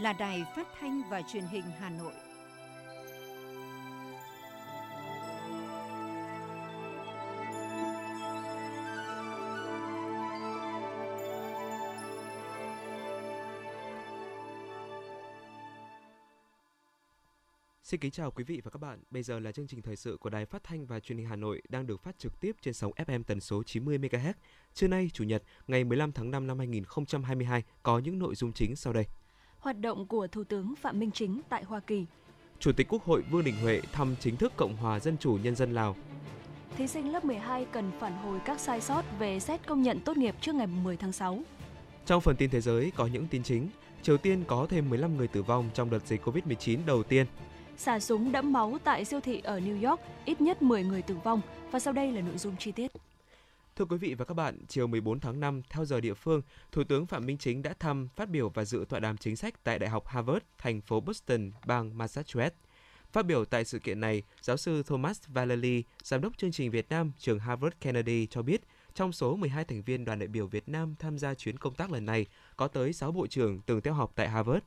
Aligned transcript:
là 0.00 0.12
Đài 0.12 0.44
Phát 0.56 0.66
thanh 0.80 1.02
và 1.10 1.22
Truyền 1.22 1.44
hình 1.44 1.64
Hà 1.78 1.90
Nội. 1.90 2.12
Xin 17.82 18.00
kính 18.00 18.10
chào 18.10 18.30
quý 18.30 18.44
vị 18.44 18.60
và 18.64 18.70
các 18.70 18.78
bạn. 18.78 18.98
Bây 19.10 19.22
giờ 19.22 19.38
là 19.40 19.52
chương 19.52 19.66
trình 19.66 19.82
thời 19.82 19.96
sự 19.96 20.16
của 20.20 20.30
Đài 20.30 20.46
Phát 20.46 20.64
thanh 20.64 20.86
và 20.86 21.00
Truyền 21.00 21.18
hình 21.18 21.26
Hà 21.26 21.36
Nội 21.36 21.62
đang 21.68 21.86
được 21.86 22.02
phát 22.02 22.18
trực 22.18 22.40
tiếp 22.40 22.56
trên 22.62 22.74
sóng 22.74 22.92
FM 22.96 23.22
tần 23.22 23.40
số 23.40 23.62
90 23.62 23.98
MHz. 23.98 24.32
Trưa 24.74 24.88
nay, 24.88 25.10
Chủ 25.12 25.24
nhật, 25.24 25.42
ngày 25.66 25.84
15 25.84 26.12
tháng 26.12 26.30
5 26.30 26.46
năm 26.46 26.58
2022 26.58 27.62
có 27.82 27.98
những 27.98 28.18
nội 28.18 28.34
dung 28.34 28.52
chính 28.52 28.76
sau 28.76 28.92
đây. 28.92 29.06
Hoạt 29.60 29.80
động 29.80 30.06
của 30.06 30.26
Thủ 30.26 30.44
tướng 30.44 30.74
Phạm 30.76 30.98
Minh 30.98 31.10
Chính 31.10 31.40
tại 31.48 31.64
Hoa 31.64 31.80
Kỳ. 31.80 32.06
Chủ 32.58 32.72
tịch 32.72 32.86
Quốc 32.88 33.04
hội 33.04 33.22
Vương 33.30 33.44
Đình 33.44 33.54
Huệ 33.62 33.80
thăm 33.92 34.16
chính 34.20 34.36
thức 34.36 34.52
Cộng 34.56 34.76
hòa 34.76 35.00
Dân 35.00 35.16
chủ 35.20 35.38
Nhân 35.42 35.56
dân 35.56 35.74
Lào. 35.74 35.96
Thí 36.76 36.86
sinh 36.86 37.12
lớp 37.12 37.24
12 37.24 37.64
cần 37.64 37.90
phản 38.00 38.12
hồi 38.12 38.40
các 38.44 38.60
sai 38.60 38.80
sót 38.80 39.02
về 39.18 39.40
xét 39.40 39.66
công 39.66 39.82
nhận 39.82 40.00
tốt 40.00 40.16
nghiệp 40.16 40.34
trước 40.40 40.54
ngày 40.54 40.66
10 40.66 40.96
tháng 40.96 41.12
6. 41.12 41.38
Trong 42.06 42.20
phần 42.20 42.36
tin 42.36 42.50
thế 42.50 42.60
giới 42.60 42.92
có 42.96 43.06
những 43.06 43.26
tin 43.26 43.42
chính. 43.42 43.68
Triều 44.02 44.16
Tiên 44.16 44.44
có 44.46 44.66
thêm 44.70 44.90
15 44.90 45.16
người 45.16 45.28
tử 45.28 45.42
vong 45.42 45.70
trong 45.74 45.90
đợt 45.90 46.06
dịch 46.06 46.24
Covid-19 46.24 46.78
đầu 46.86 47.02
tiên 47.02 47.26
xả 47.80 48.00
súng 48.00 48.32
đẫm 48.32 48.52
máu 48.52 48.78
tại 48.84 49.04
siêu 49.04 49.20
thị 49.20 49.40
ở 49.44 49.58
New 49.60 49.88
York, 49.88 50.00
ít 50.24 50.40
nhất 50.40 50.62
10 50.62 50.84
người 50.84 51.02
tử 51.02 51.16
vong. 51.24 51.40
Và 51.70 51.78
sau 51.78 51.92
đây 51.92 52.12
là 52.12 52.20
nội 52.20 52.38
dung 52.38 52.56
chi 52.56 52.72
tiết. 52.72 52.90
Thưa 53.80 53.86
quý 53.86 53.96
vị 53.96 54.14
và 54.14 54.24
các 54.24 54.34
bạn, 54.34 54.58
chiều 54.68 54.86
14 54.86 55.20
tháng 55.20 55.40
5 55.40 55.62
theo 55.70 55.84
giờ 55.84 56.00
địa 56.00 56.14
phương, 56.14 56.42
Thủ 56.72 56.84
tướng 56.84 57.06
Phạm 57.06 57.26
Minh 57.26 57.38
Chính 57.38 57.62
đã 57.62 57.74
thăm, 57.78 58.08
phát 58.16 58.28
biểu 58.28 58.48
và 58.48 58.64
dự 58.64 58.84
tọa 58.88 59.00
đàm 59.00 59.16
chính 59.16 59.36
sách 59.36 59.64
tại 59.64 59.78
Đại 59.78 59.90
học 59.90 60.06
Harvard, 60.06 60.44
thành 60.58 60.80
phố 60.80 61.00
Boston, 61.00 61.50
bang 61.66 61.98
Massachusetts. 61.98 62.56
Phát 63.12 63.26
biểu 63.26 63.44
tại 63.44 63.64
sự 63.64 63.78
kiện 63.78 64.00
này, 64.00 64.22
giáo 64.42 64.56
sư 64.56 64.82
Thomas 64.82 65.20
Vallely, 65.28 65.84
giám 66.02 66.20
đốc 66.20 66.38
chương 66.38 66.52
trình 66.52 66.70
Việt 66.70 66.88
Nam 66.88 67.12
trường 67.18 67.38
Harvard 67.38 67.76
Kennedy 67.80 68.26
cho 68.26 68.42
biết, 68.42 68.60
trong 68.94 69.12
số 69.12 69.36
12 69.36 69.64
thành 69.64 69.82
viên 69.82 70.04
đoàn 70.04 70.18
đại 70.18 70.28
biểu 70.28 70.46
Việt 70.46 70.68
Nam 70.68 70.94
tham 70.98 71.18
gia 71.18 71.34
chuyến 71.34 71.58
công 71.58 71.74
tác 71.74 71.92
lần 71.92 72.06
này, 72.06 72.26
có 72.56 72.68
tới 72.68 72.92
6 72.92 73.12
bộ 73.12 73.26
trưởng 73.26 73.60
từng 73.60 73.80
theo 73.80 73.94
học 73.94 74.12
tại 74.14 74.28
Harvard. 74.28 74.64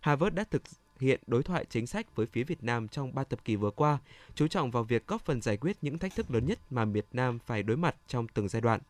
Harvard 0.00 0.36
đã 0.36 0.44
thực 0.50 0.62
hiện 1.00 1.20
đối 1.26 1.42
thoại 1.42 1.64
chính 1.70 1.86
sách 1.86 2.16
với 2.16 2.26
phía 2.26 2.44
Việt 2.44 2.64
Nam 2.64 2.88
trong 2.88 3.14
3 3.14 3.24
thập 3.24 3.44
kỷ 3.44 3.56
vừa 3.56 3.70
qua, 3.70 3.98
chú 4.34 4.48
trọng 4.48 4.70
vào 4.70 4.82
việc 4.82 5.06
góp 5.06 5.24
phần 5.24 5.40
giải 5.40 5.56
quyết 5.56 5.76
những 5.82 5.98
thách 5.98 6.14
thức 6.14 6.30
lớn 6.30 6.46
nhất 6.46 6.58
mà 6.70 6.84
Việt 6.84 7.06
Nam 7.12 7.38
phải 7.46 7.62
đối 7.62 7.76
mặt 7.76 7.96
trong 8.08 8.28
từng 8.28 8.48
giai 8.48 8.62
đoạn. 8.62 8.80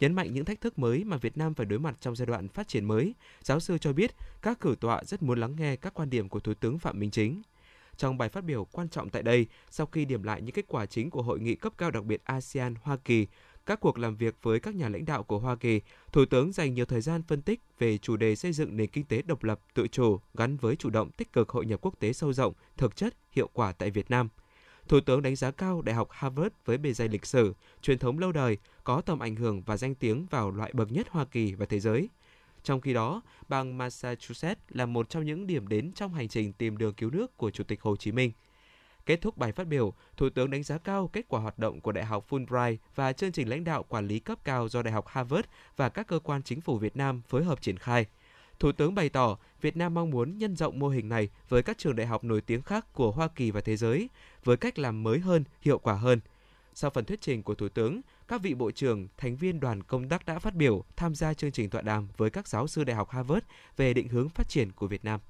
Nhấn 0.00 0.14
mạnh 0.14 0.34
những 0.34 0.44
thách 0.44 0.60
thức 0.60 0.78
mới 0.78 1.04
mà 1.04 1.16
Việt 1.16 1.36
Nam 1.36 1.54
phải 1.54 1.66
đối 1.66 1.78
mặt 1.78 1.96
trong 2.00 2.16
giai 2.16 2.26
đoạn 2.26 2.48
phát 2.48 2.68
triển 2.68 2.84
mới, 2.84 3.14
giáo 3.42 3.60
sư 3.60 3.78
cho 3.78 3.92
biết 3.92 4.10
các 4.42 4.60
cử 4.60 4.76
tọa 4.80 5.04
rất 5.04 5.22
muốn 5.22 5.40
lắng 5.40 5.56
nghe 5.58 5.76
các 5.76 5.94
quan 5.94 6.10
điểm 6.10 6.28
của 6.28 6.40
Thủ 6.40 6.54
tướng 6.54 6.78
Phạm 6.78 7.00
Minh 7.00 7.10
Chính. 7.10 7.42
Trong 7.96 8.18
bài 8.18 8.28
phát 8.28 8.44
biểu 8.44 8.64
quan 8.64 8.88
trọng 8.88 9.10
tại 9.10 9.22
đây, 9.22 9.46
sau 9.70 9.86
khi 9.86 10.04
điểm 10.04 10.22
lại 10.22 10.42
những 10.42 10.54
kết 10.54 10.64
quả 10.68 10.86
chính 10.86 11.10
của 11.10 11.22
hội 11.22 11.40
nghị 11.40 11.54
cấp 11.54 11.72
cao 11.78 11.90
đặc 11.90 12.04
biệt 12.04 12.22
ASEAN 12.24 12.74
Hoa 12.82 12.96
Kỳ 12.96 13.26
các 13.68 13.80
cuộc 13.80 13.98
làm 13.98 14.16
việc 14.16 14.34
với 14.42 14.60
các 14.60 14.74
nhà 14.74 14.88
lãnh 14.88 15.04
đạo 15.04 15.22
của 15.22 15.38
Hoa 15.38 15.56
Kỳ, 15.56 15.80
Thủ 16.12 16.24
tướng 16.24 16.52
dành 16.52 16.74
nhiều 16.74 16.84
thời 16.84 17.00
gian 17.00 17.22
phân 17.22 17.42
tích 17.42 17.60
về 17.78 17.98
chủ 17.98 18.16
đề 18.16 18.36
xây 18.36 18.52
dựng 18.52 18.76
nền 18.76 18.90
kinh 18.90 19.04
tế 19.04 19.22
độc 19.22 19.44
lập, 19.44 19.60
tự 19.74 19.88
chủ 19.88 20.20
gắn 20.34 20.56
với 20.56 20.76
chủ 20.76 20.90
động 20.90 21.10
tích 21.10 21.32
cực 21.32 21.48
hội 21.48 21.66
nhập 21.66 21.80
quốc 21.82 21.94
tế 21.98 22.12
sâu 22.12 22.32
rộng, 22.32 22.52
thực 22.76 22.96
chất, 22.96 23.14
hiệu 23.30 23.48
quả 23.52 23.72
tại 23.72 23.90
Việt 23.90 24.10
Nam. 24.10 24.28
Thủ 24.88 25.00
tướng 25.00 25.22
đánh 25.22 25.36
giá 25.36 25.50
cao 25.50 25.82
Đại 25.82 25.94
học 25.94 26.08
Harvard 26.10 26.54
với 26.64 26.78
bề 26.78 26.92
dày 26.92 27.08
lịch 27.08 27.26
sử, 27.26 27.54
truyền 27.82 27.98
thống 27.98 28.18
lâu 28.18 28.32
đời, 28.32 28.58
có 28.84 29.00
tầm 29.00 29.18
ảnh 29.18 29.36
hưởng 29.36 29.62
và 29.62 29.76
danh 29.76 29.94
tiếng 29.94 30.26
vào 30.26 30.50
loại 30.50 30.72
bậc 30.74 30.92
nhất 30.92 31.06
Hoa 31.10 31.24
Kỳ 31.24 31.54
và 31.54 31.66
thế 31.66 31.80
giới. 31.80 32.08
Trong 32.62 32.80
khi 32.80 32.92
đó, 32.92 33.22
bang 33.48 33.78
Massachusetts 33.78 34.62
là 34.68 34.86
một 34.86 35.10
trong 35.10 35.24
những 35.24 35.46
điểm 35.46 35.68
đến 35.68 35.92
trong 35.92 36.14
hành 36.14 36.28
trình 36.28 36.52
tìm 36.52 36.76
đường 36.76 36.94
cứu 36.94 37.10
nước 37.10 37.36
của 37.36 37.50
Chủ 37.50 37.64
tịch 37.64 37.82
Hồ 37.82 37.96
Chí 37.96 38.12
Minh– 38.12 38.32
Kết 39.08 39.20
thúc 39.20 39.36
bài 39.36 39.52
phát 39.52 39.66
biểu, 39.66 39.92
Thủ 40.16 40.28
tướng 40.30 40.50
đánh 40.50 40.62
giá 40.62 40.78
cao 40.78 41.10
kết 41.12 41.24
quả 41.28 41.40
hoạt 41.40 41.58
động 41.58 41.80
của 41.80 41.92
Đại 41.92 42.04
học 42.04 42.26
Fulbright 42.30 42.76
và 42.94 43.12
chương 43.12 43.32
trình 43.32 43.48
lãnh 43.48 43.64
đạo 43.64 43.82
quản 43.88 44.06
lý 44.06 44.18
cấp 44.18 44.38
cao 44.44 44.68
do 44.68 44.82
Đại 44.82 44.92
học 44.92 45.06
Harvard 45.08 45.48
và 45.76 45.88
các 45.88 46.06
cơ 46.06 46.18
quan 46.18 46.42
chính 46.42 46.60
phủ 46.60 46.78
Việt 46.78 46.96
Nam 46.96 47.22
phối 47.28 47.44
hợp 47.44 47.62
triển 47.62 47.76
khai. 47.76 48.06
Thủ 48.58 48.72
tướng 48.72 48.94
bày 48.94 49.08
tỏ 49.08 49.38
Việt 49.60 49.76
Nam 49.76 49.94
mong 49.94 50.10
muốn 50.10 50.38
nhân 50.38 50.56
rộng 50.56 50.78
mô 50.78 50.88
hình 50.88 51.08
này 51.08 51.28
với 51.48 51.62
các 51.62 51.78
trường 51.78 51.96
đại 51.96 52.06
học 52.06 52.24
nổi 52.24 52.40
tiếng 52.40 52.62
khác 52.62 52.92
của 52.92 53.10
Hoa 53.10 53.28
Kỳ 53.28 53.50
và 53.50 53.60
thế 53.60 53.76
giới, 53.76 54.08
với 54.44 54.56
cách 54.56 54.78
làm 54.78 55.02
mới 55.02 55.18
hơn, 55.18 55.44
hiệu 55.60 55.78
quả 55.78 55.94
hơn. 55.94 56.20
Sau 56.74 56.90
phần 56.90 57.04
thuyết 57.04 57.20
trình 57.20 57.42
của 57.42 57.54
Thủ 57.54 57.68
tướng, 57.68 58.00
các 58.28 58.42
vị 58.42 58.54
bộ 58.54 58.70
trưởng, 58.70 59.08
thành 59.16 59.36
viên 59.36 59.60
đoàn 59.60 59.82
công 59.82 60.08
tác 60.08 60.26
đã 60.26 60.38
phát 60.38 60.54
biểu 60.54 60.84
tham 60.96 61.14
gia 61.14 61.34
chương 61.34 61.52
trình 61.52 61.70
tọa 61.70 61.82
đàm 61.82 62.08
với 62.16 62.30
các 62.30 62.48
giáo 62.48 62.66
sư 62.66 62.84
Đại 62.84 62.96
học 62.96 63.10
Harvard 63.10 63.46
về 63.76 63.94
định 63.94 64.08
hướng 64.08 64.28
phát 64.28 64.48
triển 64.48 64.72
của 64.72 64.86
Việt 64.86 65.04
Nam. 65.04 65.20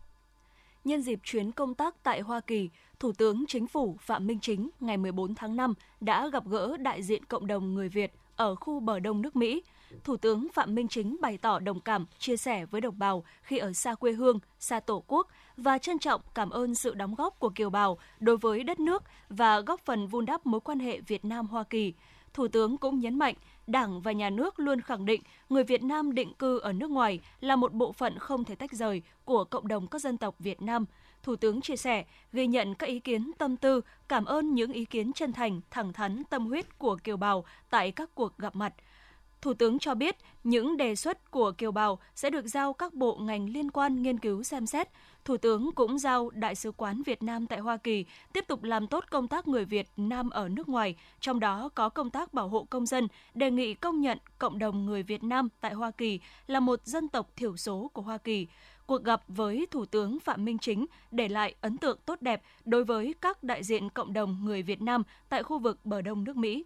Nhân 0.88 1.02
dịp 1.02 1.18
chuyến 1.24 1.52
công 1.52 1.74
tác 1.74 2.02
tại 2.02 2.20
Hoa 2.20 2.40
Kỳ, 2.40 2.70
Thủ 3.00 3.12
tướng 3.12 3.44
Chính 3.48 3.66
phủ 3.66 3.96
Phạm 4.00 4.26
Minh 4.26 4.38
Chính 4.40 4.70
ngày 4.80 4.96
14 4.96 5.34
tháng 5.34 5.56
5 5.56 5.74
đã 6.00 6.28
gặp 6.28 6.46
gỡ 6.46 6.76
đại 6.76 7.02
diện 7.02 7.24
cộng 7.24 7.46
đồng 7.46 7.74
người 7.74 7.88
Việt 7.88 8.12
ở 8.36 8.54
khu 8.54 8.80
bờ 8.80 8.98
đông 8.98 9.22
nước 9.22 9.36
Mỹ. 9.36 9.62
Thủ 10.04 10.16
tướng 10.16 10.46
Phạm 10.54 10.74
Minh 10.74 10.88
Chính 10.88 11.16
bày 11.20 11.38
tỏ 11.38 11.58
đồng 11.58 11.80
cảm, 11.80 12.06
chia 12.18 12.36
sẻ 12.36 12.66
với 12.66 12.80
đồng 12.80 12.98
bào 12.98 13.24
khi 13.42 13.58
ở 13.58 13.72
xa 13.72 13.94
quê 13.94 14.12
hương, 14.12 14.38
xa 14.58 14.80
tổ 14.80 15.04
quốc 15.06 15.28
và 15.56 15.78
trân 15.78 15.98
trọng 15.98 16.20
cảm 16.34 16.50
ơn 16.50 16.74
sự 16.74 16.94
đóng 16.94 17.14
góp 17.14 17.38
của 17.38 17.50
kiều 17.50 17.70
bào 17.70 17.98
đối 18.20 18.36
với 18.36 18.64
đất 18.64 18.80
nước 18.80 19.02
và 19.28 19.60
góp 19.60 19.80
phần 19.80 20.06
vun 20.06 20.26
đắp 20.26 20.46
mối 20.46 20.60
quan 20.60 20.78
hệ 20.78 21.00
Việt 21.00 21.24
Nam-Hoa 21.24 21.64
Kỳ. 21.64 21.94
Thủ 22.38 22.48
tướng 22.48 22.76
cũng 22.76 23.00
nhấn 23.00 23.18
mạnh 23.18 23.34
Đảng 23.66 24.00
và 24.00 24.12
Nhà 24.12 24.30
nước 24.30 24.58
luôn 24.60 24.80
khẳng 24.80 25.06
định 25.06 25.22
người 25.48 25.64
Việt 25.64 25.82
Nam 25.82 26.14
định 26.14 26.34
cư 26.34 26.58
ở 26.58 26.72
nước 26.72 26.90
ngoài 26.90 27.20
là 27.40 27.56
một 27.56 27.72
bộ 27.72 27.92
phận 27.92 28.18
không 28.18 28.44
thể 28.44 28.54
tách 28.54 28.72
rời 28.72 29.02
của 29.24 29.44
cộng 29.44 29.68
đồng 29.68 29.86
các 29.86 30.02
dân 30.02 30.18
tộc 30.18 30.34
Việt 30.38 30.62
Nam. 30.62 30.84
Thủ 31.22 31.36
tướng 31.36 31.60
chia 31.60 31.76
sẻ, 31.76 32.04
ghi 32.32 32.46
nhận 32.46 32.74
các 32.74 32.86
ý 32.86 33.00
kiến 33.00 33.30
tâm 33.38 33.56
tư, 33.56 33.80
cảm 34.08 34.24
ơn 34.24 34.54
những 34.54 34.72
ý 34.72 34.84
kiến 34.84 35.12
chân 35.12 35.32
thành, 35.32 35.60
thẳng 35.70 35.92
thắn, 35.92 36.22
tâm 36.30 36.46
huyết 36.46 36.78
của 36.78 36.96
kiều 37.04 37.16
bào 37.16 37.44
tại 37.70 37.92
các 37.92 38.14
cuộc 38.14 38.38
gặp 38.38 38.56
mặt. 38.56 38.74
Thủ 39.40 39.54
tướng 39.54 39.78
cho 39.78 39.94
biết 39.94 40.16
những 40.44 40.76
đề 40.76 40.94
xuất 40.94 41.30
của 41.30 41.52
kiều 41.52 41.72
bào 41.72 41.98
sẽ 42.14 42.30
được 42.30 42.46
giao 42.46 42.72
các 42.72 42.94
bộ 42.94 43.16
ngành 43.16 43.50
liên 43.50 43.70
quan 43.70 44.02
nghiên 44.02 44.18
cứu 44.18 44.42
xem 44.42 44.66
xét, 44.66 44.88
Thủ 45.24 45.36
tướng 45.36 45.72
cũng 45.72 45.98
giao 45.98 46.30
Đại 46.30 46.54
sứ 46.54 46.72
quán 46.72 47.02
Việt 47.02 47.22
Nam 47.22 47.46
tại 47.46 47.58
Hoa 47.58 47.76
Kỳ 47.76 48.04
tiếp 48.32 48.44
tục 48.48 48.62
làm 48.62 48.86
tốt 48.86 49.04
công 49.10 49.28
tác 49.28 49.48
người 49.48 49.64
Việt 49.64 49.88
Nam 49.96 50.30
ở 50.30 50.48
nước 50.48 50.68
ngoài, 50.68 50.96
trong 51.20 51.40
đó 51.40 51.68
có 51.74 51.88
công 51.88 52.10
tác 52.10 52.34
bảo 52.34 52.48
hộ 52.48 52.66
công 52.70 52.86
dân, 52.86 53.08
đề 53.34 53.50
nghị 53.50 53.74
công 53.74 54.00
nhận 54.00 54.18
cộng 54.38 54.58
đồng 54.58 54.86
người 54.86 55.02
Việt 55.02 55.24
Nam 55.24 55.48
tại 55.60 55.74
Hoa 55.74 55.90
Kỳ 55.90 56.20
là 56.46 56.60
một 56.60 56.80
dân 56.84 57.08
tộc 57.08 57.30
thiểu 57.36 57.56
số 57.56 57.90
của 57.92 58.02
Hoa 58.02 58.18
Kỳ. 58.18 58.46
Cuộc 58.86 59.04
gặp 59.04 59.22
với 59.28 59.66
Thủ 59.70 59.84
tướng 59.84 60.20
Phạm 60.20 60.44
Minh 60.44 60.58
Chính 60.58 60.86
để 61.10 61.28
lại 61.28 61.54
ấn 61.60 61.76
tượng 61.76 61.98
tốt 62.06 62.22
đẹp 62.22 62.42
đối 62.64 62.84
với 62.84 63.14
các 63.20 63.42
đại 63.42 63.64
diện 63.64 63.90
cộng 63.90 64.12
đồng 64.12 64.44
người 64.44 64.62
Việt 64.62 64.82
Nam 64.82 65.02
tại 65.28 65.42
khu 65.42 65.58
vực 65.58 65.78
bờ 65.84 66.02
đông 66.02 66.24
nước 66.24 66.36
Mỹ. 66.36 66.64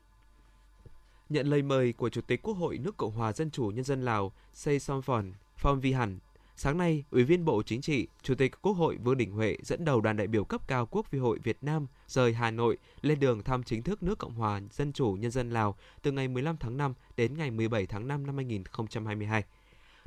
Nhận 1.33 1.47
lời 1.47 1.63
mời 1.63 1.93
của 1.93 2.09
Chủ 2.09 2.21
tịch 2.21 2.43
Quốc 2.43 2.55
hội 2.55 2.79
nước 2.79 2.97
Cộng 2.97 3.13
hòa 3.13 3.33
Dân 3.33 3.51
chủ 3.51 3.67
Nhân 3.67 3.85
dân 3.85 4.05
Lào 4.05 4.33
Say 4.53 4.79
Somphon 4.79 5.33
Phong 5.57 5.81
Vi 5.81 5.93
Hẳn 5.93 6.19
Sáng 6.57 6.79
nay, 6.79 7.05
Ủy 7.11 7.25
viên 7.25 7.45
Bộ 7.45 7.63
Chính 7.63 7.81
trị, 7.81 8.07
Chủ 8.23 8.35
tịch 8.35 8.63
Quốc 8.63 8.73
hội 8.73 8.97
Vương 9.05 9.17
Đình 9.17 9.31
Huệ 9.31 9.57
dẫn 9.63 9.85
đầu 9.85 10.01
đoàn 10.01 10.17
đại 10.17 10.27
biểu 10.27 10.45
cấp 10.45 10.69
cao 10.69 10.87
Quốc 10.87 11.11
vi 11.11 11.19
hội 11.19 11.39
Việt 11.43 11.57
Nam 11.63 11.87
rời 12.09 12.35
Hà 12.35 12.51
Nội 12.51 12.79
lên 13.03 13.21
đường 13.21 13.43
thăm 13.43 13.63
chính 13.63 13.83
thức 13.83 14.03
nước 14.03 14.19
Cộng 14.19 14.35
hòa 14.35 14.61
Dân 14.71 14.93
chủ 14.93 15.13
Nhân 15.21 15.31
dân 15.31 15.51
Lào 15.51 15.77
từ 16.03 16.13
ngày 16.13 16.29
15 16.29 16.57
tháng 16.57 16.77
5 16.77 16.95
đến 17.17 17.35
ngày 17.39 17.51
17 17.51 17.87
tháng 17.87 18.09
5 18.09 18.27
năm 18.27 18.37
2022. 18.37 19.45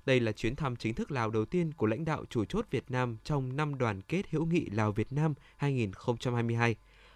Đây 0.06 0.20
là 0.20 0.32
chuyến 0.32 0.56
thăm 0.56 0.76
chính 0.76 0.94
thức 0.94 1.12
Lào 1.12 1.30
đầu 1.30 1.46
tiên 1.46 1.72
của 1.74 1.86
lãnh 1.86 2.06
đạo 2.06 2.26
chủ 2.30 2.46
chốt 2.46 2.66
Việt 2.72 2.92
Nam 2.92 3.18
trong 3.24 3.56
năm 3.56 3.78
đoàn 3.78 4.02
kết 4.02 4.26
hữu 4.32 4.46
nghị 4.46 4.66
Lào 4.66 4.92
Việt 4.92 5.14
Nam 5.14 5.34
2022. 5.58 6.76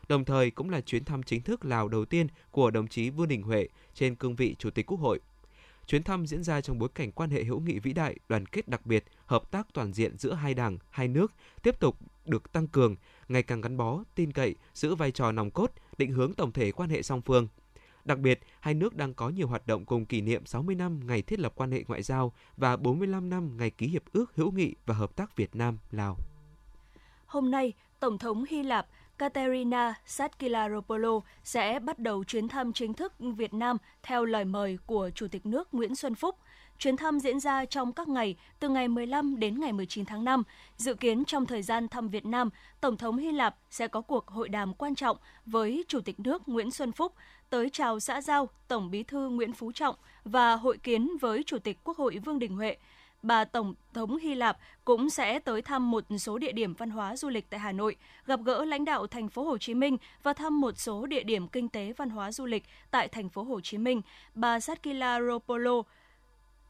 Đồng 0.10 0.26
thời 0.26 0.52
cũng 0.52 0.70
là 0.70 0.82
chuyến 0.82 1.04
thăm 1.04 1.24
chính 1.24 1.42
thức 1.42 1.66
Lào 1.66 1.88
đầu 1.88 2.06
tiên 2.06 2.28
của 2.52 2.72
đồng 2.72 2.88
chí 2.88 3.10
Vương 3.10 3.28
Đình 3.28 3.42
Huệ 3.42 3.68
trên 3.94 4.16
cương 4.16 4.36
vị 4.36 4.56
Chủ 4.60 4.70
tịch 4.70 4.86
Quốc 4.86 5.00
hội. 5.00 5.20
Chuyến 5.88 6.04
thăm 6.04 6.26
diễn 6.26 6.44
ra 6.44 6.62
trong 6.62 6.80
bối 6.80 6.90
cảnh 6.96 7.12
quan 7.12 7.30
hệ 7.30 7.44
hữu 7.44 7.60
nghị 7.60 7.80
vĩ 7.80 7.94
đại, 7.94 8.16
đoàn 8.30 8.46
kết 8.46 8.68
đặc 8.68 8.86
biệt, 8.86 9.04
hợp 9.26 9.52
tác 9.52 9.68
toàn 9.74 9.94
diện 9.94 10.18
giữa 10.18 10.34
hai 10.34 10.54
đảng, 10.54 10.78
hai 10.90 11.08
nước 11.08 11.32
tiếp 11.64 11.80
tục 11.80 11.98
được 12.26 12.52
tăng 12.52 12.68
cường, 12.68 12.96
ngày 13.28 13.44
càng 13.44 13.62
gắn 13.62 13.78
bó, 13.78 14.04
tin 14.16 14.32
cậy, 14.32 14.56
giữ 14.74 14.96
vai 14.96 15.12
trò 15.12 15.32
nòng 15.32 15.52
cốt, 15.52 15.72
định 15.98 16.12
hướng 16.12 16.34
tổng 16.34 16.52
thể 16.52 16.72
quan 16.72 16.90
hệ 16.90 17.02
song 17.02 17.22
phương. 17.22 17.48
Đặc 18.06 18.20
biệt, 18.20 18.40
hai 18.60 18.74
nước 18.74 18.96
đang 18.96 19.14
có 19.14 19.30
nhiều 19.30 19.48
hoạt 19.48 19.68
động 19.68 19.86
cùng 19.86 20.06
kỷ 20.06 20.22
niệm 20.22 20.46
60 20.46 20.76
năm 20.76 21.00
ngày 21.08 21.22
thiết 21.22 21.40
lập 21.40 21.54
quan 21.56 21.72
hệ 21.72 21.84
ngoại 21.88 22.04
giao 22.04 22.34
và 22.58 22.78
45 22.78 23.30
năm 23.30 23.58
ngày 23.58 23.70
ký 23.70 23.88
hiệp 23.88 24.04
ước 24.14 24.36
hữu 24.36 24.52
nghị 24.52 24.76
và 24.86 24.96
hợp 24.96 25.16
tác 25.16 25.36
Việt 25.36 25.56
Nam 25.56 25.78
Lào. 25.92 26.18
Hôm 27.26 27.52
nay, 27.52 27.74
Tổng 28.00 28.18
thống 28.18 28.46
Hy 28.50 28.64
Lạp 28.64 28.88
Katerina 29.20 29.94
Satkilaropoulou 30.06 31.24
sẽ 31.44 31.80
bắt 31.80 32.00
đầu 32.00 32.24
chuyến 32.24 32.48
thăm 32.48 32.74
chính 32.74 32.94
thức 32.94 33.14
Việt 33.20 33.54
Nam 33.54 33.78
theo 34.04 34.26
lời 34.26 34.46
mời 34.46 34.78
của 34.86 35.10
Chủ 35.16 35.28
tịch 35.28 35.46
nước 35.46 35.74
Nguyễn 35.74 35.96
Xuân 35.96 36.16
Phúc. 36.16 36.36
Chuyến 36.78 36.98
thăm 36.98 37.20
diễn 37.20 37.40
ra 37.40 37.66
trong 37.66 37.94
các 37.94 38.08
ngày 38.08 38.36
từ 38.60 38.70
ngày 38.70 38.88
15 38.88 39.40
đến 39.40 39.60
ngày 39.60 39.74
19 39.74 40.06
tháng 40.06 40.24
5. 40.24 40.44
Dự 40.78 40.94
kiến 40.94 41.26
trong 41.26 41.46
thời 41.46 41.62
gian 41.62 41.88
thăm 41.88 42.10
Việt 42.10 42.26
Nam, 42.26 42.50
Tổng 42.82 42.98
thống 42.98 43.18
Hy 43.18 43.32
Lạp 43.32 43.56
sẽ 43.70 43.88
có 43.88 44.02
cuộc 44.02 44.28
hội 44.28 44.50
đàm 44.50 44.74
quan 44.74 44.96
trọng 44.96 45.18
với 45.46 45.86
Chủ 45.88 46.02
tịch 46.02 46.20
nước 46.20 46.50
Nguyễn 46.50 46.72
Xuân 46.72 46.92
Phúc, 46.92 47.14
tới 47.50 47.70
chào 47.70 48.00
xã 48.00 48.22
giao 48.22 48.50
Tổng 48.68 48.92
bí 48.92 49.04
thư 49.04 49.30
Nguyễn 49.30 49.54
Phú 49.54 49.72
Trọng 49.72 49.96
và 50.24 50.56
hội 50.56 50.78
kiến 50.78 51.18
với 51.22 51.44
Chủ 51.44 51.60
tịch 51.60 51.78
Quốc 51.84 51.98
hội 51.98 52.18
Vương 52.26 52.40
Đình 52.40 52.56
Huệ 52.56 52.78
bà 53.22 53.46
Tổng 53.46 53.74
thống 53.94 54.18
Hy 54.18 54.36
Lạp 54.36 54.58
cũng 54.86 55.10
sẽ 55.10 55.40
tới 55.40 55.62
thăm 55.62 55.92
một 55.92 56.04
số 56.20 56.38
địa 56.38 56.52
điểm 56.52 56.74
văn 56.74 56.90
hóa 56.90 57.16
du 57.16 57.30
lịch 57.30 57.50
tại 57.50 57.60
Hà 57.60 57.72
Nội, 57.72 57.96
gặp 58.26 58.40
gỡ 58.46 58.66
lãnh 58.66 58.86
đạo 58.86 59.08
thành 59.08 59.30
phố 59.30 59.44
Hồ 59.44 59.58
Chí 59.58 59.74
Minh 59.74 59.98
và 60.24 60.34
thăm 60.34 60.62
một 60.62 60.78
số 60.78 61.06
địa 61.06 61.24
điểm 61.24 61.48
kinh 61.48 61.70
tế 61.70 61.94
văn 61.98 62.10
hóa 62.10 62.32
du 62.32 62.46
lịch 62.46 62.64
tại 62.92 63.08
thành 63.08 63.30
phố 63.30 63.44
Hồ 63.44 63.62
Chí 63.62 63.78
Minh. 63.78 64.02
Bà 64.34 64.60
Satkila 64.60 65.22
Ropolo 65.22 65.84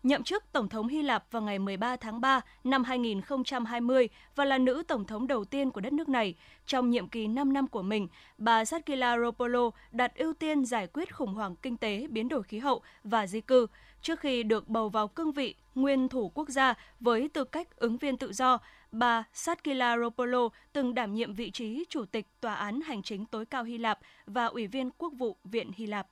nhậm 0.04 0.24
chức 0.24 0.44
Tổng 0.52 0.70
thống 0.70 0.88
Hy 0.88 1.02
Lạp 1.02 1.32
vào 1.32 1.42
ngày 1.42 1.60
13 1.60 1.96
tháng 1.96 2.22
3 2.22 2.42
năm 2.64 2.84
2020 2.84 4.10
và 4.36 4.46
là 4.46 4.58
nữ 4.58 4.84
Tổng 4.88 5.06
thống 5.06 5.28
đầu 5.28 5.46
tiên 5.46 5.72
của 5.72 5.82
đất 5.82 5.94
nước 5.94 6.10
này. 6.10 6.36
Trong 6.66 6.90
nhiệm 6.90 7.08
kỳ 7.08 7.28
5 7.28 7.54
năm 7.54 7.68
của 7.68 7.82
mình, 7.82 8.08
bà 8.38 8.66
Satkila 8.66 9.18
Ropolo 9.18 9.70
đặt 9.92 10.16
ưu 10.16 10.34
tiên 10.34 10.66
giải 10.66 10.88
quyết 10.88 11.16
khủng 11.16 11.34
hoảng 11.34 11.56
kinh 11.56 11.78
tế, 11.78 12.08
biến 12.10 12.30
đổi 12.30 12.44
khí 12.44 12.60
hậu 12.60 12.82
và 13.04 13.28
di 13.28 13.42
cư. 13.42 13.68
Trước 14.02 14.20
khi 14.20 14.44
được 14.44 14.68
bầu 14.68 14.90
vào 14.90 15.08
cương 15.08 15.32
vị 15.32 15.56
nguyên 15.76 16.10
thủ 16.10 16.30
quốc 16.30 16.50
gia 16.50 16.74
với 17.00 17.30
tư 17.34 17.44
cách 17.44 17.76
ứng 17.76 17.98
viên 17.98 18.18
tự 18.18 18.34
do, 18.34 18.58
bà 18.92 19.24
Satkila 19.34 19.98
Ropolo 19.98 20.50
từng 20.74 20.94
đảm 20.94 21.14
nhiệm 21.14 21.34
vị 21.34 21.52
trí 21.52 21.86
Chủ 21.90 22.06
tịch 22.06 22.28
Tòa 22.42 22.56
án 22.56 22.82
Hành 22.82 23.04
chính 23.04 23.26
tối 23.26 23.46
cao 23.46 23.64
Hy 23.64 23.78
Lạp 23.78 24.00
và 24.26 24.46
Ủy 24.46 24.68
viên 24.68 24.92
Quốc 24.98 25.14
vụ 25.18 25.38
Viện 25.44 25.72
Hy 25.76 25.86
Lạp. 25.86 26.08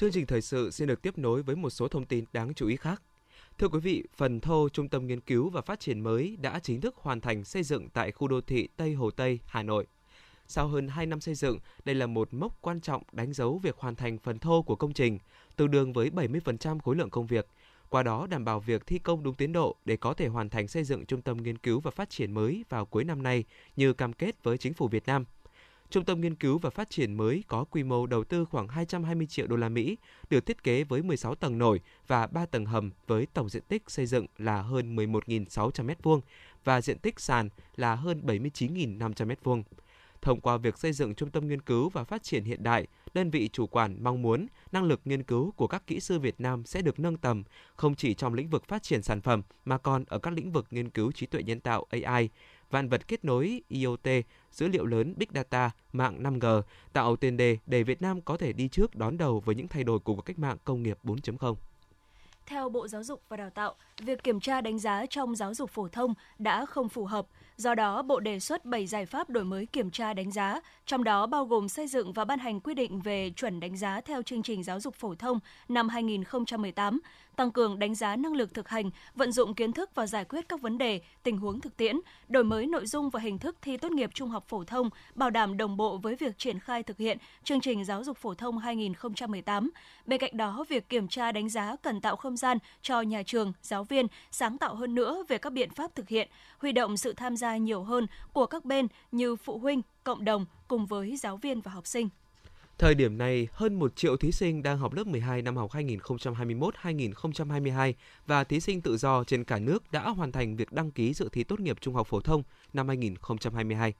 Chương 0.00 0.12
trình 0.12 0.26
thời 0.26 0.40
sự 0.40 0.70
xin 0.70 0.88
được 0.88 1.02
tiếp 1.02 1.18
nối 1.18 1.42
với 1.42 1.56
một 1.56 1.70
số 1.70 1.88
thông 1.88 2.04
tin 2.04 2.24
đáng 2.32 2.54
chú 2.54 2.66
ý 2.66 2.76
khác. 2.76 3.02
Thưa 3.58 3.68
quý 3.68 3.78
vị, 3.80 4.04
phần 4.16 4.40
thô 4.40 4.68
Trung 4.68 4.88
tâm 4.88 5.06
Nghiên 5.06 5.20
cứu 5.20 5.50
và 5.50 5.60
Phát 5.60 5.80
triển 5.80 6.00
mới 6.00 6.36
đã 6.40 6.58
chính 6.62 6.80
thức 6.80 6.96
hoàn 6.96 7.20
thành 7.20 7.44
xây 7.44 7.62
dựng 7.62 7.88
tại 7.88 8.12
khu 8.12 8.28
đô 8.28 8.40
thị 8.40 8.68
Tây 8.76 8.94
Hồ 8.94 9.10
Tây, 9.10 9.38
Hà 9.46 9.62
Nội. 9.62 9.86
Sau 10.46 10.68
hơn 10.68 10.88
2 10.88 11.06
năm 11.06 11.20
xây 11.20 11.34
dựng, 11.34 11.58
đây 11.84 11.94
là 11.94 12.06
một 12.06 12.34
mốc 12.34 12.58
quan 12.60 12.80
trọng 12.80 13.02
đánh 13.12 13.32
dấu 13.32 13.58
việc 13.58 13.76
hoàn 13.78 13.94
thành 13.94 14.18
phần 14.18 14.38
thô 14.38 14.62
của 14.62 14.76
công 14.76 14.92
trình, 14.92 15.18
tương 15.56 15.70
đương 15.70 15.92
với 15.92 16.10
70% 16.10 16.78
khối 16.78 16.96
lượng 16.96 17.10
công 17.10 17.26
việc. 17.26 17.46
Qua 17.88 18.02
đó 18.02 18.26
đảm 18.26 18.44
bảo 18.44 18.60
việc 18.60 18.86
thi 18.86 18.98
công 18.98 19.22
đúng 19.22 19.34
tiến 19.34 19.52
độ 19.52 19.76
để 19.84 19.96
có 19.96 20.14
thể 20.14 20.26
hoàn 20.26 20.50
thành 20.50 20.68
xây 20.68 20.84
dựng 20.84 21.06
trung 21.06 21.22
tâm 21.22 21.36
nghiên 21.42 21.58
cứu 21.58 21.80
và 21.80 21.90
phát 21.90 22.10
triển 22.10 22.32
mới 22.32 22.64
vào 22.68 22.86
cuối 22.86 23.04
năm 23.04 23.22
nay 23.22 23.44
như 23.76 23.92
cam 23.92 24.12
kết 24.12 24.42
với 24.42 24.58
chính 24.58 24.74
phủ 24.74 24.88
Việt 24.88 25.06
Nam– 25.06 25.24
Trung 25.90 26.04
tâm 26.04 26.20
nghiên 26.20 26.34
cứu 26.34 26.58
và 26.58 26.70
phát 26.70 26.90
triển 26.90 27.14
mới 27.14 27.44
có 27.48 27.64
quy 27.64 27.82
mô 27.82 28.06
đầu 28.06 28.24
tư 28.24 28.44
khoảng 28.44 28.68
220 28.68 29.26
triệu 29.26 29.46
đô 29.46 29.56
la 29.56 29.68
Mỹ, 29.68 29.96
được 30.30 30.46
thiết 30.46 30.62
kế 30.62 30.84
với 30.84 31.02
16 31.02 31.34
tầng 31.34 31.58
nổi 31.58 31.80
và 32.06 32.26
3 32.26 32.46
tầng 32.46 32.66
hầm 32.66 32.90
với 33.06 33.26
tổng 33.26 33.48
diện 33.48 33.62
tích 33.68 33.82
xây 33.86 34.06
dựng 34.06 34.26
là 34.38 34.62
hơn 34.62 34.96
11.600 34.96 35.86
m2 35.86 36.20
và 36.64 36.80
diện 36.80 36.98
tích 36.98 37.20
sàn 37.20 37.48
là 37.76 37.94
hơn 37.94 38.22
79.500 38.26 39.12
m2. 39.12 39.62
Thông 40.22 40.40
qua 40.40 40.56
việc 40.56 40.78
xây 40.78 40.92
dựng 40.92 41.14
trung 41.14 41.30
tâm 41.30 41.48
nghiên 41.48 41.60
cứu 41.60 41.88
và 41.88 42.04
phát 42.04 42.22
triển 42.22 42.44
hiện 42.44 42.62
đại, 42.62 42.86
đơn 43.14 43.30
vị 43.30 43.48
chủ 43.52 43.66
quản 43.66 44.04
mong 44.04 44.22
muốn 44.22 44.46
năng 44.72 44.84
lực 44.84 45.00
nghiên 45.04 45.22
cứu 45.22 45.52
của 45.56 45.66
các 45.66 45.86
kỹ 45.86 46.00
sư 46.00 46.18
Việt 46.18 46.34
Nam 46.38 46.64
sẽ 46.64 46.82
được 46.82 46.98
nâng 46.98 47.16
tầm, 47.16 47.42
không 47.76 47.94
chỉ 47.94 48.14
trong 48.14 48.34
lĩnh 48.34 48.48
vực 48.48 48.64
phát 48.68 48.82
triển 48.82 49.02
sản 49.02 49.20
phẩm 49.20 49.42
mà 49.64 49.78
còn 49.78 50.04
ở 50.08 50.18
các 50.18 50.34
lĩnh 50.34 50.52
vực 50.52 50.66
nghiên 50.70 50.90
cứu 50.90 51.12
trí 51.12 51.26
tuệ 51.26 51.42
nhân 51.42 51.60
tạo 51.60 51.86
AI, 51.90 52.28
vạn 52.70 52.88
vật 52.88 53.08
kết 53.08 53.24
nối 53.24 53.62
IoT, 53.68 54.08
dữ 54.52 54.68
liệu 54.68 54.86
lớn 54.86 55.14
Big 55.16 55.28
Data, 55.34 55.70
mạng 55.92 56.22
5G, 56.22 56.62
tạo 56.92 57.16
tiền 57.16 57.36
đề 57.36 57.58
để 57.66 57.82
Việt 57.82 58.02
Nam 58.02 58.20
có 58.20 58.36
thể 58.36 58.52
đi 58.52 58.68
trước 58.68 58.96
đón 58.96 59.18
đầu 59.18 59.40
với 59.40 59.54
những 59.54 59.68
thay 59.68 59.84
đổi 59.84 59.98
của 59.98 60.14
cuộc 60.14 60.22
cách 60.22 60.38
mạng 60.38 60.56
công 60.64 60.82
nghiệp 60.82 60.98
4.0. 61.04 61.54
Theo 62.46 62.68
Bộ 62.68 62.88
Giáo 62.88 63.02
dục 63.02 63.22
và 63.28 63.36
Đào 63.36 63.50
tạo, 63.50 63.74
việc 63.98 64.24
kiểm 64.24 64.40
tra 64.40 64.60
đánh 64.60 64.78
giá 64.78 65.06
trong 65.10 65.36
giáo 65.36 65.54
dục 65.54 65.70
phổ 65.70 65.88
thông 65.88 66.14
đã 66.38 66.66
không 66.66 66.88
phù 66.88 67.04
hợp. 67.04 67.26
Do 67.60 67.74
đó, 67.74 68.02
Bộ 68.02 68.20
đề 68.20 68.40
xuất 68.40 68.64
7 68.64 68.86
giải 68.86 69.06
pháp 69.06 69.30
đổi 69.30 69.44
mới 69.44 69.66
kiểm 69.66 69.90
tra 69.90 70.14
đánh 70.14 70.30
giá, 70.30 70.60
trong 70.86 71.04
đó 71.04 71.26
bao 71.26 71.44
gồm 71.44 71.68
xây 71.68 71.86
dựng 71.86 72.12
và 72.12 72.24
ban 72.24 72.38
hành 72.38 72.60
quy 72.60 72.74
định 72.74 73.00
về 73.00 73.30
chuẩn 73.30 73.60
đánh 73.60 73.76
giá 73.76 74.00
theo 74.00 74.22
chương 74.22 74.42
trình 74.42 74.62
giáo 74.62 74.80
dục 74.80 74.94
phổ 74.94 75.14
thông 75.14 75.38
năm 75.68 75.88
2018, 75.88 77.00
tăng 77.36 77.50
cường 77.50 77.78
đánh 77.78 77.94
giá 77.94 78.16
năng 78.16 78.32
lực 78.32 78.54
thực 78.54 78.68
hành, 78.68 78.90
vận 79.14 79.32
dụng 79.32 79.54
kiến 79.54 79.72
thức 79.72 79.90
và 79.94 80.06
giải 80.06 80.24
quyết 80.24 80.48
các 80.48 80.60
vấn 80.60 80.78
đề, 80.78 81.00
tình 81.22 81.38
huống 81.38 81.60
thực 81.60 81.76
tiễn, 81.76 81.96
đổi 82.28 82.44
mới 82.44 82.66
nội 82.66 82.86
dung 82.86 83.10
và 83.10 83.20
hình 83.20 83.38
thức 83.38 83.56
thi 83.62 83.76
tốt 83.76 83.92
nghiệp 83.92 84.10
trung 84.14 84.28
học 84.28 84.44
phổ 84.48 84.64
thông, 84.64 84.90
bảo 85.14 85.30
đảm 85.30 85.56
đồng 85.56 85.76
bộ 85.76 85.96
với 85.96 86.16
việc 86.16 86.38
triển 86.38 86.58
khai 86.58 86.82
thực 86.82 86.98
hiện 86.98 87.18
chương 87.44 87.60
trình 87.60 87.84
giáo 87.84 88.04
dục 88.04 88.16
phổ 88.16 88.34
thông 88.34 88.58
2018. 88.58 89.70
Bên 90.06 90.20
cạnh 90.20 90.36
đó, 90.36 90.64
việc 90.68 90.88
kiểm 90.88 91.08
tra 91.08 91.32
đánh 91.32 91.48
giá 91.48 91.76
cần 91.82 92.00
tạo 92.00 92.16
không 92.16 92.36
gian 92.36 92.58
cho 92.82 93.00
nhà 93.00 93.22
trường, 93.22 93.52
giáo 93.62 93.84
viên 93.84 94.06
sáng 94.30 94.58
tạo 94.58 94.74
hơn 94.74 94.94
nữa 94.94 95.24
về 95.28 95.38
các 95.38 95.52
biện 95.52 95.70
pháp 95.70 95.94
thực 95.94 96.08
hiện, 96.08 96.28
huy 96.58 96.72
động 96.72 96.96
sự 96.96 97.12
tham 97.12 97.36
gia 97.36 97.49
nhiều 97.56 97.82
hơn 97.82 98.06
của 98.32 98.46
các 98.46 98.64
bên 98.64 98.88
như 99.12 99.36
phụ 99.36 99.58
huynh, 99.58 99.82
cộng 100.04 100.24
đồng 100.24 100.46
cùng 100.68 100.86
với 100.86 101.16
giáo 101.16 101.36
viên 101.36 101.60
và 101.60 101.72
học 101.72 101.86
sinh. 101.86 102.08
Thời 102.78 102.94
điểm 102.94 103.18
này, 103.18 103.48
hơn 103.52 103.74
1 103.74 103.96
triệu 103.96 104.16
thí 104.16 104.32
sinh 104.32 104.62
đang 104.62 104.78
học 104.78 104.94
lớp 104.94 105.06
12 105.06 105.42
năm 105.42 105.56
học 105.56 105.70
2021-2022 105.70 107.92
và 108.26 108.44
thí 108.44 108.60
sinh 108.60 108.80
tự 108.80 108.96
do 108.96 109.24
trên 109.24 109.44
cả 109.44 109.58
nước 109.58 109.92
đã 109.92 110.08
hoàn 110.08 110.32
thành 110.32 110.56
việc 110.56 110.72
đăng 110.72 110.90
ký 110.90 111.14
dự 111.14 111.28
thi 111.32 111.44
tốt 111.44 111.60
nghiệp 111.60 111.76
trung 111.80 111.94
học 111.94 112.06
phổ 112.06 112.20
thông 112.20 112.42
năm 112.72 112.88
2022. 112.88 113.94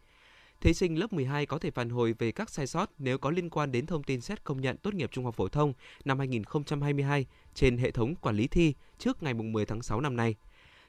Thí 0.61 0.75
sinh 0.75 0.99
lớp 0.99 1.12
12 1.12 1.46
có 1.46 1.58
thể 1.58 1.70
phản 1.70 1.91
hồi 1.91 2.14
về 2.19 2.32
các 2.32 2.50
sai 2.50 2.67
sót 2.67 2.91
nếu 2.99 3.19
có 3.19 3.31
liên 3.31 3.50
quan 3.50 3.73
đến 3.73 3.87
thông 3.87 4.03
tin 4.03 4.20
xét 4.20 4.44
công 4.44 4.61
nhận 4.61 4.76
tốt 4.76 4.94
nghiệp 4.94 5.11
trung 5.12 5.25
học 5.25 5.35
phổ 5.35 5.49
thông 5.49 5.73
năm 6.05 6.19
2022 6.19 7.26
trên 7.55 7.79
hệ 7.79 7.91
thống 7.91 8.14
quản 8.14 8.37
lý 8.37 8.46
thi 8.46 8.75
trước 8.99 9.23
ngày 9.23 9.35
10 9.35 9.67
tháng 9.67 9.82
6 9.82 10.00
năm 10.00 10.17
nay. 10.17 10.35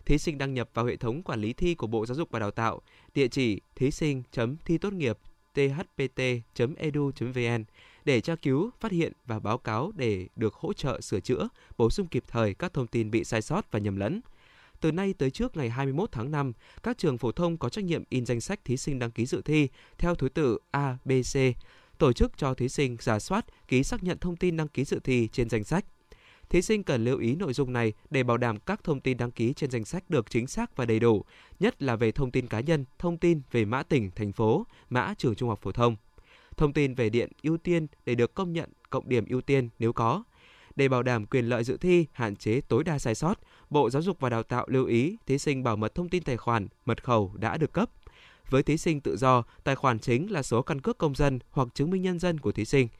Thí 0.05 0.17
sinh 0.17 0.37
đăng 0.37 0.53
nhập 0.53 0.69
vào 0.73 0.85
hệ 0.85 0.95
thống 0.95 1.23
quản 1.23 1.41
lý 1.41 1.53
thi 1.53 1.75
của 1.75 1.87
Bộ 1.87 2.05
Giáo 2.05 2.15
dục 2.15 2.31
và 2.31 2.39
Đào 2.39 2.51
tạo, 2.51 2.81
địa 3.13 3.27
chỉ 3.27 3.61
thí 3.75 3.91
sinh.thi 3.91 4.77
tốt 4.77 4.93
nghiệp 4.93 5.17
thpt.edu.vn 5.53 7.63
để 8.05 8.21
tra 8.21 8.35
cứu, 8.35 8.69
phát 8.79 8.91
hiện 8.91 9.13
và 9.25 9.39
báo 9.39 9.57
cáo 9.57 9.91
để 9.95 10.27
được 10.35 10.53
hỗ 10.53 10.73
trợ 10.73 11.01
sửa 11.01 11.19
chữa, 11.19 11.49
bổ 11.77 11.89
sung 11.89 12.07
kịp 12.07 12.23
thời 12.27 12.53
các 12.53 12.73
thông 12.73 12.87
tin 12.87 13.11
bị 13.11 13.23
sai 13.23 13.41
sót 13.41 13.71
và 13.71 13.79
nhầm 13.79 13.95
lẫn. 13.95 14.21
Từ 14.81 14.91
nay 14.91 15.13
tới 15.13 15.31
trước 15.31 15.57
ngày 15.57 15.69
21 15.69 16.11
tháng 16.11 16.31
5, 16.31 16.53
các 16.83 16.97
trường 16.97 17.17
phổ 17.17 17.31
thông 17.31 17.57
có 17.57 17.69
trách 17.69 17.83
nhiệm 17.83 18.03
in 18.09 18.25
danh 18.25 18.41
sách 18.41 18.65
thí 18.65 18.77
sinh 18.77 18.99
đăng 18.99 19.11
ký 19.11 19.25
dự 19.25 19.41
thi 19.41 19.67
theo 19.97 20.15
thứ 20.15 20.29
tự 20.29 20.57
A, 20.71 20.97
B, 21.05 21.11
C, 21.33 21.37
tổ 21.97 22.13
chức 22.13 22.37
cho 22.37 22.53
thí 22.53 22.69
sinh 22.69 22.97
giả 22.99 23.19
soát, 23.19 23.45
ký 23.67 23.83
xác 23.83 24.03
nhận 24.03 24.17
thông 24.17 24.35
tin 24.35 24.57
đăng 24.57 24.67
ký 24.67 24.85
dự 24.85 24.99
thi 24.99 25.29
trên 25.31 25.49
danh 25.49 25.63
sách. 25.63 25.85
Thí 26.51 26.61
sinh 26.61 26.83
cần 26.83 27.03
lưu 27.03 27.19
ý 27.19 27.35
nội 27.35 27.53
dung 27.53 27.73
này 27.73 27.93
để 28.09 28.23
bảo 28.23 28.37
đảm 28.37 28.59
các 28.59 28.83
thông 28.83 28.99
tin 28.99 29.17
đăng 29.17 29.31
ký 29.31 29.53
trên 29.53 29.71
danh 29.71 29.85
sách 29.85 30.09
được 30.09 30.29
chính 30.29 30.47
xác 30.47 30.75
và 30.75 30.85
đầy 30.85 30.99
đủ, 30.99 31.25
nhất 31.59 31.81
là 31.81 31.95
về 31.95 32.11
thông 32.11 32.31
tin 32.31 32.47
cá 32.47 32.59
nhân, 32.59 32.85
thông 32.99 33.17
tin 33.17 33.41
về 33.51 33.65
mã 33.65 33.83
tỉnh, 33.83 34.11
thành 34.15 34.31
phố, 34.31 34.65
mã 34.89 35.13
trường 35.17 35.35
trung 35.35 35.49
học 35.49 35.59
phổ 35.61 35.71
thông. 35.71 35.95
Thông 36.57 36.73
tin 36.73 36.93
về 36.93 37.09
điện 37.09 37.31
ưu 37.43 37.57
tiên 37.57 37.87
để 38.05 38.15
được 38.15 38.33
công 38.33 38.53
nhận 38.53 38.69
cộng 38.89 39.09
điểm 39.09 39.25
ưu 39.29 39.41
tiên 39.41 39.69
nếu 39.79 39.93
có. 39.93 40.23
Để 40.75 40.87
bảo 40.87 41.03
đảm 41.03 41.25
quyền 41.25 41.45
lợi 41.45 41.63
dự 41.63 41.77
thi, 41.77 42.05
hạn 42.11 42.35
chế 42.35 42.61
tối 42.61 42.83
đa 42.83 42.99
sai 42.99 43.15
sót, 43.15 43.39
Bộ 43.69 43.89
Giáo 43.89 44.01
dục 44.01 44.19
và 44.19 44.29
Đào 44.29 44.43
tạo 44.43 44.65
lưu 44.69 44.85
ý 44.85 45.17
thí 45.25 45.37
sinh 45.37 45.63
bảo 45.63 45.75
mật 45.75 45.95
thông 45.95 46.09
tin 46.09 46.23
tài 46.23 46.37
khoản, 46.37 46.67
mật 46.85 47.03
khẩu 47.03 47.31
đã 47.35 47.57
được 47.57 47.73
cấp. 47.73 47.89
Với 48.49 48.63
thí 48.63 48.77
sinh 48.77 49.01
tự 49.01 49.17
do, 49.17 49.43
tài 49.63 49.75
khoản 49.75 49.99
chính 49.99 50.31
là 50.31 50.43
số 50.43 50.61
căn 50.61 50.81
cước 50.81 50.97
công 50.97 51.15
dân 51.15 51.39
hoặc 51.49 51.67
chứng 51.73 51.89
minh 51.89 52.01
nhân 52.01 52.19
dân 52.19 52.39
của 52.39 52.51
thí 52.51 52.65
sinh– 52.65 52.87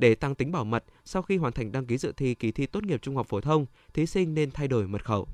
để 0.00 0.14
tăng 0.14 0.34
tính 0.34 0.52
bảo 0.52 0.64
mật, 0.64 0.84
sau 1.04 1.22
khi 1.22 1.36
hoàn 1.36 1.52
thành 1.52 1.72
đăng 1.72 1.86
ký 1.86 1.98
dự 1.98 2.12
thi 2.16 2.34
kỳ 2.34 2.52
thi 2.52 2.66
tốt 2.66 2.84
nghiệp 2.84 3.02
trung 3.02 3.16
học 3.16 3.26
phổ 3.28 3.40
thông, 3.40 3.66
thí 3.94 4.06
sinh 4.06 4.34
nên 4.34 4.50
thay 4.50 4.68
đổi 4.68 4.88
mật 4.88 5.04
khẩu. 5.04 5.28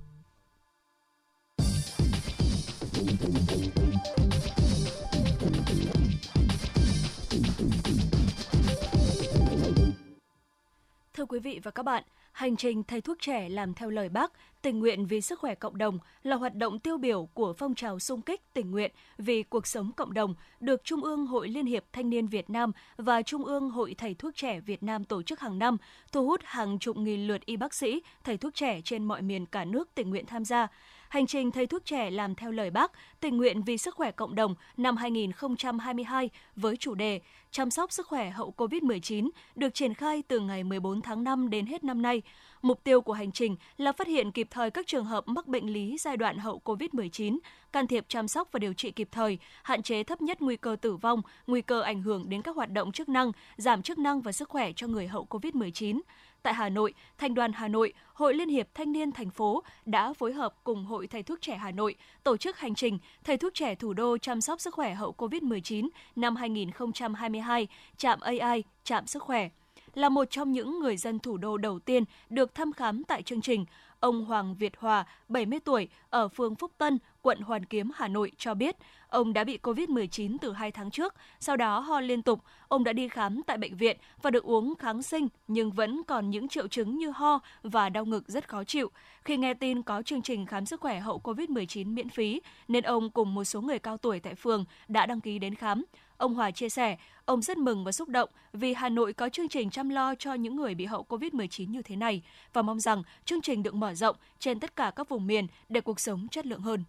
Thưa 11.15 11.25
quý 11.25 11.39
vị 11.39 11.61
và 11.63 11.71
các 11.71 11.83
bạn, 11.83 12.05
hành 12.33 12.57
trình 12.57 12.83
thầy 12.83 13.01
thuốc 13.01 13.17
trẻ 13.21 13.49
làm 13.49 13.75
theo 13.75 13.91
lời 13.91 14.09
bác, 14.09 14.33
tình 14.67 14.79
nguyện 14.79 15.07
vì 15.07 15.21
sức 15.21 15.39
khỏe 15.39 15.55
cộng 15.55 15.79
đồng 15.79 15.99
là 16.23 16.37
hoạt 16.37 16.55
động 16.55 16.79
tiêu 16.79 16.99
biểu 16.99 17.29
của 17.35 17.53
phong 17.53 17.75
trào 17.75 17.99
sung 17.99 18.23
kích 18.23 18.41
tình 18.55 18.71
nguyện 18.71 18.91
vì 19.19 19.43
cuộc 19.43 19.67
sống 19.67 19.93
cộng 19.97 20.15
đồng 20.15 20.35
được 20.61 20.85
Trung 20.85 21.05
ương 21.05 21.27
Hội 21.27 21.49
Liên 21.49 21.67
hiệp 21.67 21.85
Thanh 21.93 22.11
niên 22.11 22.27
Việt 22.27 22.51
Nam 22.51 22.73
và 22.97 23.23
Trung 23.23 23.45
ương 23.45 23.71
Hội 23.71 23.95
Thầy 23.99 24.15
thuốc 24.15 24.37
trẻ 24.37 24.61
Việt 24.61 24.83
Nam 24.83 25.05
tổ 25.05 25.23
chức 25.23 25.41
hàng 25.41 25.59
năm, 25.59 25.77
thu 26.13 26.27
hút 26.27 26.41
hàng 26.45 26.79
chục 26.79 26.97
nghìn 26.97 27.27
lượt 27.27 27.47
y 27.47 27.57
bác 27.57 27.75
sĩ, 27.75 28.03
thầy 28.25 28.37
thuốc 28.37 28.55
trẻ 28.55 28.81
trên 28.85 29.05
mọi 29.05 29.23
miền 29.23 29.47
cả 29.47 29.65
nước 29.65 29.89
tình 29.95 30.11
nguyện 30.11 30.27
tham 30.27 30.45
gia. 30.45 30.69
Hành 31.09 31.27
trình 31.27 31.51
thầy 31.51 31.67
thuốc 31.67 31.85
trẻ 31.85 32.11
làm 32.11 32.35
theo 32.35 32.51
lời 32.51 32.71
bác, 32.71 32.93
tình 33.21 33.37
nguyện 33.37 33.63
vì 33.63 33.79
sức 33.79 33.95
khỏe 33.95 34.11
cộng 34.11 34.35
đồng 34.35 34.55
năm 34.77 34.97
2022 34.97 36.31
với 36.57 36.77
chủ 36.77 36.95
đề 36.95 37.21
chăm 37.51 37.71
sóc 37.71 37.93
sức 37.93 38.07
khỏe 38.07 38.31
hậu 38.31 38.55
COVID-19 38.57 39.29
được 39.55 39.75
triển 39.75 39.95
khai 39.95 40.23
từ 40.29 40.41
ngày 40.41 40.65
14 40.65 41.03
tháng 41.03 41.25
5 41.25 41.51
đến 41.51 41.67
hết 41.67 41.85
năm 41.85 42.03
nay. 42.03 42.23
Mục 42.63 42.85
tiêu 42.85 43.01
của 43.01 43.13
hành 43.13 43.33
trình 43.33 43.57
là 43.77 43.93
phát 43.93 44.07
hiện 44.07 44.33
kịp 44.33 44.47
thời 44.51 44.71
các 44.71 44.87
trường 44.87 45.05
hợp 45.05 45.29
mắc 45.29 45.47
bệnh 45.47 45.73
lý 45.73 45.97
giai 46.01 46.17
đoạn 46.17 46.39
hậu 46.39 46.61
COVID-19, 46.65 47.39
can 47.73 47.87
thiệp 47.87 48.05
chăm 48.09 48.29
sóc 48.29 48.49
và 48.53 48.59
điều 48.59 48.73
trị 48.73 48.91
kịp 48.91 49.09
thời, 49.13 49.39
hạn 49.63 49.83
chế 49.83 50.03
thấp 50.03 50.23
nhất 50.23 50.43
nguy 50.43 50.57
cơ 50.57 50.77
tử 50.81 50.97
vong, 50.97 51.23
nguy 51.47 51.63
cơ 51.63 51.81
ảnh 51.81 52.03
hưởng 52.03 52.29
đến 52.29 52.43
các 52.43 52.57
hoạt 52.57 52.71
động 52.71 52.93
chức 52.93 53.09
năng, 53.09 53.33
giảm 53.57 53.83
chức 53.83 53.99
năng 53.99 54.21
và 54.21 54.33
sức 54.33 54.49
khỏe 54.49 54.73
cho 54.77 54.87
người 54.87 55.07
hậu 55.07 55.27
COVID-19. 55.31 56.01
Tại 56.47 56.55
Hà 56.55 56.69
Nội, 56.69 56.95
Thành 57.19 57.35
đoàn 57.35 57.53
Hà 57.53 57.69
Nội, 57.69 57.93
Hội 58.15 58.35
Liên 58.35 58.49
hiệp 58.49 58.69
Thanh 58.75 58.93
niên 58.93 59.13
thành 59.13 59.31
phố 59.31 59.63
đã 59.87 60.13
phối 60.13 60.33
hợp 60.33 60.55
cùng 60.65 60.85
Hội 60.85 61.07
Thầy 61.07 61.23
thuốc 61.23 61.41
trẻ 61.41 61.57
Hà 61.57 61.71
Nội 61.71 61.95
tổ 62.23 62.37
chức 62.37 62.59
hành 62.59 62.75
trình 62.75 62.99
Thầy 63.25 63.37
thuốc 63.37 63.55
trẻ 63.55 63.75
thủ 63.75 63.93
đô 63.93 64.19
chăm 64.19 64.41
sóc 64.41 64.61
sức 64.61 64.75
khỏe 64.75 64.95
hậu 64.95 65.15
COVID-19 65.19 65.89
năm 66.17 66.37
2022, 66.37 67.69
trạm 67.97 68.21
AI, 68.21 68.65
trạm 68.85 69.07
sức 69.07 69.23
khỏe 69.23 69.49
là 69.95 70.09
một 70.09 70.31
trong 70.31 70.53
những 70.53 70.81
người 70.81 70.97
dân 70.97 71.19
thủ 71.19 71.37
đô 71.37 71.57
đầu 71.57 71.79
tiên 71.79 72.05
được 72.31 72.55
thăm 72.55 72.73
khám 72.73 73.05
tại 73.05 73.23
chương 73.23 73.41
trình. 73.41 73.65
Ông 74.07 74.25
Hoàng 74.25 74.55
Việt 74.55 74.77
Hòa, 74.79 75.07
70 75.29 75.61
tuổi, 75.61 75.89
ở 76.11 76.29
phường 76.29 76.55
Phúc 76.55 76.73
Tân, 76.79 76.99
quận 77.23 77.41
Hoàn 77.41 77.65
Kiếm, 77.65 77.91
Hà 77.95 78.09
Nội 78.09 78.33
cho 78.39 78.55
biết, 78.55 78.77
ông 79.09 79.33
đã 79.33 79.45
bị 79.45 79.59
COVID-19 79.63 80.37
từ 80.41 80.53
2 80.53 80.73
tháng 80.73 80.91
trước, 80.91 81.15
sau 81.41 81.57
đó 81.57 81.79
ho 81.79 82.01
liên 82.01 82.23
tục. 82.23 82.41
Ông 82.69 82.85
đã 82.85 82.93
đi 82.93 83.09
khám 83.09 83.43
tại 83.47 83.59
bệnh 83.59 83.77
viện 83.77 83.97
và 84.23 84.31
được 84.31 84.45
uống 84.45 84.75
kháng 84.75 85.03
sinh 85.03 85.29
nhưng 85.49 85.71
vẫn 85.71 86.03
còn 86.07 86.31
những 86.31 86.49
triệu 86.49 86.69
chứng 86.69 86.99
như 86.99 87.11
ho 87.11 87.39
và 87.63 87.89
đau 87.89 88.05
ngực 88.05 88.29
rất 88.29 88.49
khó 88.49 88.65
chịu. 88.65 88.91
Khi 89.25 89.37
nghe 89.37 89.55
tin 89.55 89.83
có 89.83 90.03
chương 90.03 90.23
trình 90.23 90.47
khám 90.47 90.67
sức 90.67 90.81
khỏe 90.81 91.01
hậu 91.01 91.21
COVID-19 91.25 91.95
miễn 91.95 92.09
phí, 92.09 92.41
nên 92.69 92.85
ông 92.85 93.11
cùng 93.11 93.35
một 93.35 93.45
số 93.45 93.61
người 93.61 93.79
cao 93.79 93.97
tuổi 93.97 94.21
tại 94.21 94.35
phường 94.35 94.65
đã 94.89 95.07
đăng 95.07 95.21
ký 95.21 95.39
đến 95.39 95.55
khám. 95.55 95.85
Ông 96.19 96.35
Hòa 96.35 96.51
chia 96.51 96.69
sẻ, 96.69 96.97
ông 97.25 97.43
rất 97.43 97.59
mừng 97.59 97.85
và 97.85 97.93
xúc 97.93 98.09
động 98.09 98.29
vì 98.53 98.75
Hà 98.75 98.89
Nội 98.89 99.13
có 99.13 99.29
chương 99.29 99.49
trình 99.49 99.71
chăm 99.71 99.89
lo 99.89 100.15
cho 100.19 100.35
những 100.35 100.57
người 100.57 100.75
bị 100.75 100.85
hậu 100.85 101.07
COVID-19 101.09 101.71
như 101.71 101.83
thế 101.83 101.97
này 101.97 102.23
và 102.53 102.63
mong 102.63 102.81
rằng 102.81 103.03
chương 103.25 103.43
trình 103.43 103.63
được 103.63 103.75
mở 103.75 103.95
rộng 103.95 104.17
trên 104.39 104.61
tất 104.61 104.77
cả 104.77 104.93
các 104.97 105.09
vùng 105.09 105.27
miền 105.27 105.47
để 105.69 105.81
cuộc 105.81 106.01
sống 106.01 106.29
chất 106.31 106.47
lượng 106.47 106.61
hơn. 106.61 106.85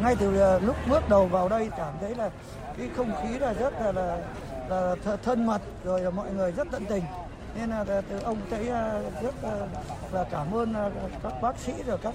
Ngay 0.00 0.16
từ 0.18 0.40
à, 0.40 0.58
lúc 0.58 0.76
bước 0.88 1.08
đầu 1.08 1.26
vào 1.26 1.48
đây 1.48 1.70
cảm 1.76 1.94
thấy 2.00 2.14
là 2.14 2.30
cái 2.78 2.88
không 2.96 3.12
khí 3.22 3.38
là 3.38 3.54
rất 3.54 3.72
là 3.72 3.92
là, 3.92 4.26
là 4.68 5.16
thân 5.22 5.46
mật 5.46 5.62
rồi 5.84 6.00
là 6.00 6.10
mọi 6.10 6.32
người 6.32 6.52
rất 6.52 6.68
tận 6.70 6.84
tình 6.88 7.02
nên 7.56 7.70
là 7.70 7.84
à, 7.88 8.00
từ 8.00 8.20
ông 8.20 8.36
thấy 8.50 8.68
à, 8.68 9.00
rất 9.22 9.34
là 10.12 10.24
cảm 10.30 10.54
ơn 10.54 10.74
các 11.22 11.32
bác 11.42 11.58
sĩ 11.58 11.72
rồi 11.86 11.98
các 12.02 12.14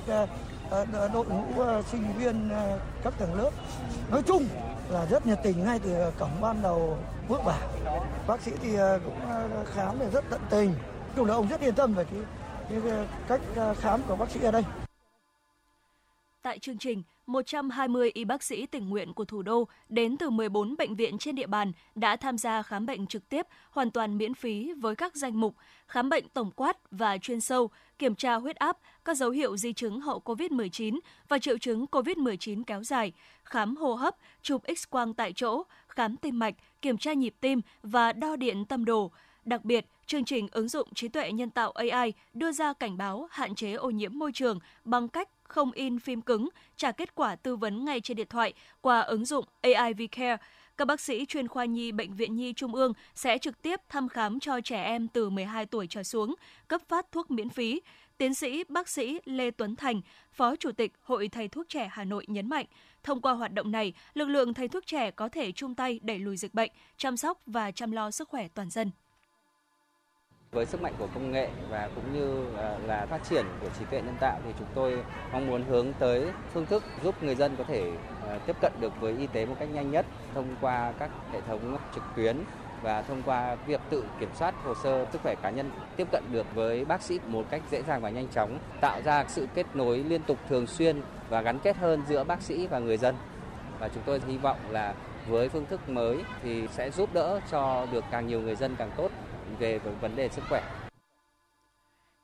đội 1.14 1.26
ngũ 1.26 1.64
sinh 1.92 2.04
viên 2.18 2.50
các 3.04 3.14
tầng 3.18 3.34
lớp 3.34 3.52
nói 4.12 4.22
chung 4.28 4.46
là 4.90 5.06
rất 5.06 5.28
nhiệt 5.28 5.40
tình 5.44 5.64
ngay 5.64 5.80
từ 5.84 6.12
cổng 6.20 6.42
ban 6.42 6.62
đầu 6.62 6.98
bước 7.30 7.40
vào 7.46 7.60
bác 8.28 8.42
sĩ 8.42 8.52
thì 8.62 8.76
ờ, 8.76 9.00
cũng 9.06 9.20
ờ, 9.30 9.66
khám 9.66 9.96
thì 10.00 10.06
rất 10.14 10.26
tận 10.30 10.42
tình. 10.50 10.74
Chung 11.16 11.26
là 11.26 11.34
ông 11.34 11.48
rất 11.48 11.62
yên 11.62 11.76
tâm 11.76 11.94
về 11.94 12.06
cái, 12.12 12.22
cái 12.70 13.08
cách 13.28 13.42
ờ, 13.56 13.74
khám 13.74 14.02
của 14.08 14.16
bác 14.16 14.30
sĩ 14.32 14.42
ở 14.42 14.52
đây. 14.52 14.64
Tại 16.42 16.60
chương 16.60 16.78
trình, 16.78 17.04
120 17.28 18.12
y 18.14 18.26
bác 18.26 18.44
sĩ 18.44 18.66
tình 18.66 18.90
nguyện 18.90 19.14
của 19.14 19.26
thủ 19.26 19.42
đô 19.42 19.68
đến 19.90 20.18
từ 20.18 20.30
14 20.30 20.76
bệnh 20.78 20.96
viện 20.96 21.18
trên 21.18 21.36
địa 21.36 21.48
bàn 21.48 21.72
đã 21.96 22.16
tham 22.16 22.38
gia 22.38 22.62
khám 22.62 22.86
bệnh 22.86 23.08
trực 23.08 23.30
tiếp 23.30 23.48
hoàn 23.72 23.92
toàn 23.92 24.18
miễn 24.18 24.34
phí 24.34 24.74
với 24.74 24.96
các 24.96 25.16
danh 25.16 25.40
mục 25.40 25.56
khám 25.88 26.10
bệnh 26.10 26.30
tổng 26.30 26.52
quát 26.52 26.78
và 26.92 27.18
chuyên 27.18 27.42
sâu, 27.42 27.70
kiểm 28.00 28.16
tra 28.16 28.36
huyết 28.36 28.56
áp, 28.56 28.78
các 29.06 29.18
dấu 29.18 29.30
hiệu 29.30 29.58
di 29.58 29.74
chứng 29.74 30.02
hậu 30.02 30.22
COVID-19 30.26 31.00
và 31.28 31.40
triệu 31.40 31.58
chứng 31.58 31.86
COVID-19 31.92 32.64
kéo 32.64 32.84
dài, 32.84 33.12
khám 33.44 33.76
hô 33.76 33.94
hấp, 33.94 34.16
chụp 34.42 34.64
X-quang 34.68 35.14
tại 35.14 35.34
chỗ, 35.34 35.64
khám 35.88 36.18
tim 36.18 36.40
mạch, 36.40 36.56
kiểm 36.82 36.98
tra 36.98 37.14
nhịp 37.14 37.34
tim 37.40 37.62
và 37.84 38.14
đo 38.14 38.36
điện 38.36 38.66
tâm 38.66 38.86
đồ. 38.86 39.12
Đặc 39.46 39.66
biệt, 39.66 39.86
chương 40.06 40.26
trình 40.26 40.48
ứng 40.52 40.68
dụng 40.68 40.94
trí 40.94 41.08
tuệ 41.08 41.32
nhân 41.32 41.50
tạo 41.50 41.72
AI 41.72 42.14
đưa 42.34 42.52
ra 42.52 42.74
cảnh 42.74 42.98
báo 42.98 43.28
hạn 43.32 43.56
chế 43.56 43.74
ô 43.74 43.90
nhiễm 43.90 44.20
môi 44.20 44.32
trường 44.32 44.60
bằng 44.84 45.08
cách 45.08 45.30
không 45.44 45.72
in 45.72 46.00
phim 46.00 46.22
cứng, 46.22 46.50
trả 46.78 46.92
kết 46.92 47.16
quả 47.16 47.36
tư 47.36 47.56
vấn 47.56 47.86
ngay 47.86 48.02
trên 48.02 48.18
điện 48.18 48.28
thoại 48.30 48.54
qua 48.82 49.00
ứng 49.00 49.26
dụng 49.26 49.46
AI 49.62 49.94
Care. 50.12 50.38
Các 50.78 50.86
bác 50.86 51.02
sĩ 51.02 51.26
chuyên 51.26 51.48
khoa 51.48 51.66
nhi 51.66 51.92
Bệnh 51.92 52.14
viện 52.14 52.36
Nhi 52.36 52.54
Trung 52.54 52.76
ương 52.76 52.94
sẽ 53.16 53.38
trực 53.38 53.62
tiếp 53.62 53.80
thăm 53.90 54.10
khám 54.10 54.40
cho 54.40 54.62
trẻ 54.62 54.84
em 54.84 55.08
từ 55.08 55.30
12 55.30 55.66
tuổi 55.66 55.88
trở 55.90 56.04
xuống, 56.04 56.36
cấp 56.68 56.82
phát 56.88 57.12
thuốc 57.12 57.32
miễn 57.32 57.50
phí. 57.50 57.82
Tiến 58.18 58.34
sĩ 58.34 58.64
bác 58.70 58.90
sĩ 58.90 59.20
Lê 59.26 59.52
Tuấn 59.52 59.76
Thành, 59.76 60.02
Phó 60.32 60.56
Chủ 60.56 60.72
tịch 60.72 60.94
Hội 61.02 61.28
Thầy 61.28 61.48
thuốc 61.48 61.70
trẻ 61.70 61.90
Hà 61.92 62.04
Nội 62.04 62.26
nhấn 62.28 62.50
mạnh, 62.50 62.66
thông 63.04 63.22
qua 63.22 63.34
hoạt 63.34 63.54
động 63.54 63.72
này, 63.72 63.94
lực 64.14 64.30
lượng 64.30 64.54
thầy 64.54 64.68
thuốc 64.68 64.86
trẻ 64.86 65.12
có 65.12 65.30
thể 65.30 65.52
chung 65.52 65.76
tay 65.76 66.00
đẩy 66.04 66.20
lùi 66.20 66.38
dịch 66.38 66.54
bệnh, 66.54 66.72
chăm 66.98 67.18
sóc 67.18 67.42
và 67.46 67.72
chăm 67.72 67.92
lo 67.92 68.12
sức 68.12 68.30
khỏe 68.30 68.48
toàn 68.48 68.70
dân. 68.70 68.92
Với 70.52 70.66
sức 70.66 70.82
mạnh 70.82 70.94
của 71.00 71.08
công 71.14 71.32
nghệ 71.32 71.50
và 71.70 71.90
cũng 71.96 72.14
như 72.14 72.56
à, 72.58 72.78
là 72.88 73.06
phát 73.06 73.24
triển 73.30 73.46
của 73.62 73.68
trí 73.80 73.86
tuệ 73.86 74.02
nhân 74.02 74.16
tạo 74.20 74.40
thì 74.46 74.52
chúng 74.60 74.68
tôi 74.76 75.04
mong 75.32 75.48
muốn 75.48 75.64
hướng 75.64 75.94
tới 76.00 76.32
phương 76.54 76.66
thức 76.66 76.84
giúp 77.04 77.24
người 77.24 77.36
dân 77.36 77.56
có 77.58 77.64
thể 77.64 77.92
à, 78.28 78.40
tiếp 78.46 78.56
cận 78.62 78.74
được 78.80 78.94
với 79.02 79.16
y 79.18 79.28
tế 79.28 79.46
một 79.46 79.56
cách 79.60 79.70
nhanh 79.74 79.92
nhất 79.92 80.06
thông 80.34 80.56
qua 80.62 80.94
các 81.00 81.10
hệ 81.32 81.42
thống 81.42 81.78
trực 81.96 82.04
tuyến 82.16 82.38
và 82.82 83.02
thông 83.02 83.22
qua 83.26 83.56
việc 83.68 83.82
tự 83.90 84.04
kiểm 84.20 84.30
soát 84.36 84.56
hồ 84.64 84.74
sơ 84.84 85.06
sức 85.14 85.22
khỏe 85.24 85.36
cá 85.36 85.50
nhân 85.50 85.72
tiếp 85.96 86.08
cận 86.12 86.24
được 86.32 86.46
với 86.56 86.86
bác 86.86 87.02
sĩ 87.02 87.20
một 87.28 87.46
cách 87.50 87.62
dễ 87.72 87.82
dàng 87.88 88.02
và 88.02 88.10
nhanh 88.10 88.28
chóng, 88.28 88.58
tạo 88.82 89.02
ra 89.06 89.26
sự 89.28 89.48
kết 89.56 89.66
nối 89.74 89.98
liên 89.98 90.22
tục 90.24 90.38
thường 90.50 90.68
xuyên 90.68 91.02
và 91.30 91.42
gắn 91.42 91.60
kết 91.60 91.78
hơn 91.78 92.02
giữa 92.08 92.24
bác 92.24 92.42
sĩ 92.42 92.68
và 92.68 92.80
người 92.80 92.98
dân. 92.98 93.16
Và 93.80 93.90
chúng 93.94 94.04
tôi 94.06 94.22
hy 94.28 94.38
vọng 94.38 94.58
là 94.70 94.94
với 95.28 95.50
phương 95.50 95.66
thức 95.70 95.90
mới 95.90 96.18
thì 96.44 96.68
sẽ 96.68 96.92
giúp 96.92 97.10
đỡ 97.14 97.40
cho 97.52 97.88
được 97.92 98.04
càng 98.12 98.28
nhiều 98.28 98.42
người 98.42 98.56
dân 98.56 98.76
càng 98.76 98.92
tốt 98.98 99.12
về 99.60 99.80
vấn 100.02 100.16
đề 100.16 100.30
sức 100.30 100.44
khỏe. 100.50 100.64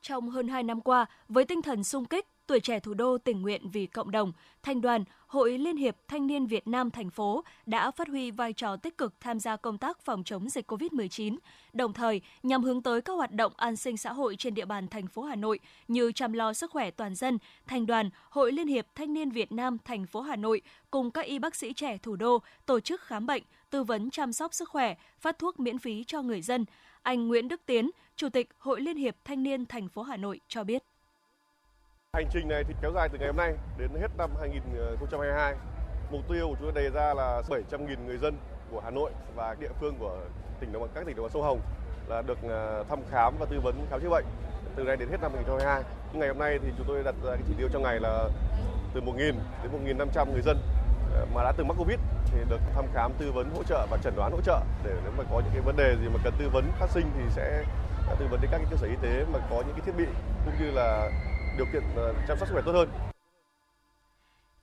Trong 0.02 0.30
hơn 0.30 0.48
2 0.48 0.64
năm 0.64 0.82
qua, 0.82 1.06
với 1.30 1.46
tinh 1.46 1.62
thần 1.62 1.84
sung 1.84 2.06
kích, 2.06 2.26
tuổi 2.48 2.60
trẻ 2.60 2.80
thủ 2.80 2.94
đô 2.94 3.18
tình 3.18 3.42
nguyện 3.42 3.70
vì 3.70 3.86
cộng 3.86 4.12
đồng, 4.12 4.32
thành 4.64 4.82
đoàn, 4.82 5.04
Hội 5.28 5.58
Liên 5.58 5.78
hiệp 5.78 5.96
Thanh 6.08 6.28
niên 6.28 6.46
Việt 6.46 6.68
Nam 6.68 6.92
thành 6.92 7.10
phố 7.10 7.44
đã 7.66 7.92
phát 7.92 8.08
huy 8.08 8.32
vai 8.32 8.54
trò 8.54 8.76
tích 8.76 8.98
cực 8.98 9.14
tham 9.22 9.40
gia 9.40 9.56
công 9.56 9.78
tác 9.78 10.02
phòng 10.02 10.24
chống 10.24 10.50
dịch 10.50 10.72
COVID-19, 10.72 11.38
đồng 11.74 11.94
thời 11.94 12.22
nhằm 12.44 12.64
hướng 12.64 12.82
tới 12.82 13.02
các 13.02 13.14
hoạt 13.14 13.32
động 13.32 13.54
an 13.58 13.76
sinh 13.76 13.98
xã 13.98 14.14
hội 14.14 14.36
trên 14.36 14.54
địa 14.54 14.66
bàn 14.66 14.88
thành 14.88 15.08
phố 15.08 15.24
Hà 15.24 15.36
Nội 15.36 15.60
như 15.88 16.12
chăm 16.12 16.34
lo 16.34 16.54
sức 16.54 16.72
khỏe 16.72 16.92
toàn 16.92 17.16
dân, 17.16 17.38
thành 17.68 17.86
đoàn, 17.86 18.10
Hội 18.30 18.52
Liên 18.52 18.68
hiệp 18.68 18.86
Thanh 18.96 19.14
niên 19.14 19.30
Việt 19.30 19.52
Nam 19.52 19.78
thành 19.86 20.06
phố 20.06 20.22
Hà 20.22 20.36
Nội 20.36 20.62
cùng 20.92 21.12
các 21.12 21.26
y 21.26 21.40
bác 21.40 21.56
sĩ 21.56 21.74
trẻ 21.74 21.98
thủ 21.98 22.16
đô 22.16 22.42
tổ 22.66 22.80
chức 22.80 23.02
khám 23.02 23.26
bệnh, 23.26 23.44
tư 23.70 23.84
vấn 23.84 24.10
chăm 24.10 24.34
sóc 24.34 24.54
sức 24.54 24.70
khỏe, 24.70 24.96
phát 25.20 25.40
thuốc 25.40 25.60
miễn 25.60 25.80
phí 25.80 26.04
cho 26.04 26.22
người 26.22 26.42
dân. 26.42 26.66
Anh 27.04 27.28
Nguyễn 27.28 27.48
Đức 27.48 27.62
Tiến, 27.66 27.90
Chủ 28.16 28.30
tịch 28.30 28.50
Hội 28.60 28.82
Liên 28.82 28.98
hiệp 28.98 29.16
Thanh 29.26 29.44
niên 29.44 29.66
thành 29.66 29.90
phố 29.90 30.02
Hà 30.02 30.18
Nội 30.18 30.40
cho 30.48 30.64
biết. 30.64 30.84
Hành 32.14 32.28
trình 32.34 32.48
này 32.48 32.64
thì 32.68 32.74
kéo 32.82 32.92
dài 32.96 33.10
từ 33.12 33.18
ngày 33.18 33.28
hôm 33.28 33.38
nay 33.38 33.54
đến 33.78 33.90
hết 34.02 34.08
năm 34.18 34.30
2022. 34.40 35.56
Mục 36.12 36.22
tiêu 36.30 36.48
của 36.48 36.56
chúng 36.60 36.72
tôi 36.74 36.84
đề 36.84 36.90
ra 36.90 37.14
là 37.14 37.42
700.000 37.50 38.06
người 38.06 38.18
dân 38.18 38.38
của 38.72 38.82
Hà 38.84 38.90
Nội 38.92 39.12
và 39.36 39.56
địa 39.60 39.72
phương 39.80 39.96
của 40.00 40.20
tỉnh 40.60 40.74
đồng 40.74 40.82
bằng, 40.82 40.92
các 40.96 41.06
tỉnh 41.06 41.16
đồng 41.16 41.24
bằng 41.24 41.32
sông 41.34 41.44
Hồng 41.44 41.62
là 42.08 42.22
được 42.22 42.38
à, 42.50 42.84
thăm 42.90 43.00
khám 43.12 43.34
và 43.40 43.46
tư 43.46 43.60
vấn 43.64 43.86
khám 43.90 44.02
chữa 44.02 44.10
bệnh 44.10 44.26
từ 44.76 44.84
nay 44.84 44.98
đến 44.98 45.10
hết 45.10 45.18
năm 45.22 45.32
2022. 45.36 45.84
Ngày 46.14 46.28
hôm 46.28 46.38
nay 46.38 46.60
thì 46.64 46.70
chúng 46.78 46.88
tôi 46.88 47.04
đặt 47.04 47.16
ra 47.24 47.32
cái 47.36 47.44
chỉ 47.48 47.54
tiêu 47.58 47.70
trong 47.74 47.84
ngày 47.84 48.00
là 48.00 48.30
từ 48.94 49.02
1.000 49.02 49.34
đến 49.64 49.98
1.500 49.98 50.32
người 50.32 50.42
dân 50.42 50.58
mà 51.34 51.44
đã 51.44 51.52
từng 51.52 51.68
mắc 51.68 51.78
Covid 51.78 52.00
thì 52.32 52.38
được 52.50 52.60
thăm 52.76 52.86
khám 52.94 53.12
tư 53.20 53.32
vấn 53.32 53.50
hỗ 53.50 53.64
trợ 53.64 53.88
và 53.92 53.98
chẩn 54.04 54.16
đoán 54.16 54.32
hỗ 54.32 54.42
trợ 54.42 54.62
để 54.84 54.92
nếu 55.04 55.12
mà 55.18 55.24
có 55.32 55.40
những 55.40 55.52
cái 55.54 55.62
vấn 55.62 55.76
đề 55.76 55.96
gì 56.02 56.08
mà 56.10 56.20
cần 56.24 56.34
tư 56.40 56.50
vấn 56.50 56.72
phát 56.80 56.90
sinh 56.90 57.06
thì 57.18 57.24
sẽ 57.36 57.64
à, 58.10 58.16
tư 58.20 58.28
vấn 58.32 58.42
đến 58.42 58.52
các 58.52 58.58
cái 58.58 58.68
cơ 58.72 58.78
sở 58.78 58.88
y 58.88 58.96
tế 59.02 59.26
mà 59.34 59.40
có 59.50 59.64
những 59.68 59.76
cái 59.76 59.82
thiết 59.86 59.96
bị 59.98 60.06
cũng 60.46 60.54
như 60.60 60.72
là 60.72 61.12
điều 61.58 61.66
kiện 61.74 61.84
ờ, 61.96 62.14
chăm 62.28 62.38
sóc 62.38 62.48
sức 62.48 62.54
khỏe 62.54 62.64
tốt 62.66 62.72
hơn. 62.72 62.90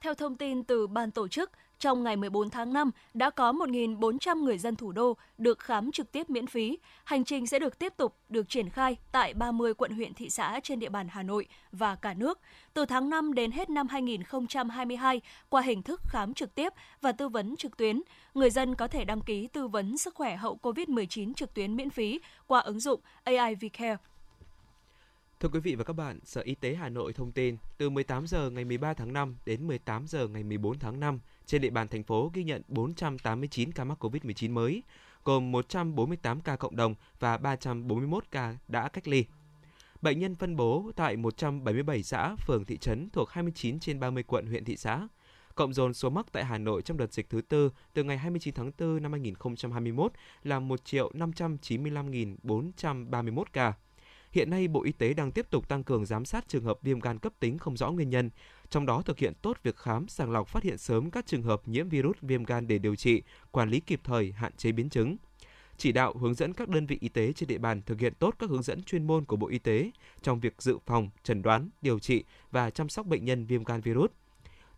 Theo 0.01 0.15
thông 0.15 0.37
tin 0.37 0.65
từ 0.65 0.87
ban 0.87 1.11
tổ 1.11 1.29
chức, 1.29 1.51
trong 1.81 2.03
ngày 2.03 2.17
14 2.17 2.51
tháng 2.51 2.73
5 2.73 2.91
đã 3.15 3.31
có 3.31 3.53
1.400 3.53 4.45
người 4.45 4.59
dân 4.59 4.77
thủ 4.77 4.93
đô 4.93 5.17
được 5.39 5.59
khám 5.59 5.93
trực 5.93 6.13
tiếp 6.13 6.31
miễn 6.31 6.47
phí. 6.47 6.79
Hành 7.05 7.25
trình 7.25 7.47
sẽ 7.47 7.59
được 7.59 7.79
tiếp 7.79 7.93
tục 7.97 8.17
được 8.29 8.49
triển 8.49 8.69
khai 8.69 8.97
tại 9.13 9.35
30 9.35 9.75
quận 9.75 9.93
huyện 9.93 10.15
thị 10.15 10.31
xã 10.31 10.61
trên 10.63 10.79
địa 10.79 10.89
bàn 10.89 11.09
Hà 11.11 11.23
Nội 11.23 11.47
và 11.73 11.95
cả 11.95 12.15
nước 12.15 12.39
từ 12.75 12.87
tháng 12.87 13.11
5 13.11 13.35
đến 13.35 13.51
hết 13.51 13.71
năm 13.71 13.89
2022 13.89 15.21
qua 15.49 15.63
hình 15.63 15.83
thức 15.83 16.01
khám 16.09 16.35
trực 16.35 16.55
tiếp 16.55 16.73
và 17.01 17.13
tư 17.13 17.29
vấn 17.29 17.57
trực 17.57 17.77
tuyến. 17.77 18.03
Người 18.35 18.51
dân 18.51 18.75
có 18.75 18.89
thể 18.89 19.05
đăng 19.05 19.21
ký 19.21 19.47
tư 19.47 19.69
vấn 19.69 19.99
sức 19.99 20.15
khỏe 20.15 20.37
hậu 20.37 20.59
COVID-19 20.63 21.35
trực 21.35 21.55
tuyến 21.55 21.77
miễn 21.77 21.91
phí 21.91 22.21
qua 22.47 22.61
ứng 22.61 22.81
dụng 22.81 23.01
AI 23.25 23.55
Care 23.73 23.97
Thưa 25.41 25.49
quý 25.49 25.61
vị 25.61 25.75
và 25.75 25.85
các 25.85 25.93
bạn, 25.93 26.19
Sở 26.25 26.41
Y 26.41 26.55
tế 26.55 26.75
Hà 26.75 26.89
Nội 26.89 27.13
thông 27.13 27.33
tin 27.33 27.57
từ 27.79 27.91
18 27.91 28.27
giờ 28.27 28.51
ngày 28.51 28.65
13 28.65 28.95
tháng 28.95 29.13
5 29.13 29.37
đến 29.47 29.67
18 29.67 30.07
giờ 30.07 30.29
ngày 30.29 30.43
14 30.43 30.79
tháng 30.79 31.01
5, 31.01 31.21
trên 31.51 31.63
địa 31.63 31.71
bàn 31.71 31.89
thành 31.89 32.03
phố 32.03 32.31
ghi 32.35 32.45
nhận 32.45 32.63
489 32.69 33.73
ca 33.73 33.85
mắc 33.85 34.05
COVID-19 34.05 34.53
mới, 34.53 34.83
gồm 35.25 35.53
148 35.53 36.41
ca 36.41 36.57
cộng 36.57 36.77
đồng 36.77 36.95
và 37.21 37.39
341 37.39 38.25
ca 38.31 38.57
đã 38.69 38.89
cách 38.89 39.09
ly. 39.09 39.25
Bệnh 40.03 40.19
nhân 40.19 40.37
phân 40.37 40.57
bố 40.57 40.91
tại 40.97 41.17
177 41.17 42.03
xã, 42.03 42.37
phường, 42.47 42.65
thị 42.65 42.79
trấn 42.79 43.11
thuộc 43.11 43.31
29 43.31 43.81
trên 43.81 44.01
30 44.01 44.23
quận, 44.23 44.47
huyện, 44.47 44.65
thị 44.65 44.77
xã. 44.77 45.09
Cộng 45.55 45.75
dồn 45.75 45.95
số 45.95 46.11
mắc 46.11 46.27
tại 46.33 46.45
Hà 46.45 46.59
Nội 46.59 46.83
trong 46.83 46.97
đợt 46.97 47.13
dịch 47.13 47.31
thứ 47.31 47.41
tư 47.41 47.71
từ 47.95 48.05
ngày 48.05 48.19
29 48.19 48.55
tháng 48.55 48.73
4 48.79 49.03
năm 49.03 49.13
2021 49.13 50.13
là 50.43 50.61
1 50.61 50.85
triệu 50.85 51.11
595.431 51.15 53.45
ca. 53.53 53.73
Hiện 54.33 54.51
nay, 54.51 54.69
Bộ 54.69 54.83
Y 54.83 54.93
tế 54.93 55.15
đang 55.15 55.33
tiếp 55.33 55.47
tục 55.51 55.69
tăng 55.69 55.85
cường 55.85 56.07
giám 56.07 56.25
sát 56.25 56.49
trường 56.49 56.65
hợp 56.65 56.79
viêm 56.83 57.01
gan 57.01 57.19
cấp 57.19 57.33
tính 57.41 57.59
không 57.59 57.77
rõ 57.77 57.91
nguyên 57.91 58.11
nhân, 58.11 58.31
trong 58.71 58.87
đó 58.87 59.03
thực 59.03 59.19
hiện 59.19 59.33
tốt 59.43 59.59
việc 59.63 59.77
khám, 59.77 60.09
sàng 60.09 60.31
lọc 60.31 60.49
phát 60.49 60.63
hiện 60.63 60.79
sớm 60.79 61.11
các 61.11 61.27
trường 61.27 61.43
hợp 61.43 61.69
nhiễm 61.69 61.89
virus 61.89 62.17
viêm 62.23 62.45
gan 62.45 62.67
để 62.67 62.79
điều 62.79 62.97
trị, 62.97 63.23
quản 63.51 63.71
lý 63.71 63.81
kịp 63.81 64.01
thời, 64.05 64.33
hạn 64.33 64.53
chế 64.57 64.73
biến 64.73 64.89
chứng 64.89 65.17
chỉ 65.81 65.93
đạo 65.93 66.15
hướng 66.21 66.35
dẫn 66.35 66.53
các 66.53 66.69
đơn 66.69 66.87
vị 66.87 66.99
y 67.01 67.09
tế 67.09 67.33
trên 67.33 67.47
địa 67.47 67.59
bàn 67.59 67.83
thực 67.87 68.01
hiện 68.01 68.15
tốt 68.19 68.35
các 68.39 68.51
hướng 68.51 68.63
dẫn 68.63 68.83
chuyên 68.83 69.07
môn 69.07 69.25
của 69.25 69.37
Bộ 69.37 69.49
Y 69.49 69.59
tế 69.59 69.91
trong 70.23 70.41
việc 70.41 70.63
dự 70.63 70.79
phòng, 70.87 71.11
chẩn 71.23 71.43
đoán, 71.43 71.69
điều 71.83 71.99
trị 71.99 72.25
và 72.51 72.71
chăm 72.71 72.89
sóc 72.89 73.07
bệnh 73.07 73.25
nhân 73.25 73.47
viêm 73.47 73.65
gan 73.65 73.81
virus. 73.81 74.11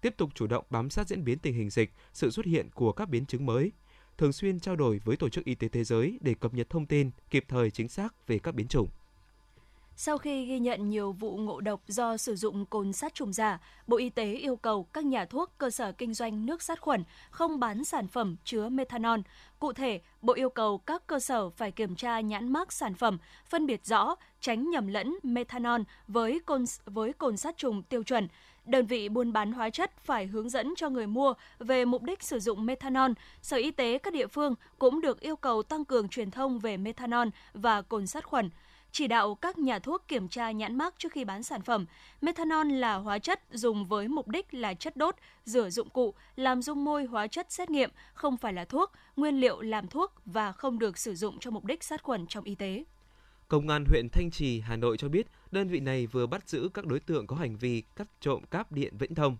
Tiếp 0.00 0.14
tục 0.16 0.30
chủ 0.34 0.46
động 0.46 0.64
bám 0.70 0.90
sát 0.90 1.08
diễn 1.08 1.24
biến 1.24 1.38
tình 1.38 1.54
hình 1.54 1.70
dịch, 1.70 1.92
sự 2.12 2.30
xuất 2.30 2.46
hiện 2.46 2.68
của 2.74 2.92
các 2.92 3.08
biến 3.08 3.26
chứng 3.26 3.46
mới, 3.46 3.72
thường 4.18 4.32
xuyên 4.32 4.60
trao 4.60 4.76
đổi 4.76 5.00
với 5.04 5.16
Tổ 5.16 5.28
chức 5.28 5.44
Y 5.44 5.54
tế 5.54 5.68
Thế 5.68 5.84
giới 5.84 6.18
để 6.20 6.34
cập 6.34 6.54
nhật 6.54 6.70
thông 6.70 6.86
tin 6.86 7.10
kịp 7.30 7.44
thời 7.48 7.70
chính 7.70 7.88
xác 7.88 8.26
về 8.26 8.38
các 8.38 8.54
biến 8.54 8.68
chủng. 8.68 8.88
Sau 9.96 10.18
khi 10.18 10.44
ghi 10.44 10.58
nhận 10.58 10.90
nhiều 10.90 11.12
vụ 11.12 11.36
ngộ 11.36 11.60
độc 11.60 11.80
do 11.88 12.16
sử 12.16 12.36
dụng 12.36 12.66
cồn 12.66 12.92
sát 12.92 13.14
trùng 13.14 13.32
giả, 13.32 13.60
Bộ 13.86 13.96
Y 13.96 14.10
tế 14.10 14.34
yêu 14.34 14.56
cầu 14.56 14.84
các 14.92 15.04
nhà 15.04 15.24
thuốc, 15.24 15.50
cơ 15.58 15.70
sở 15.70 15.92
kinh 15.92 16.14
doanh 16.14 16.46
nước 16.46 16.62
sát 16.62 16.80
khuẩn 16.80 17.04
không 17.30 17.60
bán 17.60 17.84
sản 17.84 18.08
phẩm 18.08 18.36
chứa 18.44 18.68
methanol. 18.68 19.20
Cụ 19.58 19.72
thể, 19.72 20.00
Bộ 20.22 20.32
yêu 20.34 20.50
cầu 20.50 20.78
các 20.78 21.06
cơ 21.06 21.20
sở 21.20 21.50
phải 21.50 21.70
kiểm 21.70 21.96
tra 21.96 22.20
nhãn 22.20 22.52
mác 22.52 22.72
sản 22.72 22.94
phẩm, 22.94 23.18
phân 23.46 23.66
biệt 23.66 23.86
rõ, 23.86 24.14
tránh 24.40 24.70
nhầm 24.70 24.86
lẫn 24.86 25.16
methanol 25.22 25.80
với 26.08 26.40
cồn 26.46 26.64
với 26.84 27.12
cồn 27.12 27.36
sát 27.36 27.56
trùng 27.56 27.82
tiêu 27.82 28.02
chuẩn. 28.02 28.28
Đơn 28.64 28.86
vị 28.86 29.08
buôn 29.08 29.32
bán 29.32 29.52
hóa 29.52 29.70
chất 29.70 29.92
phải 30.04 30.26
hướng 30.26 30.48
dẫn 30.48 30.74
cho 30.76 30.88
người 30.88 31.06
mua 31.06 31.34
về 31.58 31.84
mục 31.84 32.02
đích 32.02 32.22
sử 32.22 32.40
dụng 32.40 32.66
methanol. 32.66 33.10
Sở 33.42 33.56
Y 33.56 33.70
tế 33.70 33.98
các 33.98 34.12
địa 34.12 34.26
phương 34.26 34.54
cũng 34.78 35.00
được 35.00 35.20
yêu 35.20 35.36
cầu 35.36 35.62
tăng 35.62 35.84
cường 35.84 36.08
truyền 36.08 36.30
thông 36.30 36.58
về 36.58 36.76
methanol 36.76 37.28
và 37.54 37.82
cồn 37.82 38.06
sát 38.06 38.24
khuẩn 38.24 38.50
chỉ 38.92 39.06
đạo 39.06 39.34
các 39.34 39.58
nhà 39.58 39.78
thuốc 39.78 40.08
kiểm 40.08 40.28
tra 40.28 40.50
nhãn 40.50 40.78
mác 40.78 40.94
trước 40.98 41.12
khi 41.12 41.24
bán 41.24 41.42
sản 41.42 41.62
phẩm. 41.62 41.86
Methanol 42.20 42.72
là 42.72 42.94
hóa 42.94 43.18
chất 43.18 43.40
dùng 43.50 43.86
với 43.86 44.08
mục 44.08 44.28
đích 44.28 44.54
là 44.54 44.74
chất 44.74 44.96
đốt, 44.96 45.14
rửa 45.44 45.70
dụng 45.70 45.90
cụ, 45.90 46.14
làm 46.36 46.62
dung 46.62 46.84
môi 46.84 47.04
hóa 47.04 47.26
chất 47.26 47.52
xét 47.52 47.70
nghiệm, 47.70 47.90
không 48.14 48.36
phải 48.36 48.52
là 48.52 48.64
thuốc, 48.64 48.92
nguyên 49.16 49.40
liệu 49.40 49.60
làm 49.60 49.88
thuốc 49.88 50.12
và 50.24 50.52
không 50.52 50.78
được 50.78 50.98
sử 50.98 51.14
dụng 51.14 51.38
cho 51.38 51.50
mục 51.50 51.64
đích 51.64 51.84
sát 51.84 52.02
khuẩn 52.02 52.26
trong 52.26 52.44
y 52.44 52.54
tế. 52.54 52.84
Công 53.48 53.68
an 53.68 53.84
huyện 53.84 54.08
Thanh 54.12 54.30
Trì, 54.30 54.60
Hà 54.60 54.76
Nội 54.76 54.96
cho 54.96 55.08
biết 55.08 55.26
đơn 55.50 55.68
vị 55.68 55.80
này 55.80 56.06
vừa 56.06 56.26
bắt 56.26 56.48
giữ 56.48 56.68
các 56.74 56.86
đối 56.86 57.00
tượng 57.00 57.26
có 57.26 57.36
hành 57.36 57.56
vi 57.56 57.82
cắt 57.96 58.06
trộm 58.20 58.42
cáp 58.50 58.72
điện 58.72 58.96
viễn 58.98 59.14
thông. 59.14 59.36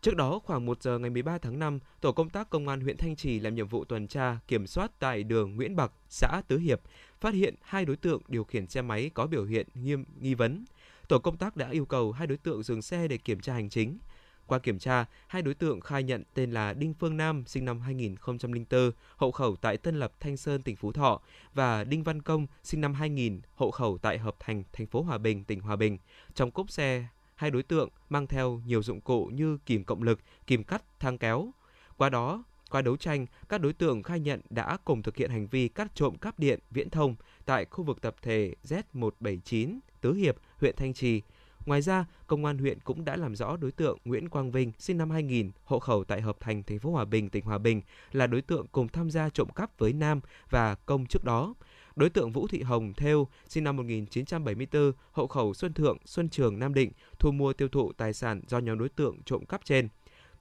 Trước 0.00 0.16
đó, 0.16 0.40
khoảng 0.44 0.66
1 0.66 0.82
giờ 0.82 0.98
ngày 0.98 1.10
13 1.10 1.38
tháng 1.38 1.58
5, 1.58 1.78
tổ 2.00 2.12
công 2.12 2.30
tác 2.30 2.50
công 2.50 2.68
an 2.68 2.80
huyện 2.80 2.96
Thanh 2.96 3.16
Trì 3.16 3.40
làm 3.40 3.54
nhiệm 3.54 3.68
vụ 3.68 3.84
tuần 3.84 4.08
tra 4.08 4.38
kiểm 4.48 4.66
soát 4.66 4.90
tại 4.98 5.22
đường 5.22 5.56
Nguyễn 5.56 5.76
Bạc, 5.76 5.92
xã 6.08 6.42
Tứ 6.48 6.58
Hiệp, 6.58 6.80
phát 7.20 7.34
hiện 7.34 7.54
hai 7.62 7.84
đối 7.84 7.96
tượng 7.96 8.22
điều 8.28 8.44
khiển 8.44 8.66
xe 8.66 8.82
máy 8.82 9.10
có 9.14 9.26
biểu 9.26 9.44
hiện 9.44 9.66
nghiêm 9.74 10.04
nghi 10.20 10.34
vấn. 10.34 10.64
Tổ 11.08 11.18
công 11.18 11.36
tác 11.36 11.56
đã 11.56 11.70
yêu 11.70 11.86
cầu 11.86 12.12
hai 12.12 12.26
đối 12.26 12.38
tượng 12.38 12.62
dừng 12.62 12.82
xe 12.82 13.08
để 13.08 13.18
kiểm 13.18 13.40
tra 13.40 13.54
hành 13.54 13.70
chính. 13.70 13.98
Qua 14.46 14.58
kiểm 14.58 14.78
tra, 14.78 15.04
hai 15.26 15.42
đối 15.42 15.54
tượng 15.54 15.80
khai 15.80 16.02
nhận 16.02 16.22
tên 16.34 16.50
là 16.50 16.72
Đinh 16.72 16.94
Phương 16.94 17.16
Nam, 17.16 17.44
sinh 17.46 17.64
năm 17.64 17.80
2004, 17.80 18.90
hộ 19.16 19.30
khẩu 19.30 19.56
tại 19.56 19.76
Tân 19.76 19.98
Lập, 19.98 20.12
Thanh 20.20 20.36
Sơn, 20.36 20.62
tỉnh 20.62 20.76
Phú 20.76 20.92
Thọ 20.92 21.20
và 21.54 21.84
Đinh 21.84 22.02
Văn 22.02 22.22
Công, 22.22 22.46
sinh 22.62 22.80
năm 22.80 22.94
2000, 22.94 23.40
hộ 23.54 23.70
khẩu 23.70 23.98
tại 23.98 24.18
Hợp 24.18 24.36
Thành, 24.40 24.62
thành 24.72 24.86
phố 24.86 25.02
Hòa 25.02 25.18
Bình, 25.18 25.44
tỉnh 25.44 25.60
Hòa 25.60 25.76
Bình. 25.76 25.98
Trong 26.34 26.50
cốp 26.50 26.70
xe, 26.70 27.06
hai 27.34 27.50
đối 27.50 27.62
tượng 27.62 27.88
mang 28.08 28.26
theo 28.26 28.62
nhiều 28.66 28.82
dụng 28.82 29.00
cụ 29.00 29.26
như 29.26 29.58
kìm 29.66 29.84
cộng 29.84 30.02
lực, 30.02 30.20
kìm 30.46 30.64
cắt, 30.64 30.82
thang 31.00 31.18
kéo. 31.18 31.50
Qua 31.96 32.08
đó, 32.08 32.44
qua 32.76 32.82
đấu 32.82 32.96
tranh, 32.96 33.26
các 33.48 33.60
đối 33.60 33.72
tượng 33.72 34.02
khai 34.02 34.20
nhận 34.20 34.40
đã 34.50 34.76
cùng 34.84 35.02
thực 35.02 35.16
hiện 35.16 35.30
hành 35.30 35.46
vi 35.46 35.68
cắt 35.68 35.94
trộm 35.94 36.18
cáp 36.18 36.38
điện 36.38 36.60
viễn 36.70 36.90
thông 36.90 37.14
tại 37.44 37.64
khu 37.64 37.84
vực 37.84 38.00
tập 38.00 38.16
thể 38.22 38.54
Z179 38.64 39.78
Tứ 40.00 40.12
Hiệp, 40.12 40.36
huyện 40.60 40.76
Thanh 40.76 40.94
Trì. 40.94 41.22
Ngoài 41.66 41.82
ra, 41.82 42.04
công 42.26 42.44
an 42.44 42.58
huyện 42.58 42.80
cũng 42.80 43.04
đã 43.04 43.16
làm 43.16 43.36
rõ 43.36 43.56
đối 43.56 43.72
tượng 43.72 43.98
Nguyễn 44.04 44.28
Quang 44.28 44.50
Vinh, 44.50 44.72
sinh 44.78 44.98
năm 44.98 45.10
2000, 45.10 45.50
hộ 45.64 45.78
khẩu 45.78 46.04
tại 46.04 46.20
Hợp 46.20 46.36
Thành, 46.40 46.62
thành 46.62 46.78
phố 46.78 46.90
Hòa 46.90 47.04
Bình, 47.04 47.30
tỉnh 47.30 47.44
Hòa 47.44 47.58
Bình, 47.58 47.82
là 48.12 48.26
đối 48.26 48.42
tượng 48.42 48.66
cùng 48.72 48.88
tham 48.88 49.10
gia 49.10 49.28
trộm 49.28 49.48
cắp 49.54 49.78
với 49.78 49.92
Nam 49.92 50.20
và 50.50 50.74
Công 50.74 51.06
trước 51.06 51.24
đó. 51.24 51.54
Đối 51.96 52.10
tượng 52.10 52.32
Vũ 52.32 52.46
Thị 52.46 52.62
Hồng 52.62 52.92
Theo, 52.96 53.26
sinh 53.48 53.64
năm 53.64 53.76
1974, 53.76 54.92
hộ 55.12 55.26
khẩu 55.26 55.54
Xuân 55.54 55.72
Thượng, 55.72 55.98
Xuân 56.04 56.28
Trường, 56.28 56.58
Nam 56.58 56.74
Định, 56.74 56.92
thu 57.18 57.32
mua 57.32 57.52
tiêu 57.52 57.68
thụ 57.68 57.92
tài 57.92 58.12
sản 58.12 58.42
do 58.48 58.58
nhóm 58.58 58.78
đối 58.78 58.88
tượng 58.88 59.22
trộm 59.22 59.46
cắp 59.46 59.64
trên. 59.64 59.88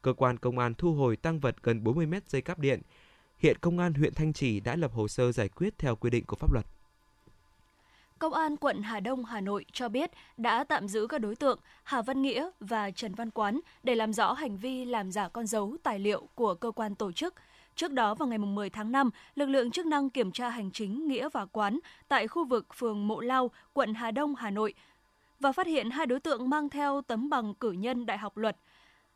Cơ 0.05 0.13
quan 0.13 0.37
công 0.37 0.59
an 0.59 0.73
thu 0.73 0.93
hồi 0.93 1.15
tăng 1.15 1.39
vật 1.39 1.55
gần 1.63 1.83
40 1.83 2.05
mét 2.05 2.29
dây 2.29 2.41
cáp 2.41 2.59
điện. 2.59 2.81
Hiện 3.37 3.57
công 3.61 3.79
an 3.79 3.93
huyện 3.93 4.13
Thanh 4.13 4.33
Trì 4.33 4.59
đã 4.59 4.75
lập 4.75 4.91
hồ 4.93 5.07
sơ 5.07 5.31
giải 5.31 5.49
quyết 5.49 5.77
theo 5.77 5.95
quy 5.95 6.09
định 6.09 6.25
của 6.25 6.35
pháp 6.35 6.53
luật. 6.53 6.65
Công 8.19 8.33
an 8.33 8.57
quận 8.57 8.81
Hà 8.81 8.99
Đông, 8.99 9.25
Hà 9.25 9.41
Nội 9.41 9.65
cho 9.71 9.89
biết 9.89 10.11
đã 10.37 10.63
tạm 10.63 10.87
giữ 10.87 11.07
các 11.07 11.17
đối 11.17 11.35
tượng 11.35 11.59
Hà 11.83 12.01
Văn 12.01 12.21
Nghĩa 12.21 12.49
và 12.59 12.91
Trần 12.91 13.15
Văn 13.15 13.31
Quán 13.31 13.59
để 13.83 13.95
làm 13.95 14.13
rõ 14.13 14.33
hành 14.33 14.57
vi 14.57 14.85
làm 14.85 15.11
giả 15.11 15.27
con 15.27 15.47
dấu 15.47 15.77
tài 15.83 15.99
liệu 15.99 16.27
của 16.35 16.55
cơ 16.55 16.71
quan 16.71 16.95
tổ 16.95 17.11
chức. 17.11 17.33
Trước 17.75 17.91
đó 17.91 18.15
vào 18.15 18.27
ngày 18.27 18.37
10 18.37 18.69
tháng 18.69 18.91
5, 18.91 19.09
lực 19.35 19.49
lượng 19.49 19.71
chức 19.71 19.85
năng 19.85 20.09
kiểm 20.09 20.31
tra 20.31 20.49
hành 20.49 20.71
chính 20.71 21.07
Nghĩa 21.07 21.29
và 21.29 21.45
Quán 21.45 21.79
tại 22.07 22.27
khu 22.27 22.45
vực 22.45 22.73
phường 22.73 23.07
Mộ 23.07 23.19
Lao, 23.19 23.51
quận 23.73 23.93
Hà 23.93 24.11
Đông, 24.11 24.35
Hà 24.35 24.49
Nội 24.49 24.73
và 25.39 25.51
phát 25.51 25.67
hiện 25.67 25.89
hai 25.89 26.05
đối 26.05 26.19
tượng 26.19 26.49
mang 26.49 26.69
theo 26.69 27.01
tấm 27.07 27.29
bằng 27.29 27.53
cử 27.53 27.71
nhân 27.71 28.05
Đại 28.05 28.17
học 28.17 28.37
Luật. 28.37 28.57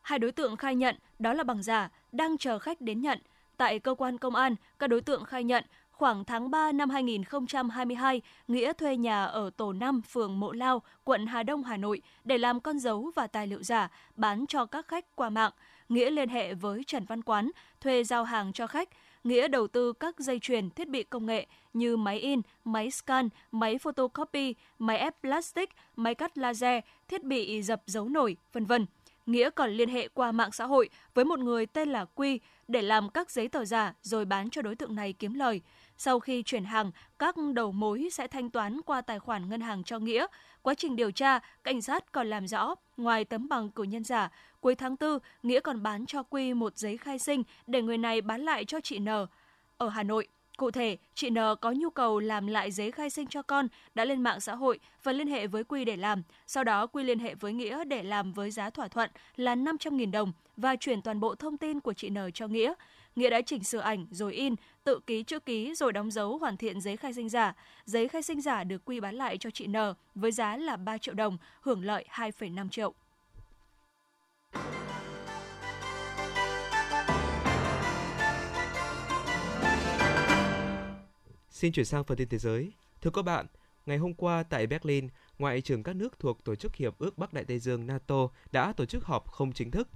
Hai 0.01 0.19
đối 0.19 0.31
tượng 0.31 0.57
khai 0.57 0.75
nhận 0.75 0.95
đó 1.19 1.33
là 1.33 1.43
bằng 1.43 1.63
giả, 1.63 1.89
đang 2.11 2.37
chờ 2.37 2.59
khách 2.59 2.81
đến 2.81 3.01
nhận. 3.01 3.19
Tại 3.57 3.79
cơ 3.79 3.93
quan 3.93 4.17
công 4.17 4.35
an, 4.35 4.55
các 4.79 4.87
đối 4.87 5.01
tượng 5.01 5.25
khai 5.25 5.43
nhận 5.43 5.63
Khoảng 5.99 6.25
tháng 6.25 6.51
3 6.51 6.71
năm 6.71 6.89
2022, 6.89 8.21
Nghĩa 8.47 8.73
thuê 8.73 8.97
nhà 8.97 9.25
ở 9.25 9.49
tổ 9.57 9.73
5 9.73 10.01
phường 10.01 10.39
Mộ 10.39 10.51
Lao, 10.51 10.81
quận 11.03 11.25
Hà 11.27 11.43
Đông, 11.43 11.63
Hà 11.63 11.77
Nội 11.77 12.01
để 12.23 12.37
làm 12.37 12.59
con 12.59 12.79
dấu 12.79 13.11
và 13.15 13.27
tài 13.27 13.47
liệu 13.47 13.63
giả 13.63 13.91
bán 14.15 14.45
cho 14.47 14.65
các 14.65 14.87
khách 14.87 15.15
qua 15.15 15.29
mạng. 15.29 15.51
Nghĩa 15.89 16.09
liên 16.09 16.29
hệ 16.29 16.53
với 16.53 16.83
Trần 16.87 17.05
Văn 17.05 17.21
Quán, 17.21 17.51
thuê 17.81 18.03
giao 18.03 18.23
hàng 18.23 18.53
cho 18.53 18.67
khách. 18.67 18.89
Nghĩa 19.23 19.47
đầu 19.47 19.67
tư 19.67 19.93
các 19.93 20.19
dây 20.19 20.39
chuyền 20.39 20.69
thiết 20.69 20.89
bị 20.89 21.03
công 21.03 21.25
nghệ 21.25 21.47
như 21.73 21.97
máy 21.97 22.19
in, 22.19 22.41
máy 22.65 22.91
scan, 22.91 23.29
máy 23.51 23.77
photocopy, 23.77 24.55
máy 24.79 24.97
ép 24.97 25.21
plastic, 25.21 25.69
máy 25.95 26.15
cắt 26.15 26.37
laser, 26.37 26.83
thiết 27.07 27.23
bị 27.23 27.61
dập 27.61 27.81
dấu 27.85 28.09
nổi, 28.09 28.37
vân 28.53 28.65
vân. 28.65 28.85
Nghĩa 29.29 29.49
còn 29.49 29.69
liên 29.69 29.89
hệ 29.89 30.07
qua 30.07 30.31
mạng 30.31 30.51
xã 30.51 30.65
hội 30.65 30.89
với 31.13 31.25
một 31.25 31.39
người 31.39 31.65
tên 31.65 31.89
là 31.89 32.05
Quy 32.15 32.39
để 32.67 32.81
làm 32.81 33.09
các 33.09 33.31
giấy 33.31 33.47
tờ 33.47 33.65
giả 33.65 33.93
rồi 34.01 34.25
bán 34.25 34.49
cho 34.49 34.61
đối 34.61 34.75
tượng 34.75 34.95
này 34.95 35.13
kiếm 35.13 35.33
lời. 35.33 35.61
Sau 35.97 36.19
khi 36.19 36.43
chuyển 36.43 36.63
hàng, 36.63 36.91
các 37.19 37.35
đầu 37.53 37.71
mối 37.71 38.09
sẽ 38.11 38.27
thanh 38.27 38.49
toán 38.49 38.81
qua 38.81 39.01
tài 39.01 39.19
khoản 39.19 39.49
ngân 39.49 39.61
hàng 39.61 39.83
cho 39.83 39.99
Nghĩa. 39.99 40.27
Quá 40.61 40.73
trình 40.73 40.95
điều 40.95 41.11
tra, 41.11 41.39
cảnh 41.63 41.81
sát 41.81 42.11
còn 42.11 42.27
làm 42.27 42.47
rõ, 42.47 42.75
ngoài 42.97 43.25
tấm 43.25 43.49
bằng 43.49 43.69
cử 43.69 43.83
nhân 43.83 44.03
giả, 44.03 44.31
cuối 44.59 44.75
tháng 44.75 44.95
4, 44.99 45.19
Nghĩa 45.43 45.59
còn 45.59 45.83
bán 45.83 46.05
cho 46.05 46.23
Quy 46.23 46.53
một 46.53 46.77
giấy 46.77 46.97
khai 46.97 47.19
sinh 47.19 47.43
để 47.67 47.81
người 47.81 47.97
này 47.97 48.21
bán 48.21 48.41
lại 48.41 48.65
cho 48.65 48.81
chị 48.81 48.99
N. 48.99 49.07
Ở 49.77 49.89
Hà 49.89 50.03
Nội, 50.03 50.27
Cụ 50.59 50.71
thể, 50.71 50.97
chị 51.13 51.29
N 51.29 51.37
có 51.61 51.71
nhu 51.71 51.89
cầu 51.89 52.19
làm 52.19 52.47
lại 52.47 52.71
giấy 52.71 52.91
khai 52.91 53.09
sinh 53.09 53.27
cho 53.27 53.41
con, 53.41 53.67
đã 53.95 54.05
lên 54.05 54.21
mạng 54.21 54.39
xã 54.39 54.55
hội 54.55 54.79
và 55.03 55.11
liên 55.11 55.27
hệ 55.27 55.47
với 55.47 55.63
Quy 55.63 55.85
để 55.85 55.97
làm. 55.97 56.23
Sau 56.47 56.63
đó 56.63 56.87
Quy 56.87 57.03
liên 57.03 57.19
hệ 57.19 57.35
với 57.35 57.53
Nghĩa 57.53 57.83
để 57.83 58.03
làm 58.03 58.33
với 58.33 58.51
giá 58.51 58.69
thỏa 58.69 58.87
thuận 58.87 59.09
là 59.35 59.55
500.000 59.55 60.11
đồng 60.11 60.31
và 60.57 60.75
chuyển 60.75 61.01
toàn 61.01 61.19
bộ 61.19 61.35
thông 61.35 61.57
tin 61.57 61.79
của 61.79 61.93
chị 61.93 62.09
N 62.09 62.17
cho 62.33 62.47
Nghĩa. 62.47 62.73
Nghĩa 63.15 63.29
đã 63.29 63.41
chỉnh 63.41 63.63
sửa 63.63 63.79
ảnh 63.79 64.05
rồi 64.11 64.33
in, 64.33 64.55
tự 64.83 64.99
ký 65.07 65.23
chữ 65.23 65.39
ký 65.39 65.75
rồi 65.75 65.93
đóng 65.93 66.11
dấu 66.11 66.37
hoàn 66.37 66.57
thiện 66.57 66.81
giấy 66.81 66.97
khai 66.97 67.13
sinh 67.13 67.29
giả. 67.29 67.53
Giấy 67.85 68.07
khai 68.07 68.21
sinh 68.21 68.41
giả 68.41 68.63
được 68.63 68.85
Quy 68.85 68.99
bán 68.99 69.15
lại 69.15 69.37
cho 69.37 69.49
chị 69.49 69.67
N 69.67 69.75
với 70.15 70.31
giá 70.31 70.57
là 70.57 70.77
3 70.77 70.97
triệu 70.97 71.13
đồng, 71.13 71.37
hưởng 71.61 71.85
lợi 71.85 72.05
2,5 72.09 72.69
triệu. 72.69 72.93
Xin 81.59 81.71
chuyển 81.71 81.85
sang 81.85 82.03
phần 82.03 82.17
tin 82.17 82.29
thế 82.29 82.37
giới. 82.37 82.71
Thưa 83.01 83.11
các 83.11 83.21
bạn, 83.21 83.45
ngày 83.85 83.97
hôm 83.97 84.13
qua 84.13 84.43
tại 84.43 84.67
Berlin, 84.67 85.07
Ngoại 85.39 85.61
trưởng 85.61 85.83
các 85.83 85.95
nước 85.95 86.19
thuộc 86.19 86.43
Tổ 86.43 86.55
chức 86.55 86.75
Hiệp 86.75 86.99
ước 86.99 87.17
Bắc 87.17 87.33
Đại 87.33 87.43
Tây 87.43 87.59
Dương 87.59 87.87
NATO 87.87 88.15
đã 88.51 88.73
tổ 88.73 88.85
chức 88.85 89.03
họp 89.03 89.31
không 89.31 89.51
chính 89.53 89.71
thức. 89.71 89.87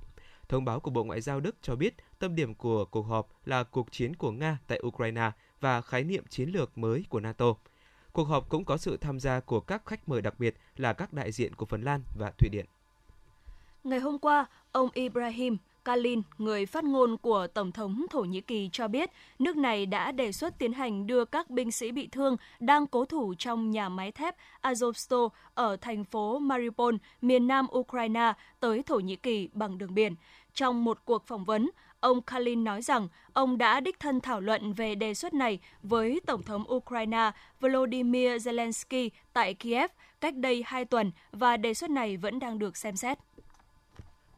Thông 0.49 0.65
báo 0.65 0.80
của 0.80 0.91
Bộ 0.91 1.04
Ngoại 1.04 1.21
giao 1.21 1.39
Đức 1.39 1.56
cho 1.62 1.76
biết 1.76 1.95
tâm 2.19 2.36
điểm 2.36 2.56
của 2.56 2.86
cuộc 2.86 3.02
họp 3.02 3.30
là 3.45 3.63
cuộc 3.63 3.91
chiến 3.91 4.15
của 4.15 4.32
Nga 4.32 4.58
tại 4.67 4.82
Ukraine 4.88 5.32
và 5.60 5.82
khái 5.82 6.04
niệm 6.04 6.23
chiến 6.30 6.49
lược 6.49 6.78
mới 6.78 7.06
của 7.10 7.19
NATO. 7.19 7.54
Cuộc 8.13 8.23
họp 8.23 8.49
cũng 8.49 8.65
có 8.65 8.78
sự 8.78 8.97
tham 8.97 9.19
gia 9.19 9.39
của 9.39 9.60
các 9.60 9.86
khách 9.86 10.10
mời 10.10 10.21
đặc 10.21 10.39
biệt 10.39 10.56
là 10.78 10.93
các 10.93 11.13
đại 11.13 11.32
diện 11.32 11.56
của 11.56 11.65
Phần 11.65 11.82
Lan 11.82 12.02
và 12.19 12.32
Thụy 12.38 12.49
Điển. 12.49 12.65
Ngày 13.84 13.99
hôm 13.99 14.19
qua, 14.19 14.45
ông 14.71 14.89
Ibrahim 14.93 15.58
Kalin, 15.85 16.21
người 16.37 16.65
phát 16.65 16.83
ngôn 16.83 17.17
của 17.17 17.47
Tổng 17.47 17.71
thống 17.71 18.05
Thổ 18.09 18.21
Nhĩ 18.21 18.41
Kỳ 18.41 18.69
cho 18.71 18.87
biết 18.87 19.09
nước 19.39 19.57
này 19.57 19.85
đã 19.85 20.11
đề 20.11 20.31
xuất 20.31 20.57
tiến 20.59 20.73
hành 20.73 21.07
đưa 21.07 21.25
các 21.25 21.49
binh 21.49 21.71
sĩ 21.71 21.91
bị 21.91 22.07
thương 22.07 22.37
đang 22.59 22.87
cố 22.87 23.05
thủ 23.05 23.33
trong 23.37 23.71
nhà 23.71 23.89
máy 23.89 24.11
thép 24.11 24.35
Azovstal 24.61 25.29
ở 25.53 25.77
thành 25.81 26.03
phố 26.03 26.39
Mariupol, 26.39 26.95
miền 27.21 27.47
nam 27.47 27.67
Ukraine 27.77 28.33
tới 28.59 28.83
Thổ 28.83 28.99
Nhĩ 28.99 29.15
Kỳ 29.15 29.49
bằng 29.53 29.77
đường 29.77 29.95
biển. 29.95 30.15
Trong 30.53 30.83
một 30.83 31.05
cuộc 31.05 31.27
phỏng 31.27 31.45
vấn, 31.45 31.69
ông 31.99 32.21
Kalin 32.21 32.63
nói 32.63 32.81
rằng 32.81 33.07
ông 33.33 33.57
đã 33.57 33.79
đích 33.79 33.99
thân 33.99 34.21
thảo 34.21 34.41
luận 34.41 34.73
về 34.73 34.95
đề 34.95 35.13
xuất 35.13 35.33
này 35.33 35.59
với 35.83 36.21
Tổng 36.25 36.43
thống 36.43 36.73
Ukraine 36.73 37.31
Volodymyr 37.59 38.47
Zelensky 38.47 39.09
tại 39.33 39.53
Kiev 39.53 39.91
cách 40.21 40.35
đây 40.35 40.63
hai 40.65 40.85
tuần 40.85 41.11
và 41.31 41.57
đề 41.57 41.73
xuất 41.73 41.89
này 41.89 42.17
vẫn 42.17 42.39
đang 42.39 42.59
được 42.59 42.77
xem 42.77 42.95
xét. 42.95 43.17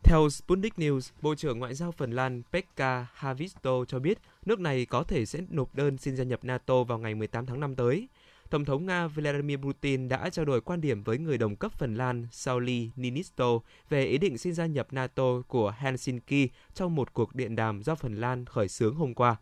Theo 0.06 0.30
Sputnik 0.30 0.74
News, 0.78 1.12
Bộ 1.22 1.36
trưởng 1.36 1.60
Ngoại 1.60 1.74
giao 1.74 1.91
Phần 1.91 2.12
Lan 2.12 2.41
Pekka 2.54 3.08
Havisto 3.13 3.86
cho 3.86 4.00
biết 4.00 4.18
nước 4.46 4.60
này 4.60 4.86
có 4.86 5.04
thể 5.04 5.26
sẽ 5.26 5.39
nộp 5.50 5.76
đơn 5.76 5.98
xin 5.98 6.15
gia 6.15 6.24
nhập 6.24 6.44
NATO 6.44 6.84
vào 6.84 6.98
ngày 6.98 7.15
18 7.15 7.46
tháng 7.46 7.60
5 7.60 7.76
tới. 7.76 8.08
Tổng 8.50 8.65
thống 8.65 8.86
Nga 8.86 9.08
Vladimir 9.08 9.60
Putin 9.60 10.10
đã 10.10 10.30
trao 10.30 10.46
đổi 10.46 10.62
quan 10.62 10.82
điểm 10.82 11.04
với 11.04 11.18
người 11.18 11.38
đồng 11.38 11.56
cấp 11.56 11.72
Phần 11.72 11.96
Lan 11.96 12.28
Sauli 12.32 12.89
Niinisto 12.96 13.60
về 13.89 14.06
ý 14.06 14.18
định 14.18 14.38
xin 14.38 14.54
gia 14.54 14.65
nhập 14.65 14.88
NATO 14.91 15.41
của 15.48 15.74
Helsinki 15.78 16.52
trong 16.74 16.96
một 16.96 17.13
cuộc 17.13 17.36
điện 17.36 17.56
đàm 17.56 17.84
do 17.84 17.96
Phần 17.96 18.15
Lan 18.15 18.46
khởi 18.46 18.68
xướng 18.68 18.96
hôm 18.96 19.13
qua. 19.13 19.36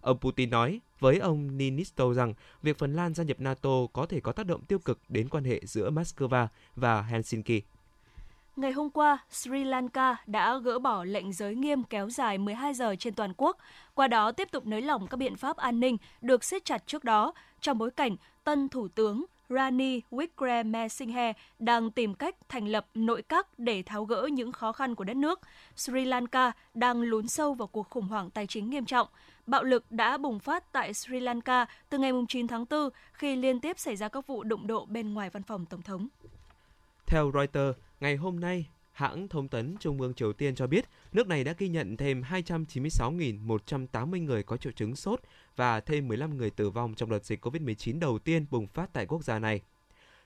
Ông 0.00 0.18
Putin 0.18 0.50
nói 0.50 0.80
với 1.00 1.18
ông 1.18 1.58
Niinisto 1.58 2.12
rằng 2.12 2.34
việc 2.62 2.78
Phần 2.78 2.92
Lan 2.94 3.14
gia 3.14 3.24
nhập 3.24 3.40
NATO 3.40 3.86
có 3.92 4.06
thể 4.06 4.20
có 4.20 4.32
tác 4.32 4.46
động 4.46 4.64
tiêu 4.64 4.78
cực 4.78 4.98
đến 5.08 5.28
quan 5.28 5.44
hệ 5.44 5.60
giữa 5.64 5.90
Moscow 5.90 6.46
và 6.76 7.02
Helsinki. 7.02 7.62
Ngày 8.56 8.72
hôm 8.72 8.90
qua, 8.90 9.18
Sri 9.30 9.64
Lanka 9.64 10.16
đã 10.26 10.58
gỡ 10.58 10.78
bỏ 10.78 11.04
lệnh 11.04 11.32
giới 11.32 11.54
nghiêm 11.54 11.82
kéo 11.82 12.10
dài 12.10 12.38
12 12.38 12.74
giờ 12.74 12.94
trên 12.98 13.14
toàn 13.14 13.32
quốc, 13.36 13.56
qua 13.94 14.08
đó 14.08 14.32
tiếp 14.32 14.48
tục 14.50 14.66
nới 14.66 14.82
lỏng 14.82 15.06
các 15.06 15.16
biện 15.16 15.36
pháp 15.36 15.56
an 15.56 15.80
ninh 15.80 15.96
được 16.20 16.44
siết 16.44 16.64
chặt 16.64 16.86
trước 16.86 17.04
đó, 17.04 17.32
trong 17.60 17.78
bối 17.78 17.90
cảnh 17.90 18.16
tân 18.44 18.68
Thủ 18.68 18.88
tướng 18.88 19.24
Rani 19.48 20.00
Wickremesinghe 20.10 21.32
đang 21.58 21.90
tìm 21.90 22.14
cách 22.14 22.36
thành 22.48 22.68
lập 22.68 22.86
nội 22.94 23.22
các 23.22 23.58
để 23.58 23.82
tháo 23.82 24.04
gỡ 24.04 24.28
những 24.32 24.52
khó 24.52 24.72
khăn 24.72 24.94
của 24.94 25.04
đất 25.04 25.16
nước. 25.16 25.40
Sri 25.76 26.04
Lanka 26.04 26.52
đang 26.74 27.02
lún 27.02 27.28
sâu 27.28 27.54
vào 27.54 27.68
cuộc 27.68 27.90
khủng 27.90 28.08
hoảng 28.08 28.30
tài 28.30 28.46
chính 28.46 28.70
nghiêm 28.70 28.84
trọng. 28.84 29.08
Bạo 29.46 29.64
lực 29.64 29.84
đã 29.90 30.18
bùng 30.18 30.38
phát 30.38 30.72
tại 30.72 30.94
Sri 30.94 31.20
Lanka 31.20 31.66
từ 31.88 31.98
ngày 31.98 32.12
9 32.28 32.48
tháng 32.48 32.64
4 32.70 32.90
khi 33.12 33.36
liên 33.36 33.60
tiếp 33.60 33.78
xảy 33.78 33.96
ra 33.96 34.08
các 34.08 34.26
vụ 34.26 34.42
đụng 34.42 34.66
độ 34.66 34.86
bên 34.86 35.14
ngoài 35.14 35.30
văn 35.30 35.42
phòng 35.42 35.66
Tổng 35.66 35.82
thống. 35.82 36.08
Theo 37.06 37.30
Reuters, 37.34 37.78
ngày 38.02 38.16
hôm 38.16 38.40
nay, 38.40 38.66
hãng 38.92 39.28
thông 39.28 39.48
tấn 39.48 39.76
Trung 39.80 40.00
ương 40.00 40.14
Triều 40.14 40.32
Tiên 40.32 40.54
cho 40.54 40.66
biết 40.66 40.84
nước 41.12 41.26
này 41.26 41.44
đã 41.44 41.54
ghi 41.58 41.68
nhận 41.68 41.96
thêm 41.96 42.22
296.180 42.30 44.24
người 44.24 44.42
có 44.42 44.56
triệu 44.56 44.72
chứng 44.72 44.96
sốt 44.96 45.20
và 45.56 45.80
thêm 45.80 46.08
15 46.08 46.36
người 46.36 46.50
tử 46.50 46.70
vong 46.70 46.94
trong 46.94 47.10
đợt 47.10 47.24
dịch 47.24 47.44
COVID-19 47.46 48.00
đầu 48.00 48.18
tiên 48.18 48.46
bùng 48.50 48.66
phát 48.66 48.92
tại 48.92 49.06
quốc 49.06 49.24
gia 49.24 49.38
này. 49.38 49.60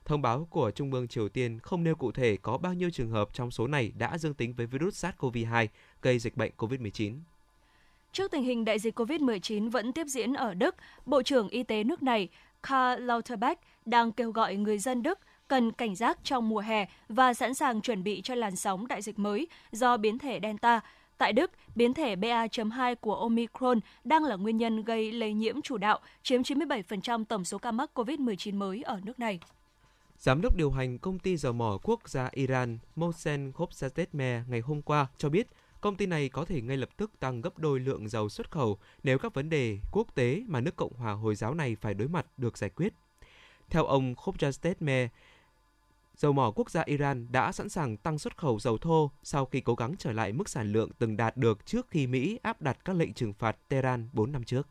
Thông 0.04 0.22
báo 0.22 0.46
của 0.50 0.70
Trung 0.70 0.92
ương 0.92 1.08
Triều 1.08 1.28
Tiên 1.28 1.58
không 1.58 1.84
nêu 1.84 1.94
cụ 1.94 2.12
thể 2.12 2.36
có 2.42 2.58
bao 2.58 2.74
nhiêu 2.74 2.90
trường 2.90 3.10
hợp 3.10 3.28
trong 3.32 3.50
số 3.50 3.66
này 3.66 3.92
đã 3.98 4.18
dương 4.18 4.34
tính 4.34 4.54
với 4.54 4.66
virus 4.66 5.04
SARS-CoV-2 5.04 5.66
gây 6.02 6.18
dịch 6.18 6.36
bệnh 6.36 6.52
COVID-19. 6.56 7.14
Trước 8.12 8.30
tình 8.30 8.42
hình 8.42 8.64
đại 8.64 8.78
dịch 8.78 8.98
COVID-19 8.98 9.70
vẫn 9.70 9.92
tiếp 9.92 10.06
diễn 10.06 10.32
ở 10.32 10.54
Đức, 10.54 10.74
Bộ 11.06 11.22
trưởng 11.22 11.48
Y 11.48 11.62
tế 11.62 11.84
nước 11.84 12.02
này 12.02 12.28
Karl 12.62 13.02
Lauterbach 13.02 13.58
đang 13.84 14.12
kêu 14.12 14.32
gọi 14.32 14.56
người 14.56 14.78
dân 14.78 15.02
Đức 15.02 15.18
cần 15.48 15.72
cảnh 15.72 15.94
giác 15.94 16.18
trong 16.22 16.48
mùa 16.48 16.60
hè 16.60 16.86
và 17.08 17.34
sẵn 17.34 17.54
sàng 17.54 17.80
chuẩn 17.80 18.04
bị 18.04 18.20
cho 18.24 18.34
làn 18.34 18.56
sóng 18.56 18.86
đại 18.86 19.02
dịch 19.02 19.18
mới 19.18 19.48
do 19.72 19.96
biến 19.96 20.18
thể 20.18 20.40
Delta. 20.42 20.80
Tại 21.18 21.32
Đức, 21.32 21.50
biến 21.74 21.94
thể 21.94 22.16
BA.2 22.16 22.94
của 22.94 23.14
Omicron 23.14 23.80
đang 24.04 24.24
là 24.24 24.36
nguyên 24.36 24.56
nhân 24.56 24.84
gây 24.84 25.12
lây 25.12 25.34
nhiễm 25.34 25.62
chủ 25.62 25.76
đạo, 25.78 26.00
chiếm 26.22 26.42
97% 26.42 27.24
tổng 27.24 27.44
số 27.44 27.58
ca 27.58 27.72
mắc 27.72 27.90
COVID-19 27.94 28.54
mới 28.54 28.82
ở 28.82 29.00
nước 29.04 29.18
này. 29.18 29.40
Giám 30.18 30.40
đốc 30.42 30.56
điều 30.56 30.70
hành 30.70 30.98
công 30.98 31.18
ty 31.18 31.36
dầu 31.36 31.52
mỏ 31.52 31.78
quốc 31.82 32.08
gia 32.08 32.28
Iran 32.32 32.78
Mohsen 32.96 33.52
Khopzadeh 33.52 34.42
ngày 34.48 34.60
hôm 34.60 34.82
qua 34.82 35.06
cho 35.18 35.28
biết 35.28 35.46
công 35.80 35.96
ty 35.96 36.06
này 36.06 36.28
có 36.28 36.44
thể 36.44 36.60
ngay 36.60 36.76
lập 36.76 36.88
tức 36.96 37.10
tăng 37.20 37.40
gấp 37.40 37.58
đôi 37.58 37.80
lượng 37.80 38.08
dầu 38.08 38.28
xuất 38.28 38.50
khẩu 38.50 38.78
nếu 39.02 39.18
các 39.18 39.34
vấn 39.34 39.50
đề 39.50 39.78
quốc 39.92 40.14
tế 40.14 40.42
mà 40.48 40.60
nước 40.60 40.76
Cộng 40.76 40.92
hòa 40.92 41.12
Hồi 41.12 41.34
giáo 41.34 41.54
này 41.54 41.76
phải 41.80 41.94
đối 41.94 42.08
mặt 42.08 42.26
được 42.36 42.58
giải 42.58 42.70
quyết. 42.70 42.92
Theo 43.70 43.84
ông 43.84 44.14
Khopzadeh 44.14 45.08
dầu 46.16 46.32
mỏ 46.32 46.50
quốc 46.50 46.70
gia 46.70 46.82
Iran 46.82 47.32
đã 47.32 47.52
sẵn 47.52 47.68
sàng 47.68 47.96
tăng 47.96 48.18
xuất 48.18 48.36
khẩu 48.36 48.58
dầu 48.58 48.78
thô 48.78 49.10
sau 49.22 49.46
khi 49.46 49.60
cố 49.60 49.74
gắng 49.74 49.94
trở 49.98 50.12
lại 50.12 50.32
mức 50.32 50.48
sản 50.48 50.72
lượng 50.72 50.90
từng 50.98 51.16
đạt 51.16 51.36
được 51.36 51.66
trước 51.66 51.86
khi 51.90 52.06
Mỹ 52.06 52.38
áp 52.42 52.62
đặt 52.62 52.84
các 52.84 52.96
lệnh 52.96 53.14
trừng 53.14 53.32
phạt 53.32 53.56
Tehran 53.68 54.08
4 54.12 54.32
năm 54.32 54.44
trước. 54.44 54.68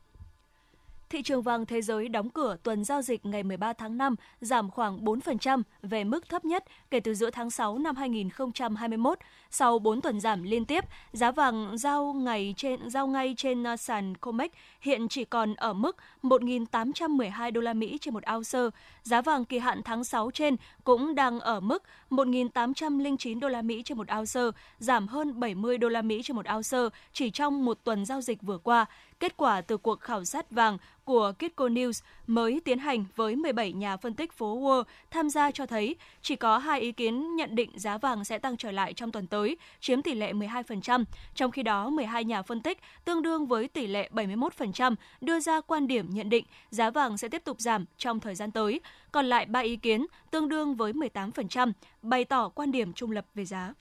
Thị 1.10 1.22
trường 1.22 1.42
vàng 1.42 1.66
thế 1.66 1.82
giới 1.82 2.10
đóng 2.10 2.30
cửa 2.30 2.58
tuần 2.64 2.84
giao 2.84 3.02
dịch 3.02 3.26
ngày 3.26 3.44
13 3.44 3.74
tháng 3.74 3.98
5 3.98 4.16
giảm 4.42 4.72
khoảng 4.72 5.06
4% 5.06 5.62
về 5.82 6.04
mức 6.04 6.30
thấp 6.30 6.46
nhất 6.46 6.64
kể 6.92 7.00
từ 7.00 7.14
giữa 7.14 7.30
tháng 7.30 7.50
6 7.50 7.78
năm 7.78 7.96
2021. 7.96 9.20
Sau 9.52 9.80
4 9.80 10.02
tuần 10.02 10.20
giảm 10.20 10.44
liên 10.44 10.66
tiếp, 10.66 10.84
giá 11.14 11.32
vàng 11.32 11.78
giao 11.78 12.14
ngày 12.14 12.54
trên 12.58 12.90
giao 12.90 13.08
ngay 13.08 13.34
trên 13.38 13.68
à, 13.68 13.78
sàn 13.78 14.18
COMEX 14.18 14.52
hiện 14.82 15.08
chỉ 15.08 15.26
còn 15.26 15.56
ở 15.56 15.74
mức 15.74 15.98
1.812 16.24 17.52
đô 17.52 17.62
la 17.62 17.74
Mỹ 17.74 17.98
trên 18.02 18.14
một 18.14 18.24
ounce. 18.36 18.60
Giá 19.04 19.22
vàng 19.22 19.46
kỳ 19.46 19.60
hạn 19.60 19.82
tháng 19.86 20.04
6 20.04 20.32
trên 20.32 20.56
cũng 20.84 21.16
đang 21.16 21.40
ở 21.40 21.60
mức 21.60 21.84
1.809 22.10 23.40
đô 23.40 23.48
la 23.48 23.62
Mỹ 23.62 23.82
trên 23.86 23.98
một 23.98 24.08
ounce, 24.18 24.42
giảm 24.80 25.08
hơn 25.08 25.40
70 25.40 25.78
đô 25.78 25.90
la 25.90 26.02
Mỹ 26.02 26.22
trên 26.24 26.36
một 26.36 26.46
ounce 26.56 26.78
chỉ 27.14 27.30
trong 27.30 27.66
một 27.66 27.78
tuần 27.84 28.06
giao 28.06 28.22
dịch 28.22 28.42
vừa 28.42 28.58
qua. 28.58 28.86
Kết 29.20 29.38
quả 29.38 29.62
từ 29.62 29.78
cuộc 29.78 30.00
khảo 30.00 30.26
sát 30.26 30.52
vàng 30.52 30.78
của 31.04 31.34
Kitco 31.40 31.68
News 31.68 32.04
mới 32.28 32.62
tiến 32.66 32.80
hành 32.80 33.06
với 33.16 33.36
17 33.36 33.74
nhà 33.74 33.98
phân 33.98 34.14
tích 34.14 34.34
phố 34.34 34.60
Wall 34.60 34.84
tham 35.12 35.30
gia 35.30 35.52
cho 35.52 35.66
thấy 35.66 35.96
chỉ 36.22 36.36
có 36.36 36.58
hai 36.58 36.82
ý 36.82 36.92
kiến 36.92 37.36
nhận 37.36 37.56
định 37.56 37.70
giá 37.76 37.98
vàng 37.98 38.26
sẽ 38.26 38.38
tăng 38.38 38.58
trở 38.58 38.72
lại 38.72 38.94
trong 38.94 39.12
tuần 39.12 39.28
tới, 39.28 39.58
chiếm 39.80 40.02
tỷ 40.02 40.14
lệ 40.14 40.34
12%. 40.34 41.04
Trong 41.36 41.52
khi 41.52 41.64
đó, 41.64 41.90
12 41.90 42.24
nhà 42.24 42.42
phân 42.42 42.62
tích 42.62 42.78
tương 43.06 43.22
đương 43.22 43.46
với 43.46 43.68
tỷ 43.68 43.88
lệ 43.88 44.10
71% 44.14 44.96
đưa 45.22 45.40
ra 45.40 45.62
quan 45.62 45.88
điểm 45.88 46.10
nhận 46.10 46.30
định 46.30 46.46
giá 46.70 46.90
vàng 46.90 47.18
sẽ 47.18 47.28
tiếp 47.28 47.42
tục 47.44 47.60
giảm 47.60 47.86
trong 47.98 48.20
thời 48.20 48.36
gian 48.36 48.52
tới. 48.52 48.82
Còn 49.12 49.26
lại 49.26 49.46
ba 49.46 49.60
ý 49.60 49.76
kiến 49.76 50.06
tương 50.32 50.50
đương 50.50 50.76
với 50.76 50.94
18% 50.94 51.72
bày 52.02 52.26
tỏ 52.26 52.50
quan 52.50 52.72
điểm 52.72 52.94
trung 52.94 53.12
lập 53.12 53.26
về 53.36 53.46
giá. 53.46 53.74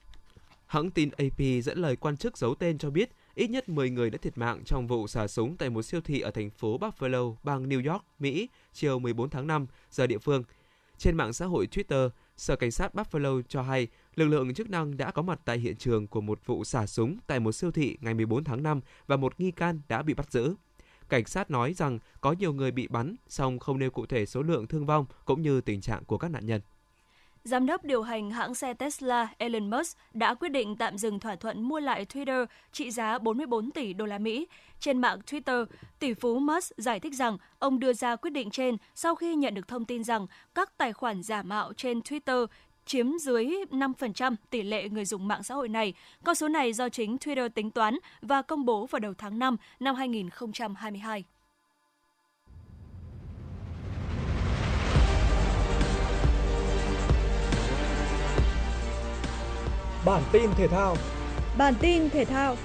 Hãng 0.65 0.91
tin 0.91 1.09
AP 1.17 1.39
dẫn 1.63 1.77
lời 1.77 1.95
quan 1.95 2.17
chức 2.17 2.37
giấu 2.37 2.55
tên 2.55 2.77
cho 2.77 2.89
biết 2.89 3.09
ít 3.35 3.49
nhất 3.49 3.69
10 3.69 3.89
người 3.89 4.09
đã 4.09 4.17
thiệt 4.17 4.37
mạng 4.37 4.61
trong 4.65 4.87
vụ 4.87 5.07
xả 5.07 5.27
súng 5.27 5.57
tại 5.57 5.69
một 5.69 5.81
siêu 5.81 6.01
thị 6.01 6.19
ở 6.19 6.31
thành 6.31 6.49
phố 6.49 6.77
Buffalo, 6.77 7.35
bang 7.43 7.69
New 7.69 7.91
York, 7.91 8.05
Mỹ, 8.19 8.49
chiều 8.73 8.99
14 8.99 9.29
tháng 9.29 9.47
5 9.47 9.67
giờ 9.91 10.07
địa 10.07 10.17
phương. 10.17 10.43
Trên 10.97 11.15
mạng 11.15 11.33
xã 11.33 11.45
hội 11.45 11.67
Twitter, 11.71 12.09
Sở 12.37 12.55
Cảnh 12.55 12.71
sát 12.71 12.95
Buffalo 12.95 13.41
cho 13.47 13.61
hay 13.61 13.87
lực 14.15 14.25
lượng 14.25 14.53
chức 14.53 14.69
năng 14.69 14.97
đã 14.97 15.11
có 15.11 15.21
mặt 15.21 15.39
tại 15.45 15.57
hiện 15.57 15.75
trường 15.75 16.07
của 16.07 16.21
một 16.21 16.39
vụ 16.45 16.63
xả 16.63 16.85
súng 16.87 17.17
tại 17.27 17.39
một 17.39 17.51
siêu 17.51 17.71
thị 17.71 17.97
ngày 18.01 18.13
14 18.13 18.43
tháng 18.43 18.63
5 18.63 18.81
và 19.07 19.17
một 19.17 19.39
nghi 19.39 19.51
can 19.51 19.81
đã 19.89 20.01
bị 20.01 20.13
bắt 20.13 20.31
giữ. 20.31 20.55
Cảnh 21.09 21.25
sát 21.25 21.51
nói 21.51 21.73
rằng 21.73 21.99
có 22.21 22.31
nhiều 22.31 22.53
người 22.53 22.71
bị 22.71 22.87
bắn, 22.87 23.15
song 23.27 23.59
không 23.59 23.79
nêu 23.79 23.91
cụ 23.91 24.05
thể 24.05 24.25
số 24.25 24.41
lượng 24.41 24.67
thương 24.67 24.85
vong 24.85 25.05
cũng 25.25 25.41
như 25.41 25.61
tình 25.61 25.81
trạng 25.81 26.05
của 26.05 26.17
các 26.17 26.31
nạn 26.31 26.45
nhân. 26.45 26.61
Giám 27.45 27.65
đốc 27.65 27.83
điều 27.83 28.01
hành 28.01 28.31
hãng 28.31 28.55
xe 28.55 28.73
Tesla 28.73 29.27
Elon 29.37 29.69
Musk 29.69 29.97
đã 30.13 30.33
quyết 30.33 30.49
định 30.49 30.75
tạm 30.75 30.97
dừng 30.97 31.19
thỏa 31.19 31.35
thuận 31.35 31.63
mua 31.63 31.79
lại 31.79 32.05
Twitter 32.05 32.45
trị 32.71 32.91
giá 32.91 33.17
44 33.17 33.71
tỷ 33.71 33.93
đô 33.93 34.05
la 34.05 34.17
Mỹ. 34.17 34.47
Trên 34.79 35.01
mạng 35.01 35.19
Twitter, 35.27 35.65
tỷ 35.99 36.13
phú 36.13 36.39
Musk 36.39 36.77
giải 36.77 36.99
thích 36.99 37.13
rằng 37.13 37.37
ông 37.59 37.79
đưa 37.79 37.93
ra 37.93 38.15
quyết 38.15 38.29
định 38.29 38.49
trên 38.49 38.77
sau 38.95 39.15
khi 39.15 39.35
nhận 39.35 39.53
được 39.53 39.67
thông 39.67 39.85
tin 39.85 40.03
rằng 40.03 40.27
các 40.55 40.77
tài 40.77 40.93
khoản 40.93 41.23
giả 41.23 41.43
mạo 41.43 41.73
trên 41.73 41.99
Twitter 41.99 42.47
chiếm 42.85 43.17
dưới 43.17 43.51
5% 43.71 44.35
tỷ 44.49 44.61
lệ 44.61 44.89
người 44.89 45.05
dùng 45.05 45.27
mạng 45.27 45.43
xã 45.43 45.55
hội 45.55 45.69
này. 45.69 45.93
Con 46.23 46.35
số 46.35 46.47
này 46.47 46.73
do 46.73 46.89
chính 46.89 47.17
Twitter 47.17 47.49
tính 47.49 47.71
toán 47.71 47.97
và 48.21 48.41
công 48.41 48.65
bố 48.65 48.85
vào 48.85 48.99
đầu 48.99 49.13
tháng 49.17 49.39
5 49.39 49.57
năm 49.79 49.95
2022. 49.95 51.23
Bản 60.05 60.23
tin 60.31 60.49
thể 60.57 60.67
thao. 60.67 60.95
Bản 61.57 61.73
tin 61.79 62.09
thể 62.09 62.25
thao. 62.25 62.55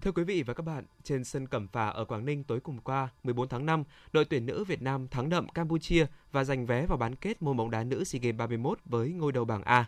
Thưa 0.00 0.12
quý 0.12 0.24
vị 0.24 0.42
và 0.42 0.54
các 0.54 0.62
bạn, 0.62 0.84
trên 1.02 1.24
sân 1.24 1.46
Cẩm 1.46 1.68
Phả 1.68 1.88
ở 1.88 2.04
Quảng 2.04 2.24
Ninh 2.24 2.44
tối 2.44 2.60
cùng 2.60 2.78
qua, 2.78 3.08
14 3.22 3.48
tháng 3.48 3.66
5, 3.66 3.84
đội 4.12 4.24
tuyển 4.24 4.46
nữ 4.46 4.64
Việt 4.64 4.82
Nam 4.82 5.08
thắng 5.08 5.28
đậm 5.28 5.48
Campuchia 5.48 6.06
và 6.32 6.44
giành 6.44 6.66
vé 6.66 6.86
vào 6.86 6.98
bán 6.98 7.14
kết 7.14 7.42
môn 7.42 7.56
bóng 7.56 7.70
đá 7.70 7.84
nữ 7.84 8.04
SEA 8.04 8.20
Games 8.22 8.38
31 8.38 8.78
với 8.84 9.12
ngôi 9.12 9.32
đầu 9.32 9.44
bảng 9.44 9.62
A. 9.62 9.86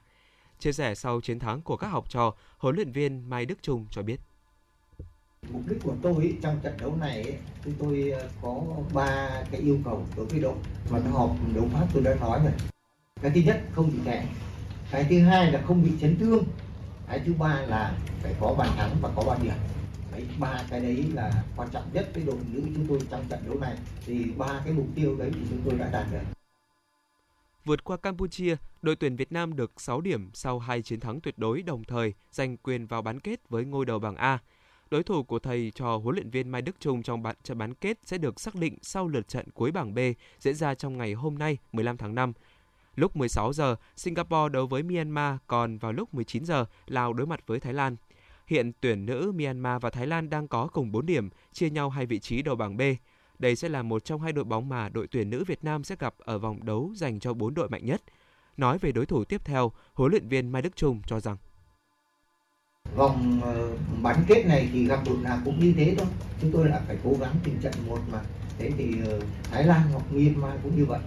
Chia 0.59 0.73
sẻ 0.73 0.95
sau 0.95 1.21
chiến 1.21 1.39
thắng 1.39 1.63
của 1.63 1.77
các 1.77 1.89
học 1.89 2.11
trò, 2.11 2.35
huấn 2.59 2.75
luyện 2.75 2.93
viên 2.93 3.31
Mai 3.31 3.47
Đức 3.47 3.59
Trung 3.63 3.87
cho 3.91 4.03
biết 4.03 4.21
mục 5.53 5.63
đích 5.69 5.79
của 5.83 5.95
tôi 6.03 6.37
trong 6.43 6.61
trận 6.63 6.75
đấu 6.81 6.97
này 7.01 7.23
ấy, 7.23 7.35
thì 7.65 7.73
tôi 7.79 8.11
ờ, 8.11 8.29
có 8.43 8.63
ba 8.95 9.31
cái 9.51 9.61
yêu 9.61 9.79
cầu 9.85 10.07
đối 10.17 10.27
với 10.27 10.41
đội 10.41 10.55
và 10.89 11.01
cái 11.01 11.11
họp 11.11 11.37
đấu 11.55 11.69
pháp 11.73 11.87
tôi 11.95 12.03
đã 12.03 12.15
nói 12.15 12.41
rồi. 12.45 12.53
Cái 13.23 13.33
thứ 13.35 13.41
nhất 13.41 13.61
không 13.75 13.91
bị 13.93 13.99
thẻ 14.05 14.27
cái 14.91 15.07
thứ 15.11 15.21
hai 15.21 15.53
là 15.53 15.63
không 15.67 15.83
bị 15.83 15.91
chấn 16.01 16.19
thương. 16.19 16.45
Cái 17.09 17.21
thứ 17.27 17.33
ba 17.39 17.61
là 17.61 17.99
phải 18.23 18.35
có 18.41 18.55
bàn 18.59 18.69
thắng 18.77 18.97
và 19.03 19.11
có 19.17 19.23
ba 19.27 19.37
điểm. 19.43 19.55
Đấy 20.13 20.27
ba 20.39 20.63
cái 20.71 20.81
đấy 20.81 21.05
là 21.15 21.45
quan 21.57 21.69
trọng 21.73 21.85
nhất 21.93 22.11
với 22.15 22.25
đội 22.25 22.37
nữ 22.53 22.61
chúng 22.75 22.87
tôi 22.89 22.99
trong 23.11 23.25
trận 23.29 23.41
đấu 23.47 23.61
này. 23.61 23.77
Thì 24.07 24.25
ba 24.37 24.61
cái 24.65 24.73
mục 24.73 24.87
tiêu 24.95 25.17
đấy 25.19 25.31
thì 25.35 25.41
chúng 25.51 25.61
tôi 25.65 25.79
đã 25.79 25.91
đạt 25.93 26.07
được. 26.13 26.19
Vượt 27.65 27.85
qua 27.85 27.97
Campuchia, 27.97 28.57
đội 28.83 28.97
tuyển 28.97 29.17
Việt 29.17 29.33
Nam 29.33 29.57
được 29.57 29.81
6 29.81 30.01
điểm 30.01 30.31
sau 30.35 30.59
hai 30.59 30.83
chiến 30.83 31.01
thắng 31.01 31.21
tuyệt 31.21 31.39
đối 31.39 31.63
đồng 31.63 31.85
thời 31.85 32.15
giành 32.31 32.57
quyền 32.57 32.87
vào 32.87 33.03
bán 33.03 33.21
kết 33.21 33.49
với 33.49 33.65
ngôi 33.65 33.87
đầu 33.87 33.99
bảng 33.99 34.17
A. 34.17 34.39
Đối 34.91 35.03
thủ 35.03 35.23
của 35.23 35.39
thầy 35.39 35.73
trò 35.75 35.97
huấn 35.97 36.15
luyện 36.15 36.31
viên 36.31 36.49
Mai 36.49 36.63
Đức 36.63 36.81
Trung 36.81 37.03
trong 37.03 37.23
trận 37.23 37.37
trận 37.43 37.59
bán 37.59 37.75
kết 37.75 37.99
sẽ 38.05 38.19
được 38.19 38.41
xác 38.41 38.55
định 38.55 38.77
sau 38.83 39.09
lượt 39.09 39.29
trận 39.29 39.47
cuối 39.55 39.71
bảng 39.71 39.95
B 39.95 39.99
diễn 40.39 40.55
ra 40.55 40.75
trong 40.75 40.99
ngày 40.99 41.13
hôm 41.13 41.39
nay 41.39 41.59
15 41.73 41.97
tháng 41.97 42.15
5. 42.15 42.33
Lúc 42.97 43.17
16 43.17 43.53
giờ, 43.53 43.77
Singapore 43.97 44.53
đấu 44.53 44.67
với 44.67 44.83
Myanmar, 44.83 45.37
còn 45.47 45.79
vào 45.79 45.93
lúc 45.93 46.15
19 46.15 46.45
giờ, 46.45 46.65
Lào 46.87 47.13
đối 47.13 47.27
mặt 47.27 47.47
với 47.47 47.61
Thái 47.61 47.75
Lan. 47.75 47.97
Hiện 48.47 48.73
tuyển 48.81 49.07
nữ 49.07 49.33
Myanmar 49.35 49.83
và 49.83 49.91
Thái 49.91 50.07
Lan 50.07 50.31
đang 50.31 50.49
có 50.49 50.67
cùng 50.67 50.93
4 50.93 51.07
điểm, 51.07 51.29
chia 51.53 51.71
nhau 51.71 51.91
hai 51.91 52.07
vị 52.07 52.19
trí 52.19 52.43
đầu 52.43 52.57
bảng 52.57 52.77
B. 52.77 52.81
Đây 53.39 53.57
sẽ 53.57 53.69
là 53.69 53.83
một 53.83 54.05
trong 54.05 54.21
hai 54.21 54.33
đội 54.33 54.45
bóng 54.45 54.69
mà 54.69 54.89
đội 54.89 55.07
tuyển 55.07 55.31
nữ 55.31 55.45
Việt 55.45 55.65
Nam 55.65 55.85
sẽ 55.85 55.97
gặp 55.99 56.15
ở 56.19 56.39
vòng 56.39 56.65
đấu 56.65 56.93
dành 56.95 57.21
cho 57.21 57.35
4 57.35 57.55
đội 57.55 57.69
mạnh 57.69 57.87
nhất. 57.87 58.03
Nói 58.57 58.79
về 58.79 58.93
đối 58.93 59.07
thủ 59.07 59.25
tiếp 59.25 59.45
theo, 59.45 59.73
huấn 59.95 60.11
luyện 60.11 60.29
viên 60.29 60.49
Mai 60.49 60.63
Đức 60.63 60.77
Trung 60.77 61.01
cho 61.07 61.21
rằng 61.21 61.37
vòng 62.95 63.41
ờ, 63.43 63.77
bán 64.03 64.25
kết 64.29 64.47
này 64.47 64.69
thì 64.73 64.87
gặp 64.87 65.01
đội 65.07 65.17
nào 65.23 65.39
cũng 65.45 65.61
như 65.61 65.75
thế 65.77 65.95
thôi 65.99 66.07
chúng 66.41 66.53
tôi 66.53 66.69
đã 66.69 66.81
phải 66.87 66.97
cố 67.05 67.17
gắng 67.21 67.35
từng 67.45 67.59
trận 67.63 67.73
một 67.87 67.99
mà 68.13 68.21
thế 68.59 68.71
thì 68.79 68.95
ờ, 69.07 69.21
Thái 69.43 69.65
Lan 69.65 69.83
hoặc 69.93 70.13
Myanmar 70.13 70.53
cũng 70.63 70.77
như 70.77 70.85
vậy 70.85 71.01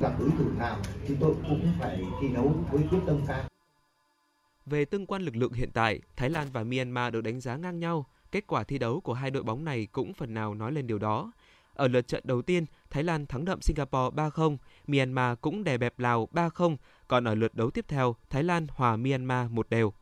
gặp 0.00 0.12
đối 0.18 0.30
thủ 0.30 0.44
nào 0.58 0.76
chúng 1.08 1.16
tôi 1.16 1.34
cũng 1.48 1.72
phải 1.78 2.02
thi 2.20 2.28
đấu 2.28 2.54
với 2.70 2.82
quyết 2.90 3.00
tâm 3.06 3.20
cao 3.28 3.44
về 4.66 4.84
tương 4.84 5.06
quan 5.06 5.22
lực 5.22 5.36
lượng 5.36 5.52
hiện 5.52 5.70
tại, 5.74 6.00
Thái 6.16 6.30
Lan 6.30 6.48
và 6.52 6.64
Myanmar 6.64 7.12
được 7.12 7.20
đánh 7.20 7.40
giá 7.40 7.56
ngang 7.56 7.80
nhau. 7.80 8.06
Kết 8.32 8.46
quả 8.46 8.64
thi 8.64 8.78
đấu 8.78 9.00
của 9.00 9.14
hai 9.14 9.30
đội 9.30 9.42
bóng 9.42 9.64
này 9.64 9.86
cũng 9.92 10.14
phần 10.14 10.34
nào 10.34 10.54
nói 10.54 10.72
lên 10.72 10.86
điều 10.86 10.98
đó. 10.98 11.32
Ở 11.74 11.88
lượt 11.88 12.08
trận 12.08 12.22
đầu 12.26 12.42
tiên, 12.42 12.66
Thái 12.90 13.02
Lan 13.02 13.26
thắng 13.26 13.44
đậm 13.44 13.60
Singapore 13.60 14.16
3-0, 14.16 14.56
Myanmar 14.86 15.38
cũng 15.40 15.64
đè 15.64 15.78
bẹp 15.78 15.98
Lào 15.98 16.28
3-0, 16.32 16.76
còn 17.08 17.24
ở 17.24 17.34
lượt 17.34 17.54
đấu 17.54 17.70
tiếp 17.70 17.84
theo, 17.88 18.16
Thái 18.30 18.42
Lan 18.42 18.66
hòa 18.70 18.96
Myanmar 18.96 19.50
một 19.50 19.70
đều. 19.70 19.92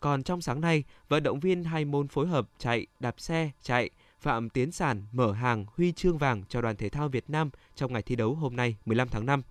Còn 0.00 0.22
trong 0.22 0.40
sáng 0.40 0.60
nay, 0.60 0.84
vận 1.08 1.22
động 1.22 1.40
viên 1.40 1.64
hai 1.64 1.84
môn 1.84 2.08
phối 2.08 2.28
hợp 2.28 2.48
chạy, 2.58 2.86
đạp 3.00 3.14
xe, 3.18 3.50
chạy, 3.62 3.90
Phạm 4.20 4.50
Tiến 4.50 4.72
Sản 4.72 5.02
mở 5.12 5.32
hàng 5.32 5.66
huy 5.76 5.92
chương 5.92 6.18
vàng 6.18 6.42
cho 6.48 6.60
đoàn 6.60 6.76
thể 6.76 6.88
thao 6.88 7.08
Việt 7.08 7.30
Nam 7.30 7.50
trong 7.74 7.92
ngày 7.92 8.02
thi 8.02 8.16
đấu 8.16 8.34
hôm 8.34 8.56
nay 8.56 8.76
15 8.84 9.08
tháng 9.08 9.26
5. 9.26 9.42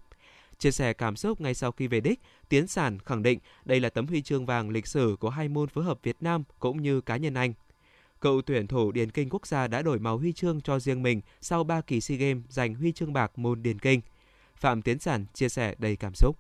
Chia 0.59 0.71
sẻ 0.71 0.93
cảm 0.93 1.15
xúc 1.15 1.41
ngay 1.41 1.53
sau 1.53 1.71
khi 1.71 1.87
về 1.87 1.99
đích, 1.99 2.19
Tiến 2.49 2.67
Sản 2.67 2.99
khẳng 2.99 3.23
định 3.23 3.39
đây 3.65 3.79
là 3.79 3.89
tấm 3.89 4.07
huy 4.07 4.21
chương 4.21 4.45
vàng 4.45 4.69
lịch 4.69 4.87
sử 4.87 5.17
của 5.19 5.29
hai 5.29 5.47
môn 5.47 5.69
phối 5.69 5.83
hợp 5.83 5.99
Việt 6.03 6.17
Nam 6.21 6.43
cũng 6.59 6.81
như 6.81 7.01
cá 7.01 7.17
nhân 7.17 7.33
anh. 7.33 7.53
Cựu 8.21 8.41
tuyển 8.41 8.67
thủ 8.67 8.91
điền 8.91 9.11
kinh 9.11 9.29
quốc 9.29 9.47
gia 9.47 9.67
đã 9.67 9.81
đổi 9.81 9.99
màu 9.99 10.17
huy 10.17 10.33
chương 10.33 10.61
cho 10.61 10.79
riêng 10.79 11.03
mình 11.03 11.21
sau 11.41 11.63
3 11.63 11.81
kỳ 11.81 12.01
SEA 12.01 12.17
Games 12.17 12.43
giành 12.49 12.75
huy 12.75 12.91
chương 12.91 13.13
bạc 13.13 13.31
môn 13.35 13.63
điền 13.63 13.79
kinh. 13.79 14.01
Phạm 14.55 14.81
Tiến 14.81 14.99
Sản 14.99 15.25
chia 15.33 15.49
sẻ 15.49 15.75
đầy 15.77 15.95
cảm 15.95 16.15
xúc. 16.15 16.37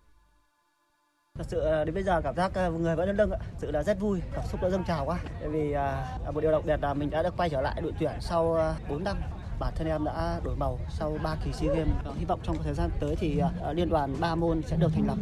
Thật 1.39 1.45
sự 1.47 1.59
ờ, 1.59 1.85
đến 1.85 1.95
bây 1.95 2.03
giờ 2.03 2.21
cảm 2.21 2.35
giác 2.35 2.51
ờ, 2.53 2.71
người 2.71 2.95
vẫn 2.95 3.17
lưng 3.17 3.31
ạ, 3.31 3.39
sự 3.57 3.71
là 3.71 3.83
rất 3.83 3.99
vui, 3.99 4.21
cảm 4.33 4.43
xúc 4.51 4.61
đã 4.61 4.69
dâng 4.69 4.83
trào 4.83 5.05
quá. 5.05 5.19
Bởi 5.39 5.49
vì 5.49 5.71
ờ, 5.71 6.05
một 6.33 6.41
điều 6.41 6.51
đặc 6.51 6.61
biệt 6.65 6.79
là 6.81 6.93
mình 6.93 7.09
đã 7.09 7.23
được 7.23 7.37
quay 7.37 7.49
trở 7.49 7.61
lại 7.61 7.81
đội 7.81 7.93
tuyển 7.99 8.11
sau 8.19 8.57
4 8.89 9.03
năm 9.03 9.17
bản 9.59 9.73
thân 9.75 9.87
em 9.87 10.03
đã 10.03 10.39
đổi 10.43 10.55
màu 10.55 10.79
sau 10.89 11.17
3 11.23 11.35
kỳ 11.45 11.51
SEA 11.53 11.73
Games. 11.73 11.93
Hy 12.17 12.25
vọng 12.25 12.39
trong 12.43 12.57
thời 12.63 12.73
gian 12.73 12.89
tới 12.99 13.15
thì 13.15 13.41
liên 13.73 13.89
đoàn 13.89 14.15
ba 14.19 14.35
môn 14.35 14.61
sẽ 14.61 14.77
được 14.77 14.91
thành 14.93 15.07
lập 15.07 15.17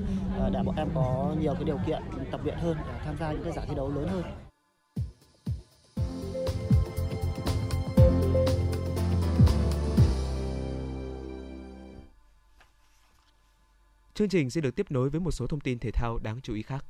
để 0.51 0.59
bọn 0.65 0.75
em 0.75 0.87
có 0.95 1.35
nhiều 1.39 1.53
cái 1.53 1.63
điều 1.63 1.79
kiện 1.87 2.01
tập 2.31 2.41
luyện 2.43 2.57
hơn 2.57 2.77
để 2.87 2.99
tham 3.05 3.15
gia 3.19 3.31
những 3.31 3.43
cái 3.43 3.53
giải 3.53 3.65
thi 3.69 3.75
đấu 3.75 3.91
lớn 3.95 4.07
hơn. 4.07 4.46
Chương 14.17 14.29
trình 14.29 14.49
sẽ 14.49 14.61
được 14.61 14.75
tiếp 14.75 14.91
nối 14.91 15.09
với 15.09 15.19
một 15.19 15.31
số 15.31 15.47
thông 15.47 15.59
tin 15.59 15.79
thể 15.79 15.91
thao 15.91 16.17
đáng 16.17 16.39
chú 16.43 16.53
ý 16.53 16.61
khác. 16.61 16.85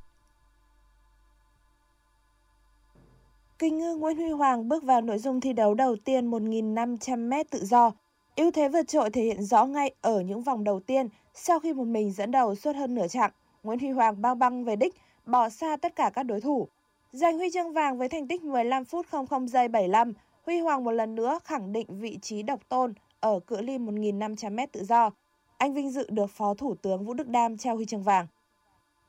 Kinh 3.58 3.78
ngư 3.78 3.96
Nguyễn 3.96 4.16
Huy 4.16 4.30
Hoàng 4.30 4.68
bước 4.68 4.84
vào 4.84 5.00
nội 5.00 5.18
dung 5.18 5.40
thi 5.40 5.52
đấu 5.52 5.74
đầu 5.74 5.96
tiên 6.04 6.30
1.500m 6.30 7.44
tự 7.50 7.64
do. 7.64 7.92
ưu 8.36 8.50
thế 8.50 8.68
vượt 8.68 8.88
trội 8.88 9.10
thể 9.10 9.22
hiện 9.22 9.42
rõ 9.42 9.64
ngay 9.66 9.94
ở 10.00 10.20
những 10.20 10.42
vòng 10.42 10.64
đầu 10.64 10.80
tiên 10.80 11.08
sau 11.34 11.60
khi 11.60 11.72
một 11.72 11.84
mình 11.84 12.12
dẫn 12.12 12.30
đầu 12.30 12.54
suốt 12.54 12.76
hơn 12.76 12.94
nửa 12.94 13.08
chặng. 13.08 13.30
Nguyễn 13.62 13.78
Huy 13.78 13.90
Hoàng 13.90 14.22
băng 14.22 14.38
băng 14.38 14.64
về 14.64 14.76
đích, 14.76 14.94
bỏ 15.26 15.48
xa 15.48 15.76
tất 15.76 15.96
cả 15.96 16.10
các 16.14 16.22
đối 16.22 16.40
thủ. 16.40 16.68
Giành 17.12 17.38
huy 17.38 17.50
chương 17.54 17.72
vàng 17.72 17.98
với 17.98 18.08
thành 18.08 18.28
tích 18.28 18.42
15 18.42 18.84
phút 18.84 19.06
00 19.30 19.48
giây 19.48 19.68
75, 19.68 20.12
Huy 20.46 20.58
Hoàng 20.58 20.84
một 20.84 20.92
lần 20.92 21.14
nữa 21.14 21.38
khẳng 21.44 21.72
định 21.72 21.86
vị 22.00 22.18
trí 22.22 22.42
độc 22.42 22.68
tôn 22.68 22.94
ở 23.20 23.40
cự 23.40 23.60
ly 23.60 23.78
1.500m 23.78 24.66
tự 24.72 24.84
do 24.84 25.10
anh 25.58 25.74
vinh 25.74 25.90
dự 25.90 26.06
được 26.10 26.30
Phó 26.30 26.54
Thủ 26.54 26.74
tướng 26.74 27.04
Vũ 27.04 27.14
Đức 27.14 27.28
Đam 27.28 27.56
trao 27.56 27.76
huy 27.76 27.84
chương 27.84 28.02
vàng. 28.02 28.26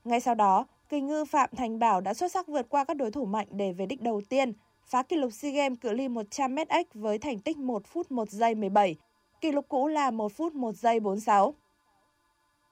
Ngay 0.04 0.20
sau 0.20 0.34
đó, 0.34 0.66
kỳ 0.88 1.00
ngư 1.00 1.24
Phạm 1.24 1.50
Thành 1.56 1.78
Bảo 1.78 2.00
đã 2.00 2.14
xuất 2.14 2.32
sắc 2.32 2.46
vượt 2.46 2.66
qua 2.68 2.84
các 2.84 2.96
đối 2.96 3.10
thủ 3.10 3.24
mạnh 3.24 3.46
để 3.50 3.72
về 3.72 3.86
đích 3.86 4.02
đầu 4.02 4.20
tiên, 4.28 4.52
phá 4.86 5.02
kỷ 5.02 5.16
lục 5.16 5.32
SEA 5.32 5.50
Games 5.50 5.78
cự 5.80 5.92
ly 5.92 6.08
100m 6.08 6.66
x 6.68 6.86
với 6.94 7.18
thành 7.18 7.38
tích 7.38 7.58
1 7.58 7.86
phút 7.86 8.12
1 8.12 8.30
giây 8.30 8.54
17. 8.54 8.96
Kỷ 9.40 9.52
lục 9.52 9.64
cũ 9.68 9.88
là 9.88 10.10
1 10.10 10.32
phút 10.32 10.54
1 10.54 10.72
giây 10.76 11.00
46. 11.00 11.54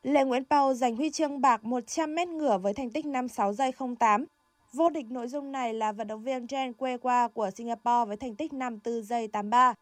Lê 0.02 0.24
Nguyễn 0.24 0.44
Pau 0.44 0.74
giành 0.74 0.96
huy 0.96 1.10
chương 1.10 1.40
bạc 1.40 1.60
100m 1.64 2.36
ngửa 2.36 2.58
với 2.58 2.74
thành 2.74 2.90
tích 2.90 3.06
56 3.06 3.52
giây 3.52 3.72
08. 3.98 4.24
Vô 4.72 4.90
địch 4.90 5.06
nội 5.10 5.28
dung 5.28 5.52
này 5.52 5.74
là 5.74 5.92
vận 5.92 6.06
động 6.06 6.22
viên 6.22 6.46
Jen 6.46 6.72
Quequa 6.78 7.28
của 7.28 7.50
Singapore 7.50 8.04
với 8.06 8.16
thành 8.16 8.34
tích 8.34 8.52
54 8.52 9.02
giây 9.02 9.28
83. 9.28 9.74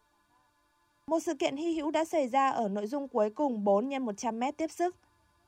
Một 1.07 1.19
sự 1.19 1.33
kiện 1.33 1.55
hy 1.55 1.73
hữu 1.73 1.91
đã 1.91 2.05
xảy 2.05 2.27
ra 2.27 2.49
ở 2.49 2.69
nội 2.69 2.87
dung 2.87 3.07
cuối 3.07 3.29
cùng 3.29 3.63
4 3.63 3.89
x 3.89 3.93
100m 3.93 4.51
tiếp 4.57 4.71
sức. 4.71 4.95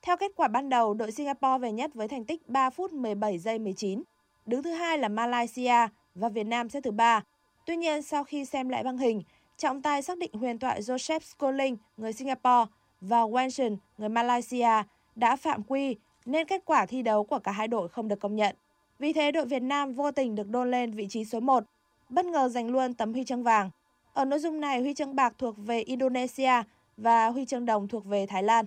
Theo 0.01 0.17
kết 0.17 0.31
quả 0.35 0.47
ban 0.47 0.69
đầu, 0.69 0.93
đội 0.93 1.11
Singapore 1.11 1.57
về 1.61 1.71
nhất 1.71 1.91
với 1.93 2.07
thành 2.07 2.25
tích 2.25 2.49
3 2.49 2.69
phút 2.69 2.93
17 2.93 3.37
giây 3.37 3.59
19. 3.59 4.03
Đứng 4.45 4.63
thứ 4.63 4.71
hai 4.71 4.97
là 4.97 5.07
Malaysia 5.07 5.87
và 6.15 6.29
Việt 6.29 6.43
Nam 6.43 6.69
xếp 6.69 6.81
thứ 6.83 6.91
ba. 6.91 7.23
Tuy 7.65 7.75
nhiên, 7.75 8.01
sau 8.01 8.23
khi 8.23 8.45
xem 8.45 8.69
lại 8.69 8.83
băng 8.83 8.97
hình, 8.97 9.21
trọng 9.57 9.81
tài 9.81 10.01
xác 10.01 10.17
định 10.17 10.33
huyền 10.33 10.59
thoại 10.59 10.81
Joseph 10.81 11.19
Schooling, 11.19 11.77
người 11.97 12.13
Singapore, 12.13 12.71
và 13.01 13.21
Wenson, 13.21 13.77
người 13.97 14.09
Malaysia, 14.09 14.83
đã 15.15 15.35
phạm 15.35 15.63
quy 15.63 15.95
nên 16.25 16.47
kết 16.47 16.61
quả 16.65 16.85
thi 16.85 17.01
đấu 17.01 17.23
của 17.23 17.39
cả 17.39 17.51
hai 17.51 17.67
đội 17.67 17.89
không 17.89 18.07
được 18.07 18.19
công 18.19 18.35
nhận. 18.35 18.55
Vì 18.99 19.13
thế, 19.13 19.31
đội 19.31 19.45
Việt 19.45 19.61
Nam 19.61 19.93
vô 19.93 20.11
tình 20.11 20.35
được 20.35 20.49
đôn 20.49 20.71
lên 20.71 20.91
vị 20.91 21.07
trí 21.09 21.25
số 21.25 21.39
1, 21.39 21.63
bất 22.09 22.25
ngờ 22.25 22.49
giành 22.49 22.71
luôn 22.71 22.93
tấm 22.93 23.13
huy 23.13 23.23
chương 23.23 23.43
vàng. 23.43 23.69
Ở 24.19 24.25
nội 24.25 24.39
dung 24.39 24.61
này, 24.61 24.79
huy 24.79 24.93
chương 24.93 25.15
bạc 25.15 25.33
thuộc 25.37 25.55
về 25.57 25.79
Indonesia 25.79 26.51
và 26.97 27.27
huy 27.27 27.45
chương 27.45 27.65
đồng 27.65 27.87
thuộc 27.87 28.05
về 28.05 28.25
Thái 28.25 28.43
Lan. 28.43 28.65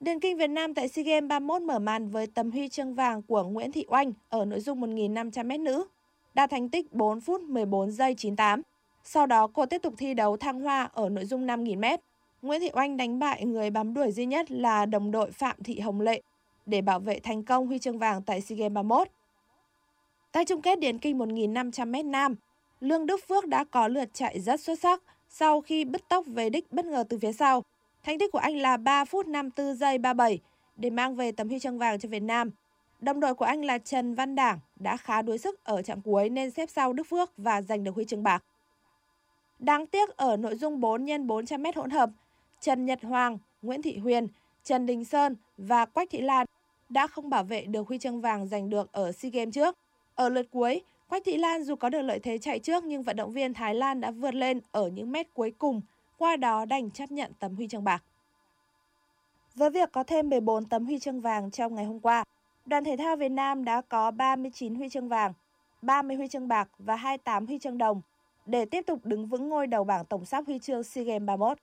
Điền 0.00 0.20
kinh 0.20 0.36
Việt 0.36 0.46
Nam 0.46 0.74
tại 0.74 0.88
SEA 0.88 1.04
Games 1.04 1.28
31 1.28 1.62
mở 1.62 1.78
màn 1.78 2.08
với 2.08 2.26
tấm 2.26 2.50
huy 2.50 2.68
chương 2.68 2.94
vàng 2.94 3.22
của 3.22 3.44
Nguyễn 3.44 3.72
Thị 3.72 3.84
Oanh 3.88 4.12
ở 4.28 4.44
nội 4.44 4.60
dung 4.60 4.80
1.500m 4.80 5.62
nữ, 5.62 5.84
đạt 6.34 6.50
thành 6.50 6.68
tích 6.68 6.92
4 6.92 7.20
phút 7.20 7.40
14 7.40 7.90
giây 7.90 8.14
98. 8.14 8.62
Sau 9.04 9.26
đó, 9.26 9.46
cô 9.46 9.66
tiếp 9.66 9.82
tục 9.82 9.94
thi 9.98 10.14
đấu 10.14 10.36
thăng 10.36 10.60
hoa 10.60 10.90
ở 10.92 11.08
nội 11.08 11.24
dung 11.24 11.46
5.000m. 11.46 11.98
Nguyễn 12.42 12.60
Thị 12.60 12.70
Oanh 12.72 12.96
đánh 12.96 13.18
bại 13.18 13.44
người 13.44 13.70
bám 13.70 13.94
đuổi 13.94 14.12
duy 14.12 14.26
nhất 14.26 14.50
là 14.50 14.86
đồng 14.86 15.10
đội 15.10 15.30
Phạm 15.30 15.56
Thị 15.64 15.80
Hồng 15.80 16.00
Lệ 16.00 16.22
để 16.66 16.80
bảo 16.80 17.00
vệ 17.00 17.20
thành 17.20 17.42
công 17.42 17.66
huy 17.66 17.78
chương 17.78 17.98
vàng 17.98 18.22
tại 18.22 18.40
SEA 18.40 18.56
Games 18.56 18.74
31. 18.74 19.08
Tại 20.32 20.44
chung 20.44 20.62
kết 20.62 20.78
Điền 20.78 20.98
kinh 20.98 21.18
1.500m 21.18 22.10
nam, 22.10 22.34
Lương 22.84 23.06
Đức 23.06 23.20
Phước 23.28 23.46
đã 23.46 23.64
có 23.64 23.88
lượt 23.88 24.08
chạy 24.12 24.40
rất 24.40 24.60
xuất 24.60 24.78
sắc 24.78 25.02
sau 25.28 25.60
khi 25.60 25.84
bứt 25.84 26.08
tốc 26.08 26.24
về 26.26 26.50
đích 26.50 26.72
bất 26.72 26.84
ngờ 26.84 27.04
từ 27.08 27.18
phía 27.18 27.32
sau. 27.32 27.62
Thành 28.02 28.18
tích 28.18 28.32
của 28.32 28.38
anh 28.38 28.56
là 28.56 28.76
3 28.76 29.04
phút 29.04 29.26
54 29.26 29.74
giây 29.74 29.98
37 29.98 30.40
để 30.76 30.90
mang 30.90 31.16
về 31.16 31.32
tấm 31.32 31.48
huy 31.48 31.58
chương 31.58 31.78
vàng 31.78 31.98
cho 31.98 32.08
Việt 32.08 32.22
Nam. 32.22 32.50
Đồng 33.00 33.20
đội 33.20 33.34
của 33.34 33.44
anh 33.44 33.64
là 33.64 33.78
Trần 33.78 34.14
Văn 34.14 34.34
Đảng 34.34 34.60
đã 34.76 34.96
khá 34.96 35.22
đuối 35.22 35.38
sức 35.38 35.64
ở 35.64 35.82
chặng 35.82 36.00
cuối 36.00 36.28
nên 36.28 36.50
xếp 36.50 36.70
sau 36.70 36.92
Đức 36.92 37.02
Phước 37.04 37.30
và 37.36 37.62
giành 37.62 37.84
được 37.84 37.94
huy 37.94 38.04
chương 38.04 38.22
bạc. 38.22 38.44
Đáng 39.58 39.86
tiếc 39.86 40.16
ở 40.16 40.36
nội 40.36 40.56
dung 40.56 40.80
4 40.80 41.06
x 41.06 41.10
400m 41.10 41.72
hỗn 41.76 41.90
hợp, 41.90 42.10
Trần 42.60 42.86
Nhật 42.86 43.02
Hoàng, 43.02 43.38
Nguyễn 43.62 43.82
Thị 43.82 43.98
Huyền, 43.98 44.28
Trần 44.64 44.86
Đình 44.86 45.04
Sơn 45.04 45.36
và 45.56 45.84
Quách 45.84 46.10
Thị 46.10 46.20
Lan 46.20 46.46
đã 46.88 47.06
không 47.06 47.30
bảo 47.30 47.44
vệ 47.44 47.64
được 47.64 47.88
huy 47.88 47.98
chương 47.98 48.20
vàng 48.20 48.46
giành 48.46 48.70
được 48.70 48.92
ở 48.92 49.12
SEA 49.12 49.30
Games 49.30 49.54
trước. 49.54 49.76
Ở 50.14 50.28
lượt 50.28 50.46
cuối, 50.50 50.82
Quách 51.14 51.24
Thị 51.24 51.36
Lan 51.36 51.62
dù 51.64 51.76
có 51.76 51.88
được 51.88 52.02
lợi 52.02 52.18
thế 52.18 52.38
chạy 52.38 52.58
trước 52.58 52.84
nhưng 52.84 53.02
vận 53.02 53.16
động 53.16 53.32
viên 53.32 53.54
Thái 53.54 53.74
Lan 53.74 54.00
đã 54.00 54.10
vượt 54.10 54.34
lên 54.34 54.60
ở 54.72 54.88
những 54.88 55.12
mét 55.12 55.34
cuối 55.34 55.52
cùng, 55.58 55.80
qua 56.18 56.36
đó 56.36 56.64
đành 56.64 56.90
chấp 56.90 57.12
nhận 57.12 57.32
tấm 57.38 57.54
huy 57.54 57.68
chương 57.68 57.84
bạc. 57.84 58.02
Với 59.54 59.70
việc 59.70 59.92
có 59.92 60.02
thêm 60.02 60.30
14 60.30 60.64
tấm 60.64 60.86
huy 60.86 60.98
chương 60.98 61.20
vàng 61.20 61.50
trong 61.50 61.74
ngày 61.74 61.84
hôm 61.84 62.00
qua, 62.00 62.24
đoàn 62.66 62.84
thể 62.84 62.96
thao 62.96 63.16
Việt 63.16 63.28
Nam 63.28 63.64
đã 63.64 63.80
có 63.80 64.10
39 64.10 64.74
huy 64.74 64.88
chương 64.88 65.08
vàng, 65.08 65.32
30 65.82 66.16
huy 66.16 66.28
chương 66.28 66.48
bạc 66.48 66.68
và 66.78 66.96
28 66.96 67.46
huy 67.46 67.58
chương 67.58 67.78
đồng 67.78 68.00
để 68.46 68.64
tiếp 68.64 68.84
tục 68.86 69.00
đứng 69.04 69.26
vững 69.26 69.48
ngôi 69.48 69.66
đầu 69.66 69.84
bảng 69.84 70.04
tổng 70.04 70.24
sắp 70.24 70.44
huy 70.46 70.58
chương 70.58 70.82
SEA 70.82 71.04
Games 71.04 71.26
31. 71.26 71.58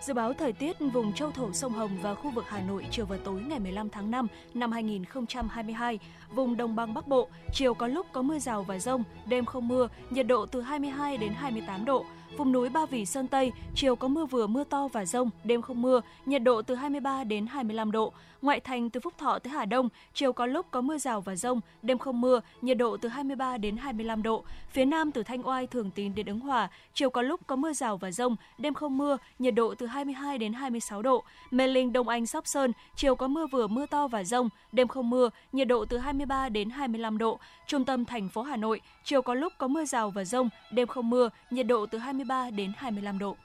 Dự 0.00 0.14
báo 0.14 0.32
thời 0.32 0.52
tiết 0.52 0.76
vùng 0.92 1.12
châu 1.12 1.30
thổ 1.30 1.52
sông 1.52 1.72
Hồng 1.72 1.98
và 2.02 2.14
khu 2.14 2.30
vực 2.30 2.44
Hà 2.48 2.60
Nội 2.60 2.86
chiều 2.90 3.06
và 3.06 3.16
tối 3.24 3.40
ngày 3.40 3.58
15 3.58 3.88
tháng 3.88 4.10
5 4.10 4.26
năm 4.54 4.72
2022, 4.72 5.98
vùng 6.34 6.56
đồng 6.56 6.76
bằng 6.76 6.94
Bắc 6.94 7.08
Bộ, 7.08 7.28
chiều 7.52 7.74
có 7.74 7.86
lúc 7.86 8.06
có 8.12 8.22
mưa 8.22 8.38
rào 8.38 8.62
và 8.62 8.78
rông, 8.78 9.04
đêm 9.26 9.44
không 9.44 9.68
mưa, 9.68 9.88
nhiệt 10.10 10.26
độ 10.26 10.46
từ 10.46 10.60
22 10.60 11.16
đến 11.16 11.32
28 11.36 11.84
độ. 11.84 12.04
Vùng 12.36 12.52
núi 12.52 12.68
Ba 12.68 12.86
Vì 12.86 13.06
Sơn 13.06 13.26
Tây, 13.26 13.52
chiều 13.74 13.96
có 13.96 14.08
mưa 14.08 14.26
vừa 14.26 14.46
mưa 14.46 14.64
to 14.64 14.88
và 14.88 15.04
rông, 15.04 15.30
đêm 15.44 15.62
không 15.62 15.82
mưa, 15.82 16.00
nhiệt 16.26 16.42
độ 16.42 16.62
từ 16.62 16.74
23 16.74 17.24
đến 17.24 17.46
25 17.46 17.92
độ. 17.92 18.12
Ngoại 18.42 18.60
thành 18.60 18.90
từ 18.90 19.00
Phúc 19.00 19.14
Thọ 19.18 19.38
tới 19.38 19.52
Hà 19.52 19.64
Đông, 19.64 19.88
chiều 20.14 20.32
có 20.32 20.46
lúc 20.46 20.66
có 20.70 20.80
mưa 20.80 20.98
rào 20.98 21.20
và 21.20 21.36
rông, 21.36 21.60
đêm 21.82 21.98
không 21.98 22.20
mưa, 22.20 22.40
nhiệt 22.62 22.78
độ 22.78 22.96
từ 22.96 23.08
23 23.08 23.58
đến 23.58 23.76
25 23.76 24.22
độ. 24.22 24.44
Phía 24.70 24.84
Nam 24.84 25.12
từ 25.12 25.22
Thanh 25.22 25.48
Oai, 25.48 25.66
Thường 25.66 25.90
Tín 25.90 26.14
đến 26.14 26.26
Ứng 26.26 26.40
Hòa, 26.40 26.70
chiều 26.94 27.10
có 27.10 27.22
lúc 27.22 27.40
có 27.46 27.56
mưa 27.56 27.72
rào 27.72 27.96
và 27.96 28.10
rông, 28.10 28.36
đêm 28.58 28.74
không 28.74 28.98
mưa, 28.98 29.16
nhiệt 29.38 29.54
độ 29.54 29.74
từ 29.74 29.86
22 29.86 30.38
đến 30.38 30.52
26 30.52 31.02
độ. 31.02 31.24
Mê 31.50 31.66
Linh, 31.66 31.92
Đông 31.92 32.08
Anh, 32.08 32.26
Sóc 32.26 32.46
Sơn, 32.46 32.72
chiều 32.96 33.14
có 33.14 33.28
mưa 33.28 33.46
vừa 33.46 33.66
mưa 33.66 33.86
to 33.86 34.08
và 34.08 34.24
rông, 34.24 34.48
đêm 34.72 34.88
không 34.88 35.10
mưa, 35.10 35.30
nhiệt 35.52 35.68
độ 35.68 35.84
từ 35.84 35.98
23 35.98 36.48
đến 36.48 36.70
25 36.70 37.18
độ. 37.18 37.38
Trung 37.66 37.84
tâm 37.84 38.04
thành 38.04 38.28
phố 38.28 38.42
Hà 38.42 38.56
Nội, 38.56 38.80
chiều 39.04 39.22
có 39.22 39.34
lúc 39.34 39.52
có 39.58 39.68
mưa 39.68 39.84
rào 39.84 40.10
và 40.10 40.24
rông, 40.24 40.48
đêm 40.70 40.86
không 40.88 41.10
mưa, 41.10 41.28
nhiệt 41.50 41.66
độ 41.66 41.86
từ 41.86 41.98
23 42.28 42.56
đến 42.56 42.72
25 42.76 43.18
độ. 43.18 43.36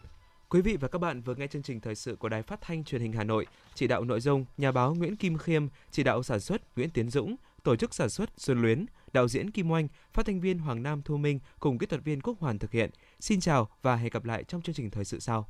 Quý 0.49 0.61
vị 0.61 0.77
và 0.77 0.87
các 0.87 0.99
bạn 0.99 1.21
vừa 1.21 1.35
nghe 1.35 1.47
chương 1.47 1.63
trình 1.63 1.79
thời 1.79 1.95
sự 1.95 2.15
của 2.15 2.29
Đài 2.29 2.43
Phát 2.43 2.61
thanh 2.61 2.83
Truyền 2.83 3.01
hình 3.01 3.13
Hà 3.13 3.23
Nội, 3.23 3.45
chỉ 3.73 3.87
đạo 3.87 4.03
nội 4.03 4.19
dung 4.19 4.45
nhà 4.57 4.71
báo 4.71 4.95
Nguyễn 4.95 5.17
Kim 5.17 5.37
Khiêm, 5.37 5.67
chỉ 5.91 6.03
đạo 6.03 6.23
sản 6.23 6.39
xuất 6.39 6.77
Nguyễn 6.77 6.89
Tiến 6.89 7.09
Dũng, 7.09 7.35
tổ 7.63 7.75
chức 7.75 7.93
sản 7.93 8.09
xuất 8.09 8.29
Xuân 8.37 8.61
Luyến, 8.61 8.85
đạo 9.13 9.27
diễn 9.27 9.51
Kim 9.51 9.71
Oanh, 9.71 9.87
phát 10.13 10.25
thanh 10.25 10.41
viên 10.41 10.59
Hoàng 10.59 10.83
Nam 10.83 11.01
Thu 11.05 11.17
Minh 11.17 11.39
cùng 11.59 11.77
kỹ 11.77 11.85
thuật 11.85 12.03
viên 12.03 12.21
Quốc 12.21 12.39
Hoàn 12.39 12.59
thực 12.59 12.71
hiện. 12.71 12.89
Xin 13.19 13.39
chào 13.39 13.69
và 13.81 13.95
hẹn 13.95 14.09
gặp 14.11 14.25
lại 14.25 14.43
trong 14.43 14.61
chương 14.61 14.75
trình 14.75 14.89
thời 14.89 15.05
sự 15.05 15.19
sau. 15.19 15.47